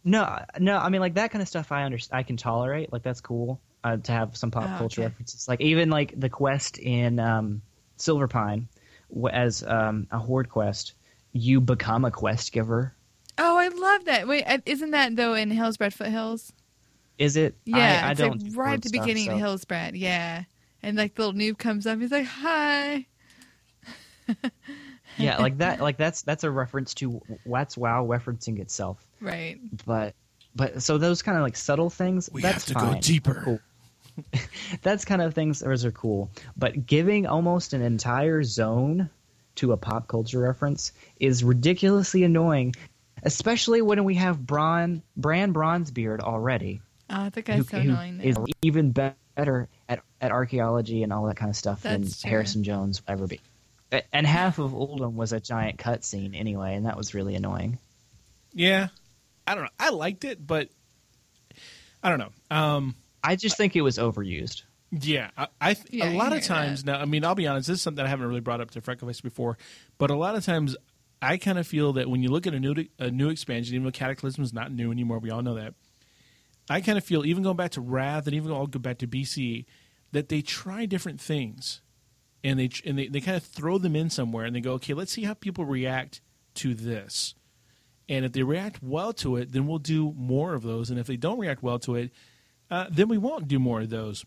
[0.04, 0.76] no, no.
[0.76, 1.72] I mean, like that kind of stuff.
[1.72, 2.18] I understand.
[2.18, 2.92] I can tolerate.
[2.92, 5.08] Like that's cool uh, to have some pop Oh, culture okay.
[5.08, 5.46] references.
[5.48, 7.62] Like even like the quest in um,
[7.98, 8.66] Silverpine,
[9.32, 10.94] as um, a horde quest,
[11.32, 12.92] you become a quest giver.
[13.38, 14.26] Oh, I love that.
[14.26, 16.52] Wait, uh, isn't that though in Hillsbrad Foothills?
[17.18, 17.54] Is it?
[17.64, 19.92] Yeah, I, I it's don't like do right at the stuff, beginning so- of Hillsbrad.
[19.94, 20.44] Yeah,
[20.82, 22.00] and like the little noob comes up.
[22.00, 23.06] He's like, "Hi."
[25.18, 25.80] yeah, like that.
[25.80, 29.06] Like that's that's a reference to that's WoW referencing itself.
[29.20, 29.58] Right.
[29.86, 30.14] But
[30.54, 32.28] but so those kind of like subtle things.
[32.32, 33.42] We that's have to go deeper.
[33.44, 33.60] Cool.
[34.82, 36.30] that's kind of things those are cool.
[36.56, 39.10] But giving almost an entire zone
[39.56, 42.74] to a pop culture reference is ridiculously annoying,
[43.22, 46.80] especially when we have Bron Brann Bronzebeard already.
[47.08, 48.20] Oh, that who- guy's so who annoying.
[48.20, 52.30] is even better at, at archaeology and all that kind of stuff than true.
[52.30, 53.40] Harrison Jones will ever be.
[54.12, 57.78] And half of Uldum was a giant cutscene anyway, and that was really annoying.
[58.52, 58.88] Yeah,
[59.46, 59.70] I don't know.
[59.78, 60.68] I liked it, but
[62.02, 62.32] I don't know.
[62.50, 62.94] Um,
[63.26, 64.62] I just think it was overused.
[64.92, 67.00] Yeah, I, I th- Yeah, a I lot of times now.
[67.00, 67.66] I mean, I'll be honest.
[67.66, 69.58] This is something I haven't really brought up to Freckleface before,
[69.98, 70.76] but a lot of times
[71.20, 73.84] I kind of feel that when you look at a new a new expansion, even
[73.84, 75.74] though Cataclysm is not new anymore, we all know that.
[76.70, 79.08] I kind of feel even going back to Wrath and even I'll go back to
[79.08, 79.64] BC,
[80.12, 81.80] that they try different things,
[82.44, 84.94] and they and they, they kind of throw them in somewhere, and they go, okay,
[84.94, 86.20] let's see how people react
[86.54, 87.34] to this,
[88.08, 91.08] and if they react well to it, then we'll do more of those, and if
[91.08, 92.12] they don't react well to it,
[92.70, 94.24] uh, then we won't do more of those.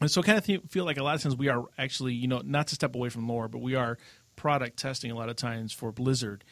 [0.00, 2.26] And so, kind of th- feel like a lot of times we are actually, you
[2.26, 3.98] know, not to step away from lore, but we are
[4.36, 6.42] product testing a lot of times for Blizzard.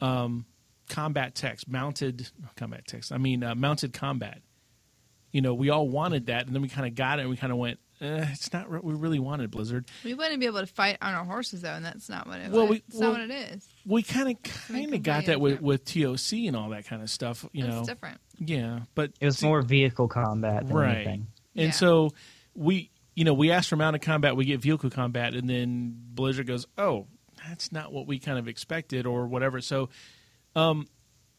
[0.00, 0.46] Um,
[0.88, 3.10] combat text, mounted combat text.
[3.10, 4.42] I mean, uh, mounted combat.
[5.32, 7.36] You know, we all wanted that, and then we kind of got it, and we
[7.36, 10.60] kind of went, eh, "It's not what we really wanted, Blizzard." We wouldn't be able
[10.60, 12.70] to fight on our horses though, and that's not what it Well, was.
[12.70, 13.68] we- it's well- not what it is.
[13.84, 17.10] We kind of, kind of got that with, with TOC and all that kind of
[17.10, 17.44] stuff.
[17.52, 18.20] You it's know, different.
[18.38, 20.96] Yeah, but It was more vehicle combat than right.
[20.96, 21.26] anything.
[21.56, 21.70] And Yeah.
[21.72, 22.10] so
[22.54, 26.46] we, you know, we ask for mounted combat, we get vehicle combat, and then Blizzard
[26.46, 27.06] goes, "Oh,
[27.48, 29.60] that's not what we kind of expected," or whatever.
[29.60, 29.88] So,
[30.56, 30.88] um,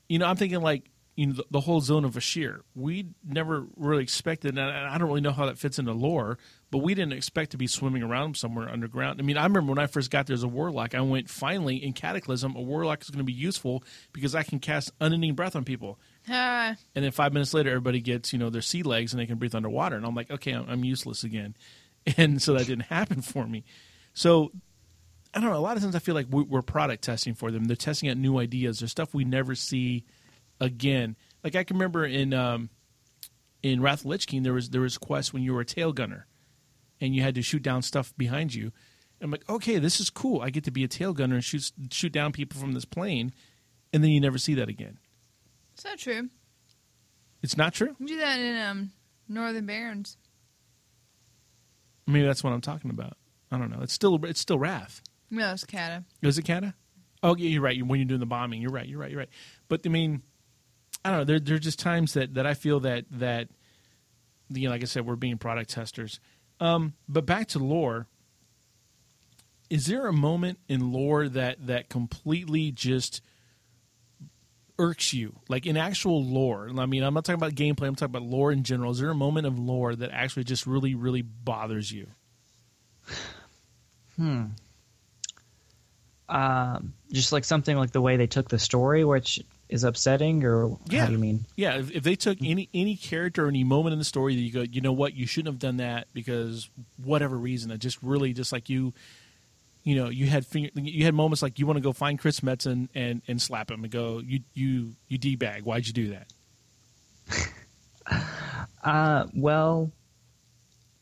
[0.07, 3.65] you know, I'm thinking like, you know, the, the whole zone of Vashj'ir, we never
[3.77, 6.37] really expected, and I I don't really know how that fits into lore,
[6.71, 9.19] but we didn't expect to be swimming around somewhere underground.
[9.19, 11.81] I mean, I remember when I first got there as a warlock, I went, finally,
[11.81, 15.55] in Cataclysm, a warlock is going to be useful because I can cast unending breath
[15.55, 19.13] on people Ah, and then five minutes later everybody gets you know their sea legs
[19.13, 19.95] and they can breathe underwater.
[19.95, 21.55] And i'm like okay i'm, I'm useless again.
[22.17, 23.63] And so that didn't happen for me.
[24.13, 24.51] So
[25.33, 27.51] i don't know a lot of times i feel like we- we're product testing for
[27.51, 27.65] them.
[27.65, 28.79] They're testing out new ideas.
[28.79, 30.05] There's stuff we never see
[30.59, 31.15] again.
[31.43, 32.69] Like i can remember in um,
[33.63, 35.93] in wrath of lich king there was there was quests when you were a tail
[35.93, 36.27] gunner
[37.01, 38.71] and you had to shoot down stuff behind you.
[39.21, 40.41] I'm like okay this is cool.
[40.41, 43.33] I get to be a tail gunner and shoot shoot down people from this plane
[43.93, 44.97] and then you never see that again
[45.75, 46.29] it's not true.
[47.43, 48.91] it's not true You do that in um,
[49.27, 50.17] Northern Barrens.
[52.07, 53.17] Maybe that's what I'm talking about.
[53.51, 53.81] I don't know.
[53.81, 55.01] It's still it's still Wrath.
[55.31, 56.03] No, it's Kata.
[56.21, 56.73] Is it Kata?
[57.23, 57.81] Oh, yeah, you're right.
[57.83, 58.87] When you're doing the bombing, you're right.
[58.87, 59.09] You're right.
[59.09, 59.29] You're right.
[59.67, 60.21] But I mean,
[61.03, 61.25] I don't know.
[61.25, 63.47] There there's just times that that I feel that that
[64.49, 66.19] you know, like I said, we're being product testers.
[66.59, 68.07] Um, but back to lore.
[69.67, 73.21] Is there a moment in lore that that completely just
[74.77, 76.69] irks you, like in actual lore?
[76.77, 77.87] I mean, I'm not talking about gameplay.
[77.87, 78.91] I'm talking about lore in general.
[78.91, 82.07] Is there a moment of lore that actually just really, really bothers you?
[84.15, 84.45] Hmm.
[86.27, 89.39] Um, just like something like the way they took the story, which
[89.69, 91.01] is upsetting, or Yeah.
[91.01, 91.45] how do you mean?
[91.55, 94.41] Yeah, if, if they took any any character or any moment in the story that
[94.41, 96.69] you go, you know what, you shouldn't have done that because
[97.03, 98.93] whatever reason, it just really just like you,
[99.85, 102.41] you know, you had finger, you had moments like you want to go find Chris
[102.41, 106.09] Metzen and and slap him and go, you you you d bag, why'd you do
[106.09, 106.27] that?
[108.83, 109.91] Uh, well,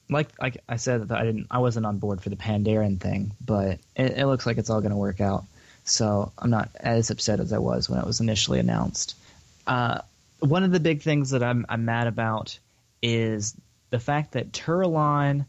[0.09, 3.79] like like I said, I didn't, I wasn't on board for the Pandaren thing, but
[3.93, 5.43] it, it looks like it's all going to work out.
[5.83, 9.17] So I'm not as upset as I was when it was initially announced.
[9.67, 9.99] Uh,
[10.39, 12.57] one of the big things that I'm I'm mad about
[13.01, 13.53] is
[13.89, 15.45] the fact that Turalyon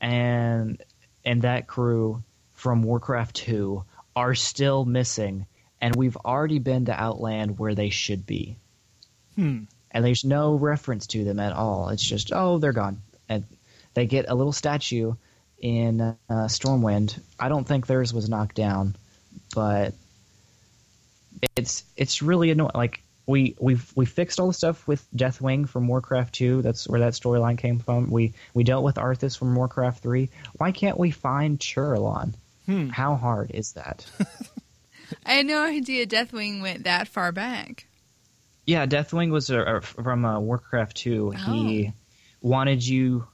[0.00, 0.82] and
[1.22, 2.22] and that crew
[2.64, 3.84] from Warcraft 2
[4.16, 5.44] are still missing,
[5.82, 8.56] and we've already been to Outland where they should be.
[9.34, 9.64] Hmm.
[9.90, 11.90] And there's no reference to them at all.
[11.90, 13.02] It's just, oh, they're gone.
[13.28, 13.44] And
[13.92, 15.12] they get a little statue
[15.60, 17.20] in uh, Stormwind.
[17.38, 18.96] I don't think theirs was knocked down,
[19.54, 19.92] but
[21.56, 22.70] it's it's really annoying.
[22.74, 26.62] Like we we we fixed all the stuff with Deathwing from Warcraft 2.
[26.62, 28.08] That's where that storyline came from.
[28.08, 30.30] We we dealt with Arthas from Warcraft 3.
[30.56, 32.32] Why can't we find Turalyon?
[32.66, 32.88] Hmm.
[32.88, 34.06] How hard is that?
[35.26, 37.86] I had no idea Deathwing went that far back.
[38.66, 41.30] yeah, Deathwing was uh, uh, from uh, Warcraft 2.
[41.30, 41.92] He
[42.40, 43.26] wanted you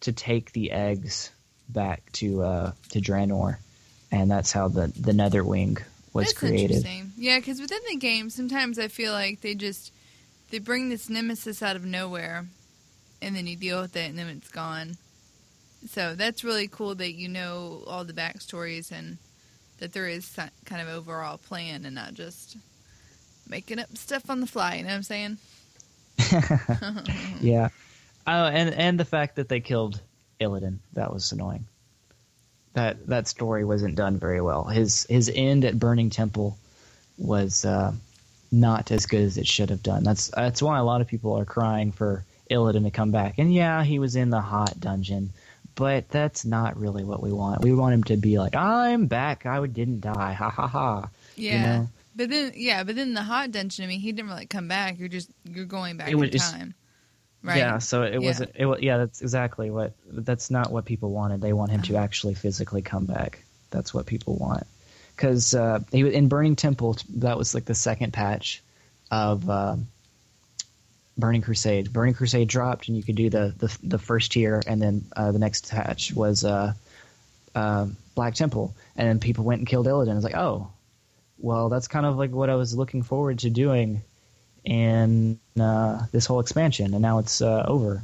[0.00, 1.30] to take the eggs
[1.68, 3.58] back to uh, to Draenor,
[4.10, 5.82] and that's how the the Netherwing
[6.14, 6.76] was That's created.
[6.76, 7.12] interesting.
[7.18, 9.92] Yeah, because within the game, sometimes I feel like they just
[10.50, 12.46] they bring this nemesis out of nowhere,
[13.20, 14.96] and then you deal with it, and then it's gone.
[15.86, 19.18] So that's really cool that you know all the backstories and
[19.78, 22.56] that there is kind of overall plan and not just
[23.48, 24.76] making up stuff on the fly.
[24.76, 25.38] You know what I'm saying?
[27.40, 27.68] Yeah.
[28.26, 30.00] Oh, and and the fact that they killed
[30.40, 31.66] Illidan that was annoying.
[32.74, 34.64] That that story wasn't done very well.
[34.64, 36.58] His his end at Burning Temple
[37.16, 37.92] was uh,
[38.52, 40.04] not as good as it should have done.
[40.04, 43.38] That's that's why a lot of people are crying for Illidan to come back.
[43.38, 45.30] And yeah, he was in the hot dungeon,
[45.78, 47.62] but that's not really what we want.
[47.62, 49.46] We want him to be like, "I'm back.
[49.46, 50.32] I didn't die.
[50.32, 51.52] Ha ha ha." Yeah.
[51.52, 51.88] You know?
[52.16, 53.84] But then, yeah, but then the hot dungeon.
[53.84, 54.98] I mean, he didn't really come back.
[54.98, 56.74] You're just you're going back in was just- time,
[57.44, 57.58] right?
[57.58, 58.18] Yeah, so it Yeah.
[58.18, 58.50] wasn't.
[58.56, 59.92] It was, yeah, that's exactly what.
[60.10, 61.40] That's not what people wanted.
[61.40, 61.92] They want him Uh-huh.
[61.94, 63.44] to actually physically come back.
[63.70, 64.66] That's what people want.
[65.14, 68.62] Because uh, he was- in Burning Temple, that was like the second patch
[69.12, 69.76] of uh,
[71.18, 71.92] Burning Crusade.
[71.92, 75.32] Burning Crusade dropped, and you could do the the, the first tier, and then uh,
[75.32, 76.72] the next patch was uh,
[77.54, 80.14] uh, Black Temple, and then people went and killed Illidan.
[80.14, 80.70] It's like, oh,
[81.38, 84.02] well, that's kind of like what I was looking forward to doing
[84.64, 88.02] in uh, this whole expansion, and now it's uh, over.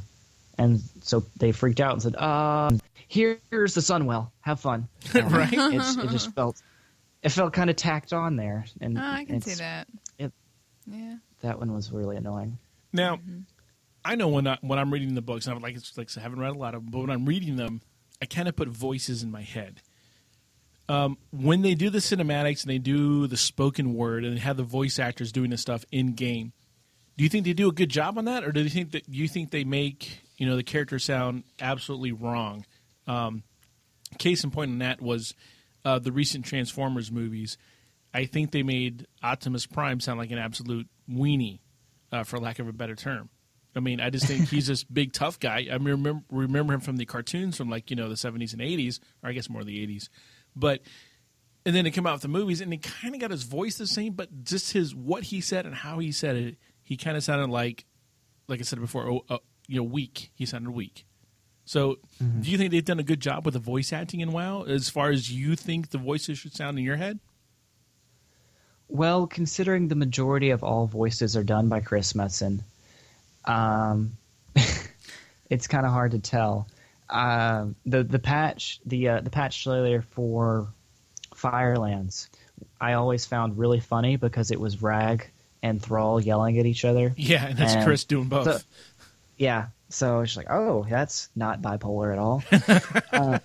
[0.57, 4.31] And so they freaked out and said, "Um, here's the Sunwell.
[4.41, 5.49] Have fun." Right.
[5.53, 6.61] It's, it just felt
[7.23, 9.87] it felt kind of tacked on there, and Oh, I can see that.
[10.17, 10.31] it-
[10.87, 11.15] yeah.
[11.41, 12.57] That one was really annoying.
[12.95, 13.19] Now,
[14.03, 16.21] I know when I, when I'm reading the books, and I'm like, it's like I
[16.21, 17.81] haven't read a lot of them, but when I'm reading them,
[18.21, 19.81] I kind of put voices in my head.
[20.87, 24.57] Um, when they do the cinematics and they do the spoken word and they have
[24.57, 26.53] the voice actors doing the stuff in game,
[27.17, 29.09] do you think they do a good job on that, or do you think that
[29.09, 32.65] you think they make you know the character sound absolutely wrong?
[33.07, 33.43] Um,
[34.19, 35.33] case in point on that was
[35.83, 37.57] uh, the recent Transformers movies.
[38.13, 41.59] I think they made Optimus Prime sound like an absolute weenie,
[42.15, 43.29] uh, for lack of a better term.
[43.75, 45.67] I mean, I just think he's this big tough guy.
[45.69, 49.01] I remember remember him from the cartoons from like you know the seventies and eighties,
[49.21, 50.09] or I guess more the eighties.
[50.55, 50.81] But
[51.65, 53.77] and then they come out with the movies, and he kind of got his voice
[53.77, 57.17] the same, but just his what he said and how he said it, he kind
[57.17, 57.85] of sounded like,
[58.47, 60.31] like I said before, oh, uh, you know, weak.
[60.35, 61.05] He sounded weak.
[61.65, 61.97] So,
[62.41, 64.87] do you think they've done a good job with the voice acting in WoW, as
[64.87, 67.19] far as you think the voices should sound in your head?
[68.87, 72.61] Well, considering the majority of all voices are done by Chris Metzen,
[73.45, 74.11] um,
[75.49, 76.67] it's kind of hard to tell.
[77.09, 80.67] Uh, the the patch the uh, the patch trailer for
[81.35, 82.29] Firelands,
[82.81, 85.29] I always found really funny because it was Rag
[85.61, 87.13] and Thrall yelling at each other.
[87.17, 88.65] Yeah, and that's And Chris doing both.
[89.37, 92.43] Yeah, so it's like, oh, that's not bipolar at all.
[93.13, 93.39] uh,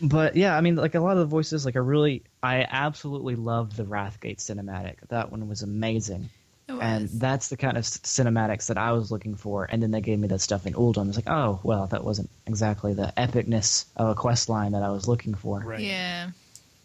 [0.00, 3.36] but yeah, I mean, like a lot of the voices, like are really, I absolutely
[3.36, 4.96] loved the Wrathgate cinematic.
[5.08, 6.30] That one was amazing,
[6.68, 6.78] was.
[6.80, 9.66] and that's the kind of cinematics that I was looking for.
[9.70, 11.08] And then they gave me that stuff in Uldum.
[11.08, 14.90] It's like, oh, well, that wasn't exactly the epicness of a quest line that I
[14.90, 15.60] was looking for.
[15.60, 15.80] right.
[15.80, 16.30] Yeah.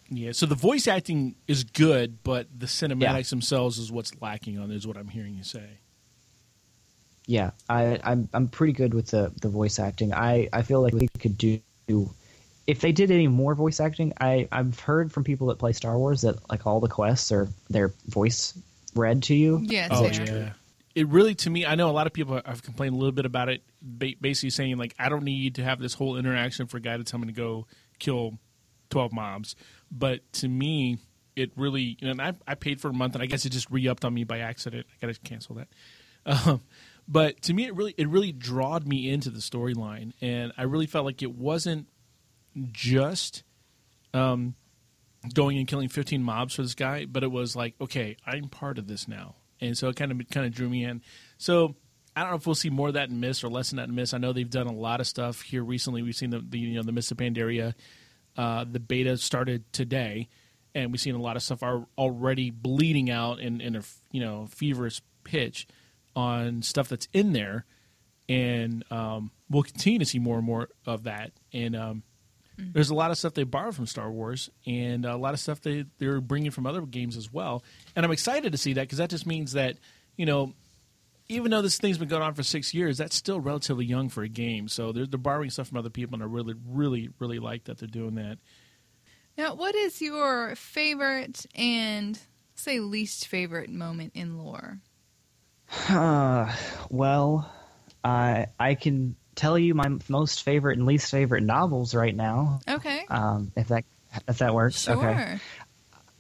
[0.10, 4.70] Yeah, so the voice acting is good, but the cinematics themselves is what's lacking on.
[4.70, 5.66] Is what I'm hearing you say.
[7.26, 10.14] yeah, I, I'm I'm pretty good with the, the voice acting.
[10.14, 11.62] I, I feel like we could do
[12.68, 14.14] if they did any more voice acting.
[14.20, 17.48] I I've heard from people that play Star Wars that like all the quests are
[17.70, 18.58] their voice
[18.96, 19.60] read to you.
[19.64, 19.90] Yes.
[19.92, 20.26] Oh they are.
[20.26, 20.54] yeah.
[20.96, 23.26] It really, to me, I know a lot of people have complained a little bit
[23.26, 23.64] about it,
[23.98, 27.04] basically saying like, I don't need to have this whole interaction for a guy to
[27.04, 27.66] tell me to go
[27.98, 28.38] kill
[28.92, 29.56] twelve mobs.
[29.92, 31.00] But to me,
[31.36, 33.50] it really, you know, and I, I paid for a month, and I guess it
[33.50, 34.86] just re upped on me by accident.
[35.02, 35.68] I got to cancel that.
[36.26, 36.62] Um,
[37.06, 40.86] But to me, it really it really drawed me into the storyline, and I really
[40.86, 41.88] felt like it wasn't
[42.72, 43.44] just
[44.14, 44.56] um,
[45.34, 48.78] going and killing 15 mobs for this guy, but it was like, okay, I'm part
[48.78, 51.02] of this now, and so it kind of kind of drew me in.
[51.38, 51.76] So
[52.16, 53.90] I don't know if we'll see more of that in Mist or less than that
[53.90, 54.14] in Mist.
[54.14, 56.04] I know they've done a lot of stuff here recently.
[56.04, 57.74] We've seen the, the you know the Mist of Pandaria,
[58.38, 60.30] uh, the beta started today,
[60.76, 63.82] and we've seen a lot of stuff are already bleeding out in, in a
[64.12, 65.68] you know feverish pitch
[66.16, 67.66] on stuff that's in there,
[68.30, 71.32] and um, we'll continue to see more and more of that.
[71.52, 72.04] And um,
[72.58, 75.62] there's a lot of stuff they borrow from Star Wars, and a lot of stuff
[75.62, 77.64] they they're bringing from other games as well.
[77.96, 79.78] And I'm excited to see that because that just means that
[80.18, 80.54] you know.
[81.30, 84.24] Even though this thing's been going on for six years, that's still relatively young for
[84.24, 84.68] a game.
[84.68, 87.78] So they're, they're borrowing stuff from other people, and I really, really, really like that
[87.78, 88.40] they're doing that.
[89.38, 92.20] Now, what is your favorite and
[92.56, 94.80] say least favorite moment in lore?
[95.90, 96.54] Uh,
[96.90, 97.52] well,
[98.04, 102.60] I I can tell you my most favorite and least favorite novels right now.
[102.68, 103.06] Okay.
[103.10, 103.86] Um, if that
[104.28, 104.84] if that works.
[104.84, 104.96] Sure.
[105.10, 105.40] Okay.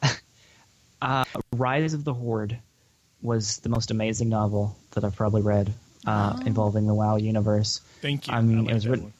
[1.01, 2.57] Uh, Rise of the Horde
[3.21, 5.73] was the most amazing novel that I've probably read
[6.07, 6.45] uh, Oh.
[6.45, 7.81] involving the WoW universe.
[8.01, 8.33] Thank you.
[8.33, 9.13] I mean, like it was that written.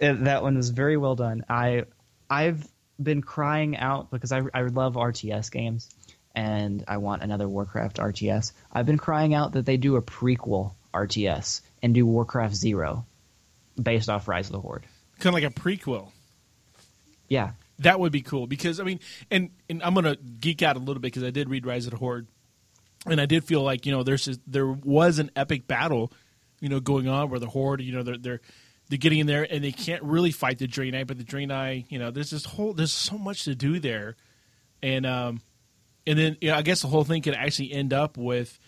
[0.00, 0.24] one.
[0.24, 1.44] that one was very well done.
[1.50, 1.84] I
[2.30, 2.66] I've
[3.02, 5.90] been crying out because I I love RTS games
[6.34, 8.52] and I want another Warcraft RTS.
[8.72, 13.06] I've been crying out that they do a prequel RTS and do Warcraft Zero
[13.80, 14.84] based off Rise of the Horde.
[15.20, 16.10] kind of like a prequel.
[17.28, 17.52] Yeah.
[17.78, 18.98] That would be cool because I mean,
[19.30, 21.92] and and I'm gonna geek out a little bit because I did read Rise of
[21.92, 22.26] the Horde,
[23.06, 26.10] and I did feel like you know there's this, there was an epic battle,
[26.58, 28.40] you know, going on where the Horde, you know, they're they're
[28.88, 32.00] they're getting in there and they can't really fight the Draenei, but the Draenei, you
[32.00, 34.16] know, there's this whole there's so much to do there,
[34.82, 35.40] and um,
[36.04, 38.58] and then you know, I guess the whole thing could actually end up with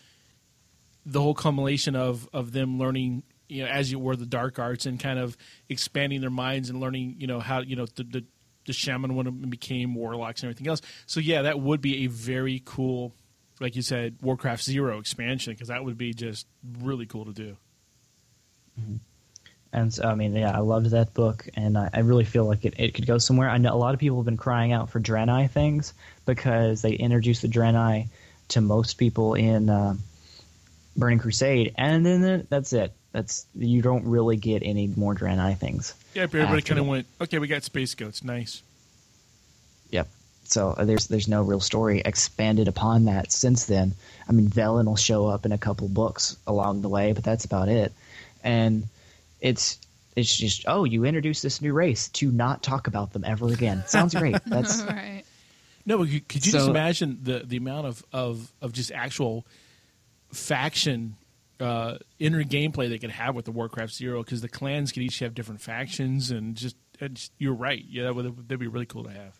[1.08, 4.86] the whole culmination of of them learning you know as you were the dark arts
[4.86, 5.36] and kind of
[5.68, 8.24] expanding their minds and learning you know how you know the the,
[8.66, 10.82] the shaman when became warlocks and everything else.
[11.06, 13.14] So yeah that would be a very cool
[13.58, 16.46] like you said warcraft zero expansion because that would be just
[16.80, 17.56] really cool to do.
[19.72, 22.64] And so, I mean, yeah, I loved that book, and I, I really feel like
[22.64, 23.50] it, it could go somewhere.
[23.50, 25.92] I know a lot of people have been crying out for Draenei things
[26.24, 28.08] because they introduced the Draenei
[28.48, 29.96] to most people in uh,
[30.98, 32.92] Burning Crusade, and then the- that's it.
[33.12, 35.94] That's you don't really get any more Draenei things.
[36.14, 38.62] yeah everybody kind of went okay we got space goats nice
[39.90, 40.08] Yep.
[40.44, 43.94] So uh, there's there's no real story expanded upon that since then.
[44.28, 47.44] I mean, Velen will show up in a couple books along the way, but that's
[47.46, 47.92] about it.
[48.44, 48.84] And
[49.40, 49.78] it's
[50.16, 53.84] it's just oh, you introduce this new race to not talk about them ever again.
[53.86, 54.36] Sounds great.
[54.46, 55.22] That's right.
[55.86, 59.46] No, but could you just imagine the the amount of of, of just actual
[60.32, 61.16] faction
[61.60, 64.22] uh, inner gameplay they could have with the Warcraft Zero?
[64.22, 67.84] Because the clans could each have different factions, and just, and just- you're right.
[67.88, 69.38] Yeah, that would that'd be really cool to have.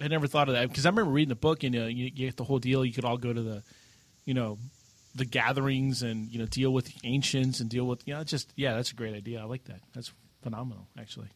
[0.00, 2.10] I never thought of that because I remember reading the book, and uh, you, you
[2.10, 2.84] get the whole deal.
[2.84, 3.62] You could all go to the,
[4.24, 4.58] you know,
[5.14, 8.52] the gatherings and you know deal with the ancients and deal with you know just
[8.56, 9.40] yeah, that's a great idea.
[9.40, 9.80] I like that.
[9.94, 10.12] That's
[10.42, 11.28] phenomenal, actually.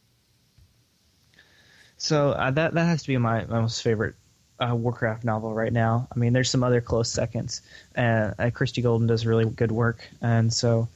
[1.97, 4.15] so uh, that that has to be my, my most favorite
[4.59, 6.07] uh, Warcraft novel right now.
[6.13, 7.61] I mean, there's some other close seconds.
[7.97, 10.87] Uh, uh, Christie Golden does really good work, and so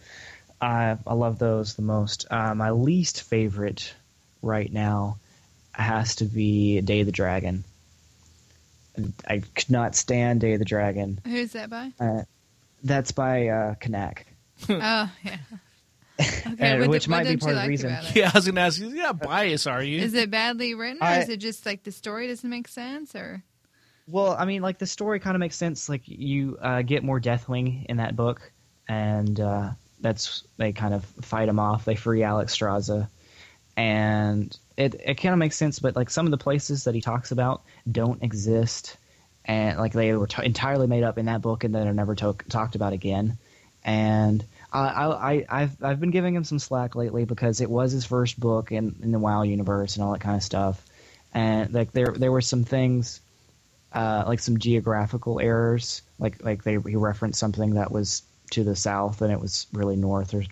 [0.62, 2.26] I I love those the most.
[2.30, 3.94] Uh, my least favorite
[4.42, 5.18] right now
[5.72, 7.64] has to be Day of the Dragon.
[9.28, 11.20] I could not stand Day of the Dragon.
[11.26, 11.92] Who's that by?
[12.00, 12.24] Uh,
[12.84, 14.20] that's by uh, Knaak.
[14.70, 15.38] oh, yeah.
[16.20, 17.98] Okay, And what which do- might be part you of the like reason.
[18.14, 18.90] Yeah, I was gonna ask you.
[18.90, 20.00] Yeah, bias are you?
[20.00, 23.16] Is it badly written, or I- is it just like the story doesn't make sense,
[23.16, 23.42] or
[24.08, 25.88] Well, I mean, like the story kind of makes sense.
[25.88, 28.52] Like you uh, get more Deathwing in that book,
[28.88, 29.72] and uh,
[30.02, 31.86] that's they kind of fight him off.
[31.86, 33.08] They free Alexstrasza,
[33.78, 35.80] and it it kind of makes sense.
[35.80, 38.98] But like some of the places that he talks about don't exist,
[39.46, 42.16] and like they were t- entirely made up in that book, and then are never
[42.16, 43.38] to- talked about again.
[43.86, 48.06] And I, I, I've I've been giving him some slack lately because it was his
[48.06, 50.86] first book in, in the WoW universe and all that kind of stuff.
[51.34, 53.22] And like there there were some things
[53.94, 56.02] uh, like some geographical errors.
[56.20, 59.96] Like like they he referenced something that was to the south and it was really
[59.96, 60.44] north, or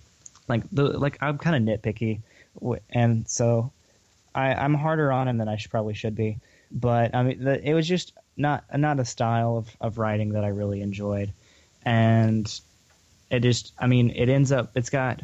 [0.48, 2.22] like the like I'm kind of nitpicky,
[2.90, 3.72] and so
[4.34, 6.38] I, I'm harder on him than I should probably should be.
[6.72, 10.44] But I mean, the, it was just not not a style of, of writing that
[10.44, 11.32] I really enjoyed,
[11.84, 12.62] and
[13.30, 15.22] it just I mean it ends up it's got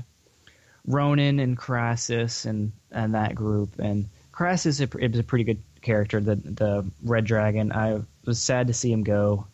[0.88, 5.62] Rhonin and Krasus and and that group and Krasus is a, is a pretty good
[5.88, 9.48] character the the Red Dragon I was sad to see him go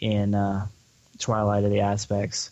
[0.00, 0.66] in uh,
[1.18, 2.50] Twilight of the Aspects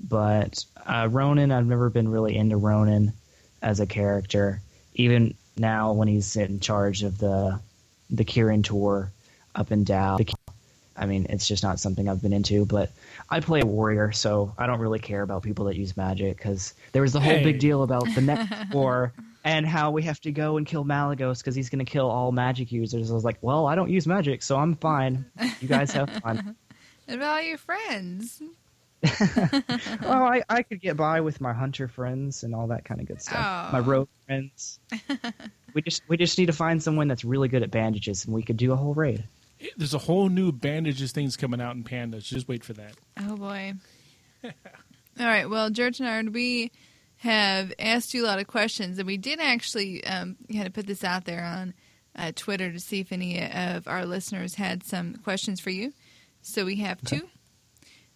[0.00, 3.12] But uh, Rhonin, I've never been really into Rhonin
[3.62, 4.60] as a character.
[4.94, 7.60] Even now, when he's in charge of the
[8.10, 9.10] the Kirin Tor
[9.54, 10.26] up and down, the,
[10.96, 12.66] I mean, it's just not something I've been into.
[12.66, 12.90] But
[13.30, 16.74] I play a warrior, so I don't really care about people that use magic because
[16.92, 17.44] there was the whole Hey.
[17.44, 19.12] big deal about the next war
[19.44, 22.32] and how we have to go and kill Malygos because he's going to kill all
[22.32, 23.10] magic users.
[23.10, 25.26] I was like, well, I don't use magic, so I'm fine.
[25.60, 26.56] You guys have fun.
[27.06, 28.40] What about all your friends?
[29.04, 33.06] oh, I, I could get by with my hunter friends and all that kind of
[33.06, 33.72] good stuff.
[33.74, 33.82] My Oh.
[33.82, 34.80] rogue friends.
[35.74, 38.42] we just we just need to find someone that's really good at bandages, and we
[38.42, 39.24] could do a whole raid.
[39.76, 42.24] There's a whole new bandages things coming out in pandas.
[42.24, 42.94] Just wait for that.
[43.20, 43.74] Oh boy.
[44.44, 44.50] All
[45.18, 45.48] right.
[45.48, 46.72] Well, George Nard, we
[47.24, 50.86] have asked you a lot of questions, and we did actually um, kind of put
[50.86, 51.72] this out there on
[52.14, 55.94] uh, Twitter to see if any of our listeners had some questions for you.
[56.42, 57.22] So we have two.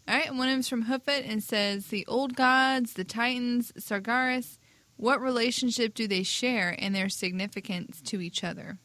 [0.07, 0.29] All right.
[0.29, 4.59] One of them's from Hoofit and says, "The old gods, the Titans, Sargeras.
[4.97, 8.79] What relationship do they share and their significance to each other?"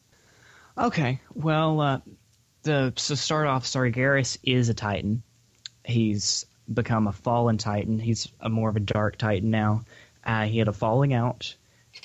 [0.78, 2.00] Okay, well, uh,
[2.62, 5.22] the so start off, Sargeras is a Titan.
[5.84, 7.98] He's become a fallen Titan.
[7.98, 9.82] He's a more of a dark Titan now.
[10.24, 11.54] Uh, he had a falling out.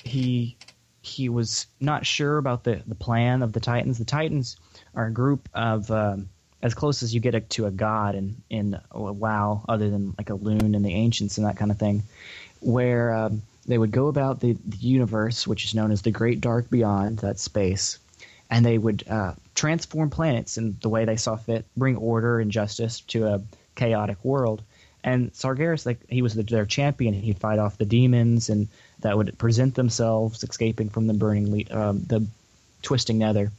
[0.04, 0.56] He
[1.02, 3.98] he was not sure about the, the plan of the Titans.
[3.98, 4.56] The Titans
[4.94, 6.28] are a group of um,
[6.62, 10.76] as close as you get to a god in in WoW, other than like Elune
[10.76, 12.02] and the ancients and that kind of thing,
[12.60, 16.40] where um, they would go about the, the universe, which is known as the Great
[16.40, 17.98] Dark Beyond, that space,
[18.50, 22.50] and they would uh, transform planets in the way they saw fit, bring order and
[22.50, 23.42] justice to a
[23.74, 24.62] chaotic world.
[25.02, 28.68] And Sargeras, like he was the, their champion, he'd fight off the demons, and
[29.00, 32.26] that would present themselves, escaping from the burning, le- um, the
[32.82, 33.50] twisting nether.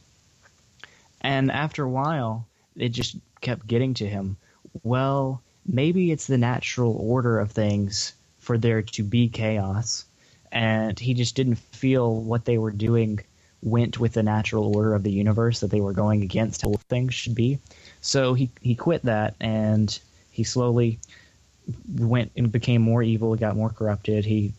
[1.21, 2.45] And after a while,
[2.75, 4.37] it just kept getting to him.
[4.83, 10.05] Well, maybe it's the natural order of things for there to be chaos,
[10.51, 13.19] and he just didn't feel what they were doing
[13.63, 17.13] went with the natural order of the universe that they were going against how things
[17.13, 17.59] should be.
[18.01, 19.97] So he he quit that and
[20.31, 20.99] he slowly
[21.95, 24.25] went and became more evil, got more corrupted.
[24.25, 24.53] He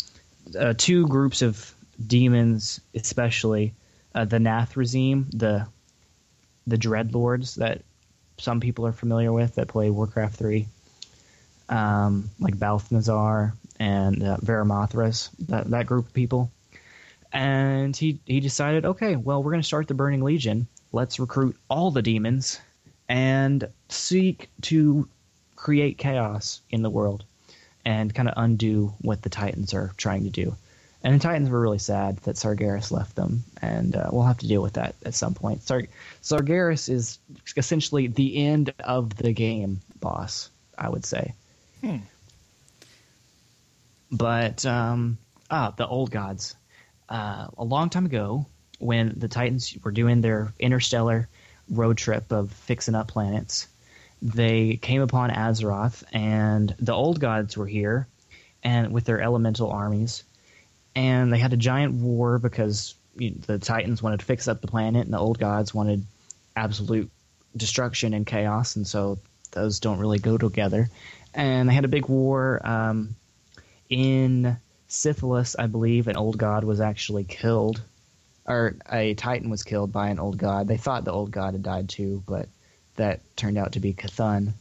[0.58, 1.74] uh, two groups of
[2.06, 3.74] demons, especially
[4.14, 5.66] uh, the Nathrezim, the
[6.66, 7.82] the Dreadlords that
[8.38, 10.68] some people are familiar with that play Warcraft three,
[11.68, 16.50] um, like Balnazzar and uh, that that group of people
[17.32, 20.66] and he he decided, okay, well, we're going to start the Burning Legion.
[20.92, 22.60] Let's recruit all the demons
[23.08, 25.08] and seek to
[25.62, 27.24] create chaos in the world
[27.84, 30.56] and kind of undo what the Titans are trying to do.
[31.04, 34.48] And the Titans were really sad that Sargeras left them, and uh, we'll have to
[34.48, 35.62] deal with that at some point.
[35.62, 35.86] Sar-
[36.20, 37.20] Sargeras is
[37.56, 41.34] essentially the end of the game boss, I would say.
[41.80, 41.98] Hmm.
[44.10, 45.16] But um,
[45.48, 46.56] ah, the old gods
[47.08, 48.46] uh, a long time ago
[48.80, 51.28] when the Titans were doing their interstellar
[51.70, 53.68] road trip of fixing up planets.
[54.22, 58.06] They came upon Azeroth, and the old gods were here,
[58.62, 60.22] and with their elemental armies,
[60.94, 64.60] and they had a giant war because you know, the Titans wanted to fix up
[64.60, 66.06] the planet, and the old gods wanted
[66.54, 67.10] absolute
[67.56, 69.18] destruction and chaos, and so
[69.50, 70.88] those don't really go together.
[71.34, 73.16] And they had a big war um,
[73.90, 74.56] in
[74.88, 77.82] Silithus, I believe, an old god was actually killed,
[78.46, 80.68] or a titan was killed by an old god.
[80.68, 82.48] They thought the old god had died too, but
[83.02, 84.52] that turned out to be Cthulhu.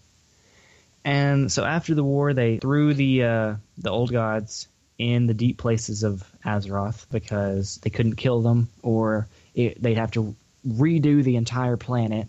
[1.04, 5.58] And so after the war, they threw the uh, the old gods in the deep
[5.58, 10.36] places of Azeroth because they couldn't kill them, or it, they'd have to
[10.68, 12.28] redo the entire planet,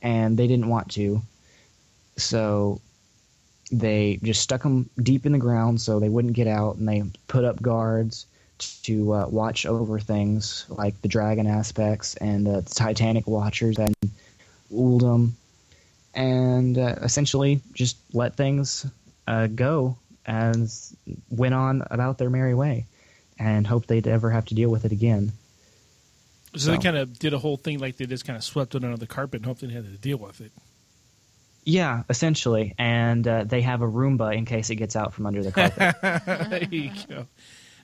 [0.00, 1.22] and they didn't want to.
[2.16, 2.80] So
[3.70, 7.02] they just stuck them deep in the ground so they wouldn't get out, and they
[7.28, 8.26] put up guards
[8.58, 13.94] to uh, watch over things like the dragon aspects and the Titanic Watchers and
[14.72, 15.32] Uldum,
[16.14, 18.86] and uh, essentially just let things
[19.26, 20.70] uh, go and
[21.30, 22.86] went on about their merry way,
[23.38, 25.32] and hoped they'd ever have to deal with it again.
[26.54, 28.84] So, they kind of did a whole thing like they just kind of swept it
[28.84, 30.52] under the carpet and hoped they didn't to deal with it.
[31.64, 35.42] Yeah, essentially, and uh, they have a Roomba in case it gets out from under
[35.42, 35.96] the carpet.
[36.50, 37.26] there you go.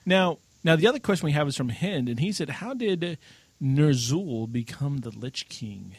[0.05, 3.17] Now, now the other question we have is from Hind, and he said, "How did
[3.61, 5.95] Ner'zhul become the Lich King?"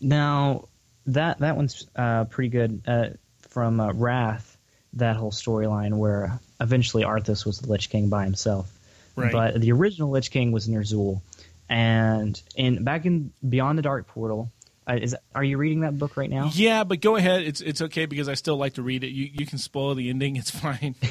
[0.00, 0.68] Now
[1.06, 3.08] that that one's uh, pretty good uh,
[3.48, 4.56] from uh, Wrath.
[4.94, 8.70] That whole storyline where eventually Arthas was the Lich King by himself,
[9.16, 9.32] Right.
[9.32, 11.20] but the original Lich King was Ner'zhul,
[11.68, 14.50] and in back in Beyond the Dark Portal,
[14.86, 16.50] Uh, is are you reading that book right now?
[16.54, 17.42] Yeah, but go ahead.
[17.42, 19.08] It's it's okay because I still like to read it.
[19.08, 20.36] You you can spoil the ending.
[20.36, 20.94] It's fine.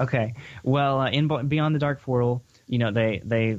[0.00, 0.32] Okay.
[0.62, 3.58] Well, uh, in Beyond the Dark Portal, you know they they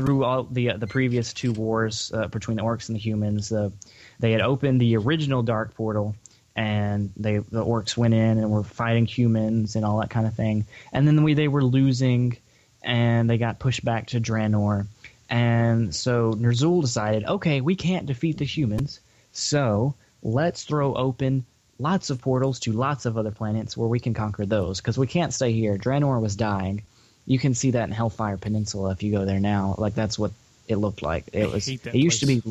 [0.00, 3.52] through all the uh, the previous two wars uh, between the orcs and the humans,
[3.52, 3.70] uh,
[4.18, 6.16] they had opened the original Dark Portal,
[6.56, 10.34] and they the orcs went in and were fighting humans and all that kind of
[10.34, 10.66] thing.
[10.92, 12.38] And then we they were losing,
[12.82, 14.86] and they got pushed back to Draenor.
[15.28, 19.00] And so Ner'zhul decided, okay, we can't defeat the humans,
[19.32, 21.44] so let's throw open
[21.78, 25.06] lots of portals to lots of other planets where we can conquer those because we
[25.06, 25.78] can't stay here.
[25.78, 26.82] Draenor was dying.
[27.26, 29.74] You can see that in Hellfire Peninsula if you go there now.
[29.78, 30.32] Like that's what
[30.68, 31.26] it looked like.
[31.32, 31.66] It I was.
[31.66, 32.42] hate that It used to be.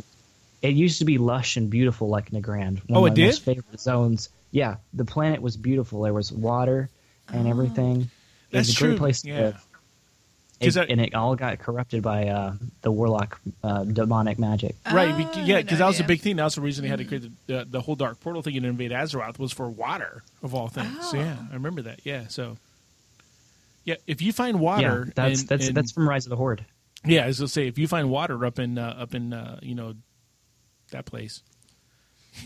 [0.61, 2.81] It used to be lush and beautiful like Nagrand.
[2.89, 3.55] One Oh, of it my most did?
[3.55, 4.29] favorite zones.
[4.51, 6.01] Yeah, the planet was beautiful.
[6.01, 6.89] There was water
[7.31, 8.01] and everything.
[8.01, 8.07] It
[8.51, 8.87] That's was a true.
[8.89, 9.39] great place to Yeah.
[9.41, 9.65] live.
[10.61, 14.75] 'Cause It- I- and it all got corrupted by uh, the warlock uh, demonic magic.
[14.91, 15.09] right?
[15.33, 16.35] Oh, yeah, because that was a big thing.
[16.35, 18.57] That was the reason they had to create the, the, the whole Dark Portal thing
[18.57, 21.09] and invade Azeroth was for water of all things.
[21.09, 22.01] So yeah, I remember that.
[22.03, 22.57] Yeah, so
[23.83, 26.35] yeah, if you find water, yeah, that's in- that's in- that's from Rise of the
[26.35, 26.65] Horde.
[27.05, 29.59] Yeah, I was gonna say if you find water up in uh, up in uh,
[29.61, 29.95] you know
[30.91, 31.43] that place.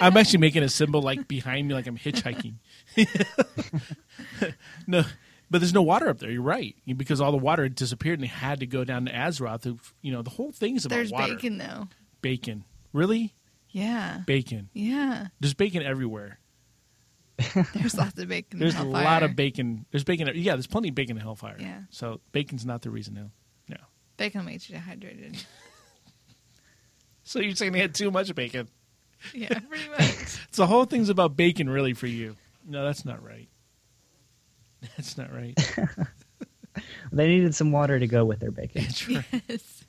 [0.00, 2.56] I'm actually making a symbol like behind me, like I'm hitchhiking.
[4.86, 5.02] no,
[5.50, 6.30] but there's no water up there.
[6.30, 9.12] You're right because all the water had disappeared and they had to go down to
[9.12, 9.62] Azeroth.
[9.62, 11.34] To, you know, the whole thing's about There's water.
[11.34, 11.88] bacon though.
[12.22, 13.34] Bacon, really?
[13.70, 14.20] Yeah.
[14.26, 14.68] Bacon.
[14.72, 15.28] Yeah.
[15.40, 16.38] There's bacon everywhere.
[17.74, 18.54] There's lots of bacon.
[18.54, 19.84] in There's a lot of bacon.
[19.90, 20.30] There's bacon.
[20.34, 21.56] Yeah, there's plenty of bacon in Hellfire.
[21.58, 21.80] Yeah.
[21.90, 23.30] So bacon's not the reason now.
[23.68, 23.76] No.
[24.16, 25.36] Bacon makes you dehydrated.
[27.28, 28.68] So you're saying they had too much bacon?
[29.34, 30.00] Yeah, pretty much.
[30.52, 32.36] So the whole thing's about bacon, really, for you.
[32.64, 33.48] No, that's not right.
[34.96, 35.58] That's not right.
[37.10, 39.24] They needed some water to go with their bacon, That's right.
[39.48, 39.84] yes.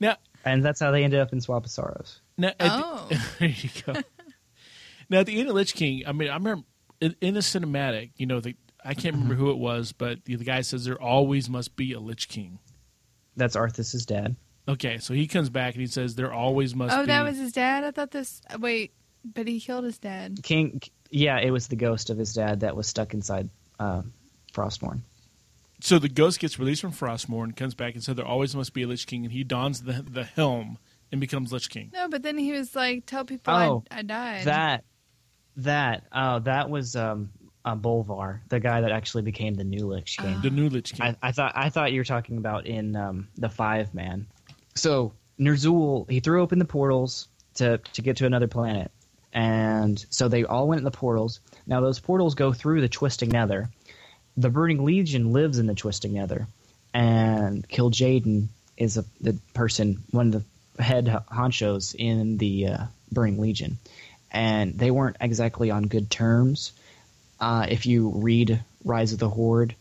[0.00, 2.20] Now, and that's how they ended up in Swamp of Sorrows.
[2.36, 3.08] now at the- Oh.
[3.38, 3.94] there you go.
[5.08, 6.64] Now, at the end of Lich King, I mean, I remember
[7.00, 10.36] in, in the cinematic, you know, the, I can't remember who it was, but the,
[10.36, 12.58] the guy says there always must be a Lich King.
[13.36, 14.36] That's Arthas's dad.
[14.68, 17.06] Okay, so he comes back and he says there always must Oh, be.
[17.06, 17.84] that was his dad.
[17.84, 18.40] I thought this.
[18.58, 18.92] Wait,
[19.24, 20.40] but he killed his dad.
[20.42, 23.48] King, yeah, it was the ghost of his dad that was stuck inside
[23.78, 24.02] uh,
[24.52, 25.00] Frostmourne.
[25.82, 28.82] So the ghost gets released from Frostmourne, comes back and said there always must be
[28.82, 30.78] a Lich King, and he dons the the helm
[31.10, 31.90] and becomes Lich King.
[31.94, 34.84] No, but then he was like, "Tell people Oh, I, I died." That,
[35.64, 37.30] that, oh, that was um,
[37.64, 40.40] uh, Bolvar, the guy that actually became the new Lich King.
[40.42, 41.16] The new Lich King.
[41.22, 44.26] I, I thought I thought you were talking about in um, the five man.
[44.74, 48.90] So Ner'zhul, he threw open the portals to to get to another planet,
[49.32, 51.40] and so they all went in the portals.
[51.66, 53.70] Now those portals go through the Twisting Nether.
[54.36, 56.46] The Burning Legion lives in the Twisting Nether,
[56.94, 60.44] and Kil'jaeden is a, the person, one of
[60.76, 63.78] the head honchos in the uh, Burning Legion,
[64.30, 66.72] and they weren't exactly on good terms.
[67.40, 69.74] Uh, if you read Rise of the Horde,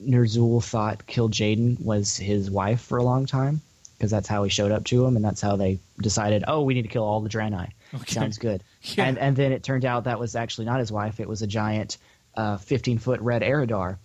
[0.00, 3.60] Ner'zhul thought Kil'jaeden was his wife for a long time
[3.96, 6.74] because that's how he showed up to him, and that's how they decided, oh, we
[6.74, 7.70] need to kill all the Draenei.
[7.94, 8.12] Okay.
[8.12, 8.62] Sounds good.
[8.84, 9.04] Yeah.
[9.04, 11.46] And and then it turned out that was actually not his wife; it was a
[11.46, 11.98] giant,
[12.34, 13.98] uh, fifteen foot red Eridar.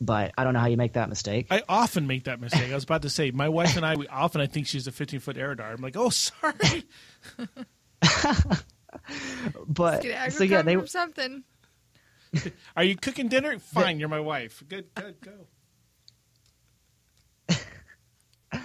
[0.00, 1.46] But I don't know how you make that mistake.
[1.52, 2.72] I often make that mistake.
[2.72, 4.92] I was about to say, my wife and I, we often I think she's a
[4.92, 5.72] 15 foot Eridar.
[5.72, 6.82] I'm like, oh, sorry.
[9.66, 11.44] but so yeah, they from something.
[12.76, 13.58] Are you cooking dinner?
[13.58, 14.62] Fine, you're my wife.
[14.68, 15.32] Good, good, go.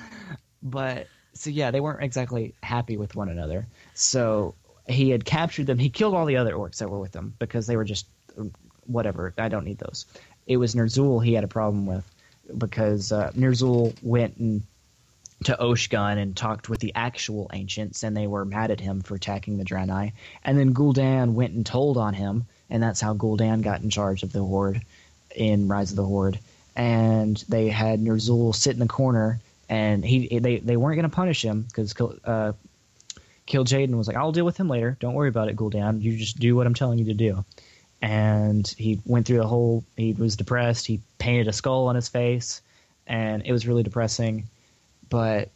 [0.64, 3.68] but so yeah, they weren't exactly happy with one another.
[3.94, 4.56] So
[4.88, 5.78] he had captured them.
[5.78, 8.08] He killed all the other orcs that were with them because they were just
[8.38, 8.52] um,
[8.86, 9.34] whatever.
[9.38, 10.06] I don't need those.
[10.48, 12.10] It was Ner'zhul he had a problem with
[12.58, 14.64] because uh, Ner'zhul went and
[15.46, 19.16] to Oshu'gun and talked with the actual ancients, and they were mad at him for
[19.16, 20.12] attacking the Draenei.
[20.44, 24.24] And then Gul'dan went and told on him, and that's how Gul'dan got in charge
[24.24, 24.82] of the Horde
[25.36, 26.40] in Rise of the Horde.
[26.76, 29.40] And they had Ner'zhul sit in the corner,
[29.70, 31.94] and he they they weren't going to punish him because
[32.26, 32.54] uh,
[33.48, 34.98] Kil'jaeden was like, "I'll deal with him later.
[35.00, 36.02] Don't worry about it, Gul'dan.
[36.02, 37.46] You just do what I'm telling you to do."
[38.02, 39.84] And he went through the whole.
[39.98, 40.86] He was depressed.
[40.86, 42.62] He painted a skull on his face,
[43.08, 44.46] and it was really depressing.
[45.10, 45.50] But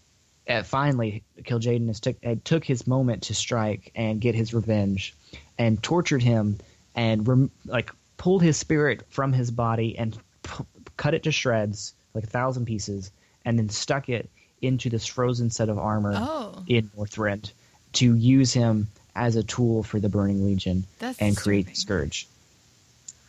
[0.47, 5.13] uh, finally, Kil'jaeden has took had took his moment to strike and get his revenge,
[5.57, 6.59] and tortured him,
[6.95, 10.63] and rem- like pulled his spirit from his body and p-
[10.97, 13.11] cut it to shreds, like a thousand pieces,
[13.45, 14.29] and then stuck it
[14.61, 16.63] into this frozen set of armor Oh.
[16.67, 17.51] in Northrend
[17.93, 22.27] to use him as a tool for the Burning Legion That's and create the scourge.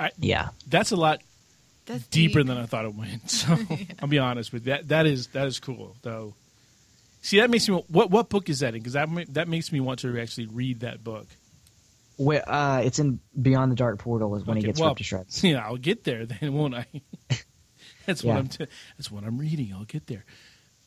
[0.01, 1.21] I, Yeah, That's a lot
[1.87, 2.49] That's deeper deep.
[2.49, 3.31] than I thought it went.
[3.31, 3.57] So
[4.03, 4.73] I'll be honest with you.
[4.73, 4.89] that.
[4.89, 6.35] That is that is cool though.
[7.23, 8.81] See, that makes me what what book is that in?
[8.81, 11.27] Because that that makes me want to actually read that book.
[12.17, 15.05] Where, uh, it's in Beyond the Dark Portal is when he gets well, ripped to
[15.05, 15.43] shreds.
[15.45, 16.87] Yeah, I'll get there then, won't I?
[18.07, 18.49] that's what I'm.
[18.49, 18.67] T-
[18.97, 19.73] that's what I'm reading.
[19.75, 20.25] I'll get there.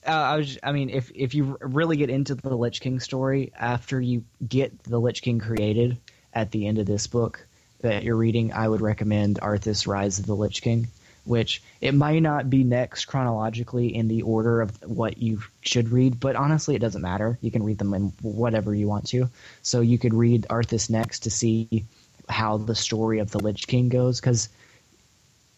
[0.05, 3.51] Uh, I was, I mean, if if you really get into the Lich King story
[3.57, 5.97] after you get the Lich King created
[6.33, 7.46] at the end of this book
[7.87, 10.87] that you're reading, I would recommend Arthas: Rise of the Lich King,
[11.23, 16.19] which it might not be next chronologically in the order of what you should read,
[16.19, 17.37] but honestly, it doesn't matter.
[17.41, 19.29] You can read them in whatever you want to.
[19.61, 21.85] So you could read Arthas next to see
[22.29, 24.49] how the story of the Lich King goes, because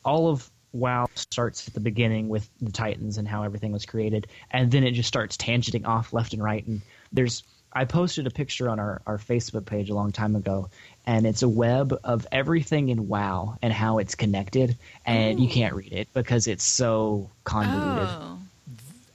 [0.05, 4.27] all of WoW starts at the beginning with the Titans and how everything was created,
[4.51, 6.65] and then it just starts tangenting off left and right.
[6.67, 6.81] And
[7.11, 10.69] there's I posted a picture on our, our Facebook page a long time ago,
[11.09, 14.77] and it's a web of everything in WoW and how it's connected,
[15.07, 18.07] and you can't read it because it's so convoluted.
[18.07, 18.37] Oh,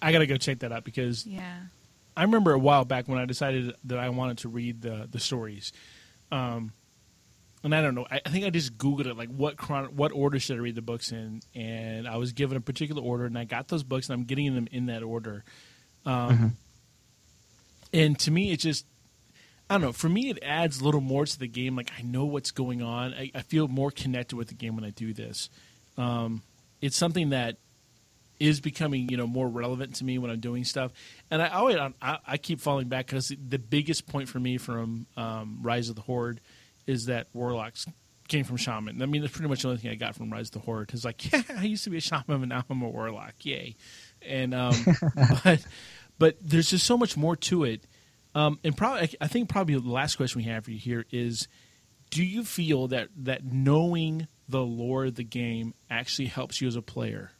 [0.02, 1.54] I gotta go check that out because yeah.
[2.16, 5.20] I remember a while back when I decided that I wanted to read the the
[5.20, 5.72] stories.
[6.32, 6.72] Um,
[7.62, 8.08] and I don't know.
[8.10, 10.74] I, I think I just googled it, like what chron- what order should I read
[10.74, 14.08] the books in, and I was given a particular order, and I got those books,
[14.08, 15.44] and I'm getting them in that order.
[16.04, 16.56] Um,
[17.92, 18.84] And to me, it just
[19.68, 19.92] I don't know.
[19.92, 21.76] For me, it adds a little more to the game.
[21.76, 23.14] Like I know what's going on.
[23.14, 25.48] I, I feel more connected with the game when I do this.
[25.96, 26.42] Um,
[26.80, 27.56] it's something that
[28.40, 30.92] is becoming you know more relevant to me when I'm doing stuff.
[31.30, 35.06] And I always I, I keep falling back because the biggest point for me from
[35.16, 36.40] um, Rise of the Horde
[36.86, 37.86] is that warlocks
[38.28, 39.00] came from shaman.
[39.02, 40.92] I mean, that's pretty much the only thing I got from Rise of the Horde.
[40.92, 43.34] Is like, yeah, I used to be a shaman, and now I'm a warlock.
[43.42, 43.76] Yay!
[44.22, 44.74] And um,
[45.44, 45.64] but
[46.18, 47.84] but there's just so much more to it.
[48.34, 51.46] Um, and probably, I think probably the last question we have for you here is:
[52.10, 56.76] Do you feel that that knowing the lore of the game actually helps you as
[56.76, 57.30] a player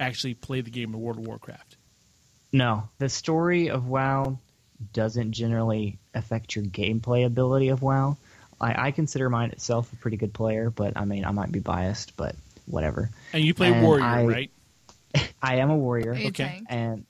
[0.00, 1.76] actually play the game of World of Warcraft?
[2.52, 4.38] No, the story of WoW
[4.92, 8.16] doesn't generally affect your gameplay ability of WoW.
[8.60, 11.60] I, I consider mine itself a pretty good player, but I mean, I might be
[11.60, 12.34] biased, but
[12.66, 13.10] whatever.
[13.34, 14.50] And you play And warrior, I- right?
[15.42, 16.62] I am a warrior, Okay.
[16.68, 17.04] and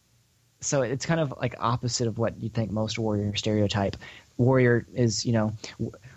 [0.67, 3.97] so it's kind of like opposite of what you think most warrior stereotype.
[4.37, 5.53] Warrior is, you know,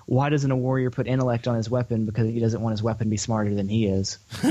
[0.06, 2.06] why doesn't a warrior put intellect on his weapon?
[2.06, 4.18] Because he doesn't want his weapon to be smarter than he is.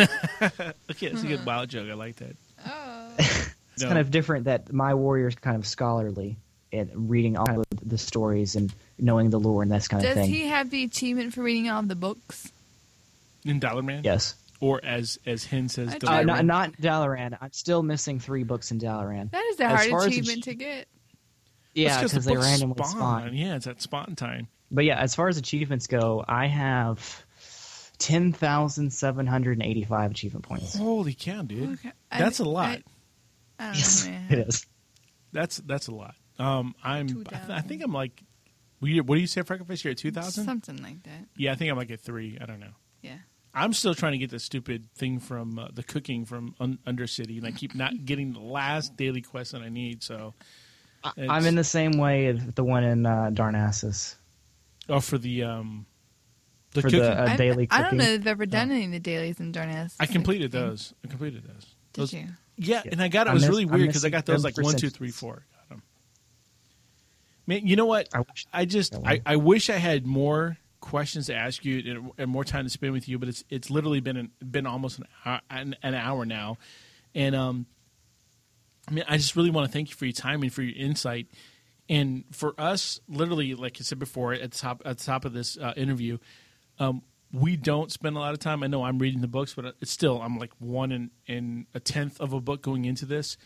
[0.90, 1.44] Okay, that's a good hmm.
[1.44, 1.88] wild joke.
[1.90, 2.36] I like that.
[2.66, 3.10] Oh,
[3.74, 6.36] It's kind of different that my warrior is kind of scholarly
[6.72, 10.22] and reading all of the stories and knowing the lore and that kind of thing.
[10.22, 12.50] does he have the achievement for reading all of the books?
[13.44, 14.02] in Dollar Man.
[14.04, 14.34] Yes.
[14.60, 16.08] Or as as Hen says, Dalaran.
[16.18, 17.38] Uh, not, not Dalaran.
[17.40, 19.30] I'm still missing three books in Dalaran.
[19.30, 20.88] That is a As hard achievement to get.
[21.74, 22.90] Yeah, 'cause because the they books randomly spawn.
[22.90, 23.34] spawn.
[23.36, 24.48] Yeah, it's at spawn time.
[24.70, 27.24] But yeah, as far as achievements go, I have
[27.98, 30.76] ten thousand seven hundred and eighty-five achievement points.
[30.76, 31.74] Holy cow, dude!
[31.74, 31.92] Okay.
[32.10, 32.68] That's a lot.
[32.68, 32.82] I,
[33.60, 34.26] I don't Yes, man.
[34.32, 34.66] it is.
[35.32, 36.16] That's that's a lot.
[36.40, 37.24] Um, I'm.
[37.32, 38.22] I, th- I think I'm like.
[38.80, 39.82] What do you, what do you say, Freckleface?
[39.82, 40.44] You're at two thousand.
[40.44, 41.26] Something like that.
[41.36, 42.38] Yeah, I think I'm like at three.
[42.40, 42.70] I don't know.
[43.02, 43.18] Yeah.
[43.58, 47.38] I'm still trying to get the stupid thing from uh, the cooking from Un- Undercity,
[47.38, 50.02] and I keep not getting the last daily quest that I need.
[50.02, 50.34] So,
[51.16, 54.16] it's- I'm in the same way as the one in uh, Darnassus.
[54.88, 55.86] oh for the um
[56.72, 57.00] the For cooking.
[57.02, 59.40] the, uh, I- daily I, don't know if I've ever done any of the dailies
[59.40, 59.96] in Darnassus.
[60.00, 60.68] I completed Cooking.
[60.68, 60.94] those.
[61.04, 61.64] I completed those.
[61.92, 62.26] Did Those- you?
[62.60, 62.90] Yeah, Yeah.
[62.92, 63.30] and I got it.
[63.30, 65.30] I was miss- really weird because I got those like one, two, three, four.
[65.30, 65.48] one, two, six.
[65.68, 65.82] three, four.
[67.46, 68.08] Man, you know what?
[68.12, 69.22] I wish- I just I.
[69.24, 72.92] I wish I had more questions to ask you and, and more time to spend
[72.92, 76.24] with you, but it's it's literally been an, been almost an hour, an, an hour
[76.24, 76.58] now,
[77.14, 77.66] and um,
[78.88, 80.76] I mean, I just really want to thank you for your time and for your
[80.76, 81.26] insight,
[81.88, 85.32] and for us, literally, like I said before, at the top at the top of
[85.32, 86.18] this uh, interview,
[86.78, 87.02] um,
[87.32, 88.62] we don't spend a lot of time.
[88.62, 91.80] I know I'm reading the books, but it's still I'm like one in, in a
[91.80, 93.36] tenth of a book going into this.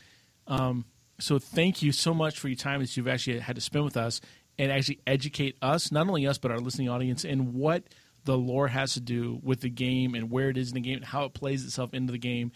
[0.47, 0.85] Um,
[1.19, 3.97] so thank you so much for your time that you've actually had to spend with
[3.97, 4.21] us
[4.59, 7.85] and actually educate us, not only us but our listening audience, in what
[8.25, 10.97] the lore has to do with the game and where it is in the game
[10.97, 12.53] and how it plays itself into the game.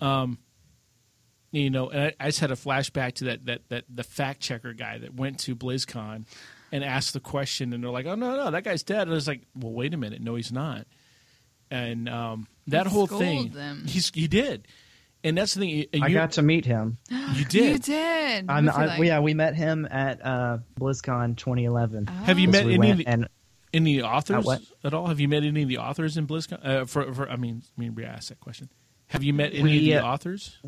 [0.00, 0.38] Um,
[1.52, 4.40] you know, and I, I just had a flashback to that that that the fact
[4.40, 6.26] checker guy that went to BlizzCon
[6.70, 9.14] and asked the question, and they're like, "Oh no, no, that guy's dead." And I
[9.14, 10.86] was like, "Well, wait a minute, no, he's not."
[11.68, 13.84] And um, that He whole thing, them.
[13.86, 14.68] he's he did,
[15.24, 15.86] and that's the thing.
[15.92, 16.98] and I you, got to meet him.
[17.34, 17.72] you did.
[17.72, 18.46] You did.
[18.48, 19.02] I'm, I, like?
[19.02, 22.06] yeah, we met him at uh, BlizzCon 2011.
[22.06, 22.52] Have you Oh.
[22.52, 23.28] met we any of the, and
[23.72, 24.62] any authors what?
[24.84, 25.06] at all?
[25.06, 26.64] Have you met any of the authors in BlizzCon?
[26.66, 28.68] Uh, for, for I mean, I mean, we asked that question.
[29.08, 30.58] Have you met any We, of the uh, authors?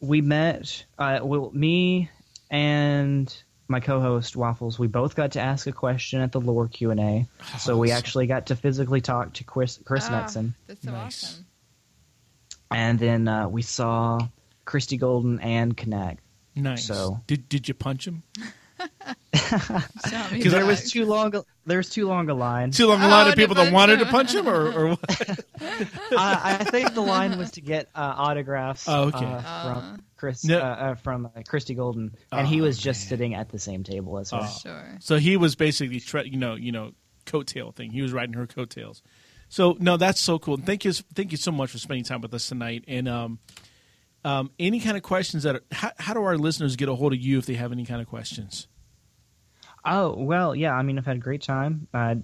[0.00, 0.84] we met.
[0.98, 2.10] Uh, well, me
[2.50, 3.34] and
[3.68, 4.78] my co-host Waffles.
[4.78, 7.26] We both got to ask a question at the lore Q and A.
[7.58, 11.24] So we actually got to physically talk to Chris Chris Metzen, That's so Nice.
[11.24, 11.46] awesome.
[12.74, 14.18] And then uh, we saw
[14.64, 16.18] Christie Golden and Knaak.
[16.56, 16.86] Nice.
[16.86, 18.22] So did did you punch him?
[19.32, 21.34] Because there was too long.
[21.34, 22.70] A, there was too long a line.
[22.70, 24.88] Too long a Oh, line of people that punch wanted to punch him, or, or
[24.90, 25.00] what?
[26.16, 28.86] I, I think the line was to get uh, autographs.
[28.88, 29.24] Oh, okay.
[29.24, 30.58] uh, from Chris, No.
[30.58, 33.08] uh, uh, from uh, Christie Golden, and he Oh, was just man.
[33.08, 34.40] sitting at the same table as her.
[34.42, 34.58] Oh.
[34.62, 34.96] Sure.
[35.00, 36.92] So he was basically, tre- you know, you know,
[37.26, 37.90] coattail thing.
[37.90, 39.02] He was riding her coattails.
[39.48, 40.56] So no, that's so cool.
[40.56, 42.84] Thank you, thank you so much for spending time with us tonight.
[42.88, 43.38] And um,
[44.24, 47.12] um, any kind of questions that, are, how, how do our listeners get a hold
[47.12, 48.66] of you if they have any kind of questions?
[49.84, 50.72] Oh well, yeah.
[50.72, 51.86] I mean, I've had a great time.
[51.92, 52.22] I'd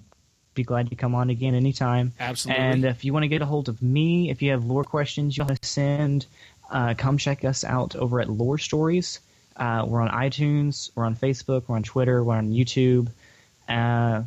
[0.53, 2.13] be glad to come on again anytime.
[2.19, 2.63] Absolutely.
[2.63, 5.37] And if you want to get a hold of me, if you have lore questions
[5.37, 6.25] you want to send,
[6.69, 9.19] uh, come check us out over at Lore Stories.
[9.55, 13.09] Uh, we're on iTunes, we're on Facebook, we're on Twitter, we're on YouTube.
[13.69, 14.23] Uh,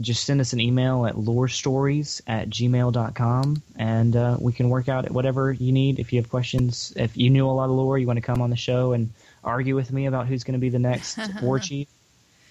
[0.00, 5.10] just send us an email at lorestories at gmail.com and uh, we can work out
[5.10, 5.98] whatever you need.
[5.98, 8.42] If you have questions, if you knew a lot of lore, you want to come
[8.42, 9.10] on the show and
[9.42, 11.88] argue with me about who's going to be the next war chief,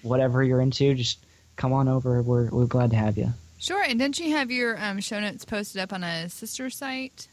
[0.02, 1.20] whatever you're into, just
[1.56, 2.22] come on over.
[2.22, 3.34] We're, we're glad to have you.
[3.60, 3.82] Sure.
[3.82, 7.28] And didn't you have your um, show notes posted up on a sister site?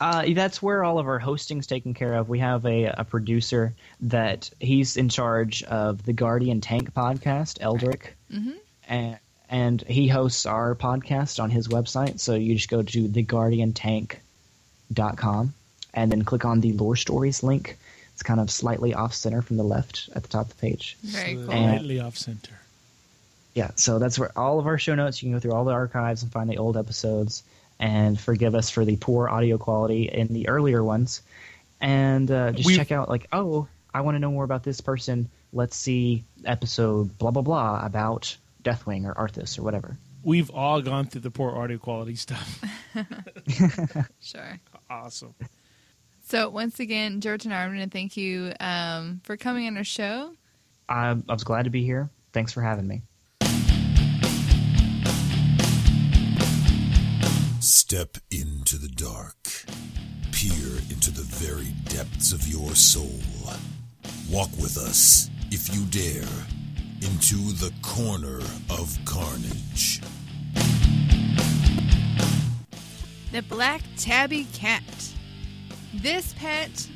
[0.00, 2.28] Uh, that's where all of our hosting's taken care of.
[2.28, 8.14] We have a, a producer that he's in charge of the Guardian Tank podcast, Eldrick,
[8.32, 8.50] Mm-hmm.
[8.88, 12.20] And, and he hosts our podcast on his website.
[12.20, 15.54] So you just go to theguardiantank.com
[15.94, 17.78] and then click on the lore stories link.
[18.12, 20.96] It's kind of slightly off center from the left at the top of the page.
[21.02, 21.50] Very cool.
[21.50, 22.60] And- Slightly off center.
[23.54, 25.22] Yeah, so that's where all of our show notes.
[25.22, 27.44] You can go through all the archives and find the old episodes.
[27.78, 31.22] And forgive us for the poor audio quality in the earlier ones.
[31.80, 34.80] And uh, just We've- check out, like, oh, I want to know more about this
[34.80, 35.28] person.
[35.52, 39.96] Let's see episode blah blah blah about Deathwing or Arthas or whatever.
[40.22, 42.60] We've all gone through the poor audio quality stuff.
[44.20, 44.58] Sure.
[44.88, 45.34] awesome.
[46.26, 49.84] So once again, George and I want to thank you um, for coming on our
[49.84, 50.32] show.
[50.88, 52.08] I, I was glad to be here.
[52.32, 53.02] Thanks for having me.
[57.60, 59.36] Step into the dark.
[60.32, 63.20] Peer into the very depths of your soul.
[64.30, 66.28] Walk with us, if you dare,
[67.04, 68.38] into the corner
[68.70, 70.00] of carnage.
[73.30, 74.82] The Black Tabby Cat.
[75.92, 76.88] This pet.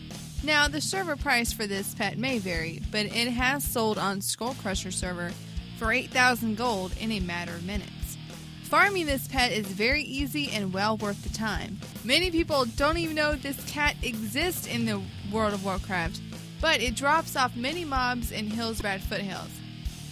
[0.43, 4.55] Now, the server price for this pet may vary, but it has sold on Skull
[4.55, 5.31] Crusher server
[5.77, 8.17] for 8,000 gold in a matter of minutes.
[8.63, 11.79] Farming this pet is very easy and well worth the time.
[12.03, 16.21] Many people don't even know this cat exists in the World of Warcraft,
[16.63, 19.51] but it drops off many mobs in Hillsbrad foothills.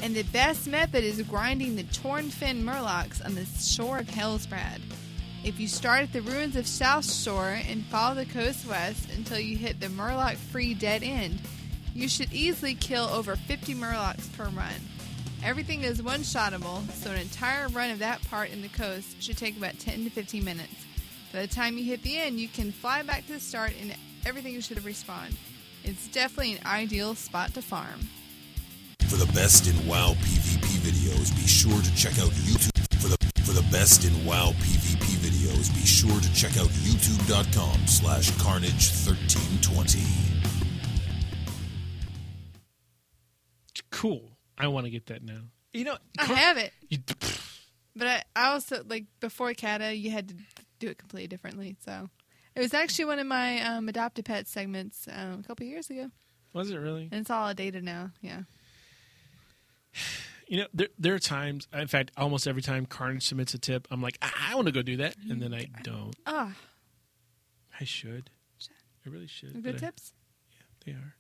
[0.03, 4.81] And the best method is grinding the torn fin murlocs on the shore of Hellsbrad.
[5.43, 9.39] If you start at the ruins of South Shore and follow the coast west until
[9.39, 11.41] you hit the Murloc free dead end,
[11.95, 14.75] you should easily kill over 50 Murlocs per run.
[15.45, 19.39] Everything is one shotable, so an entire run of that part in the coast should
[19.39, 20.85] take about 10 to 15 minutes.
[21.33, 23.95] By the time you hit the end, you can fly back to the start and
[24.27, 25.37] everything should have respawned.
[25.85, 28.01] It's definitely an ideal spot to farm.
[29.05, 32.73] For the best in WoW PvP videos, be sure to check out YouTube.
[33.01, 37.87] For the for the best in WoW PvP videos, be sure to check out youtube.com
[37.87, 40.03] slash carnage1320.
[43.91, 44.31] Cool.
[44.59, 45.43] I want to get that now.
[45.73, 46.99] You know, I have it, you,
[47.95, 50.35] but I, I also, like, before Kata, you had to
[50.79, 52.09] do it completely differently, so.
[52.55, 56.11] It was actually one of my um, adopted pet segments um, a couple years ago,
[56.55, 57.09] was it really?
[57.13, 58.11] and it's all outdated now.
[58.23, 58.41] Yeah.
[60.49, 61.67] You know, there there are times.
[61.73, 64.73] In fact, almost every time Carnage submits a tip, I'm like, I, I want to
[64.73, 66.15] go do that, and then I don't.
[66.27, 66.53] Ah,
[67.81, 68.31] I should.
[69.05, 69.55] I really should.
[69.55, 70.13] good but I- tips.
[70.85, 71.15] They are.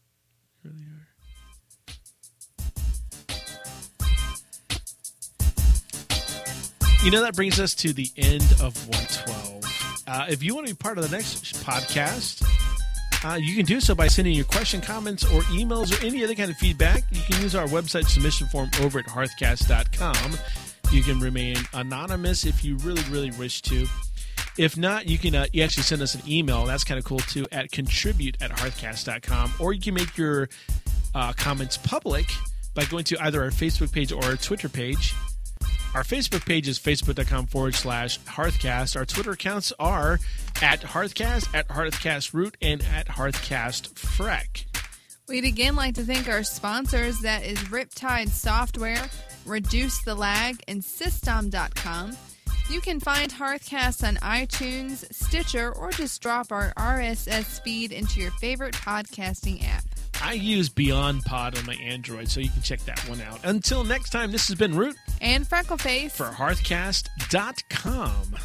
[0.62, 1.08] They really are.
[7.04, 10.02] You know, that brings us to the end of 112.
[10.08, 12.42] Uh, if you want to be part of the next podcast,
[13.24, 16.34] uh, you can do so by sending your question, comments, or emails or any other
[16.34, 17.04] kind of feedback.
[17.10, 20.38] You can use our website submission form over at hearthcast.com.
[20.92, 23.86] You can remain anonymous if you really, really wish to.
[24.58, 26.64] If not, you can uh, you actually send us an email.
[26.64, 29.54] That's kind of cool too at contribute at hearthcast.com.
[29.58, 30.48] Or you can make your
[31.14, 32.26] uh, comments public
[32.74, 35.14] by going to either our Facebook page or our Twitter page.
[35.94, 38.96] Our Facebook page is facebook.com forward slash Hearthcast.
[38.96, 40.18] Our Twitter accounts are
[40.60, 44.64] at Hearthcast, at Hearthcast Root, and at Hearthcast Freck.
[45.28, 49.02] We'd again like to thank our sponsors that is Riptide Software,
[49.44, 52.16] Reduce the Lag, and System.com.
[52.68, 58.32] You can find Hearthcast on iTunes, Stitcher, or just drop our RSS feed into your
[58.32, 59.84] favorite podcasting app.
[60.22, 63.38] I use Beyond Pod on my Android, so you can check that one out.
[63.44, 66.10] Until next time, this has been Root And Freckleface.
[66.12, 68.36] for Hearthcast.com.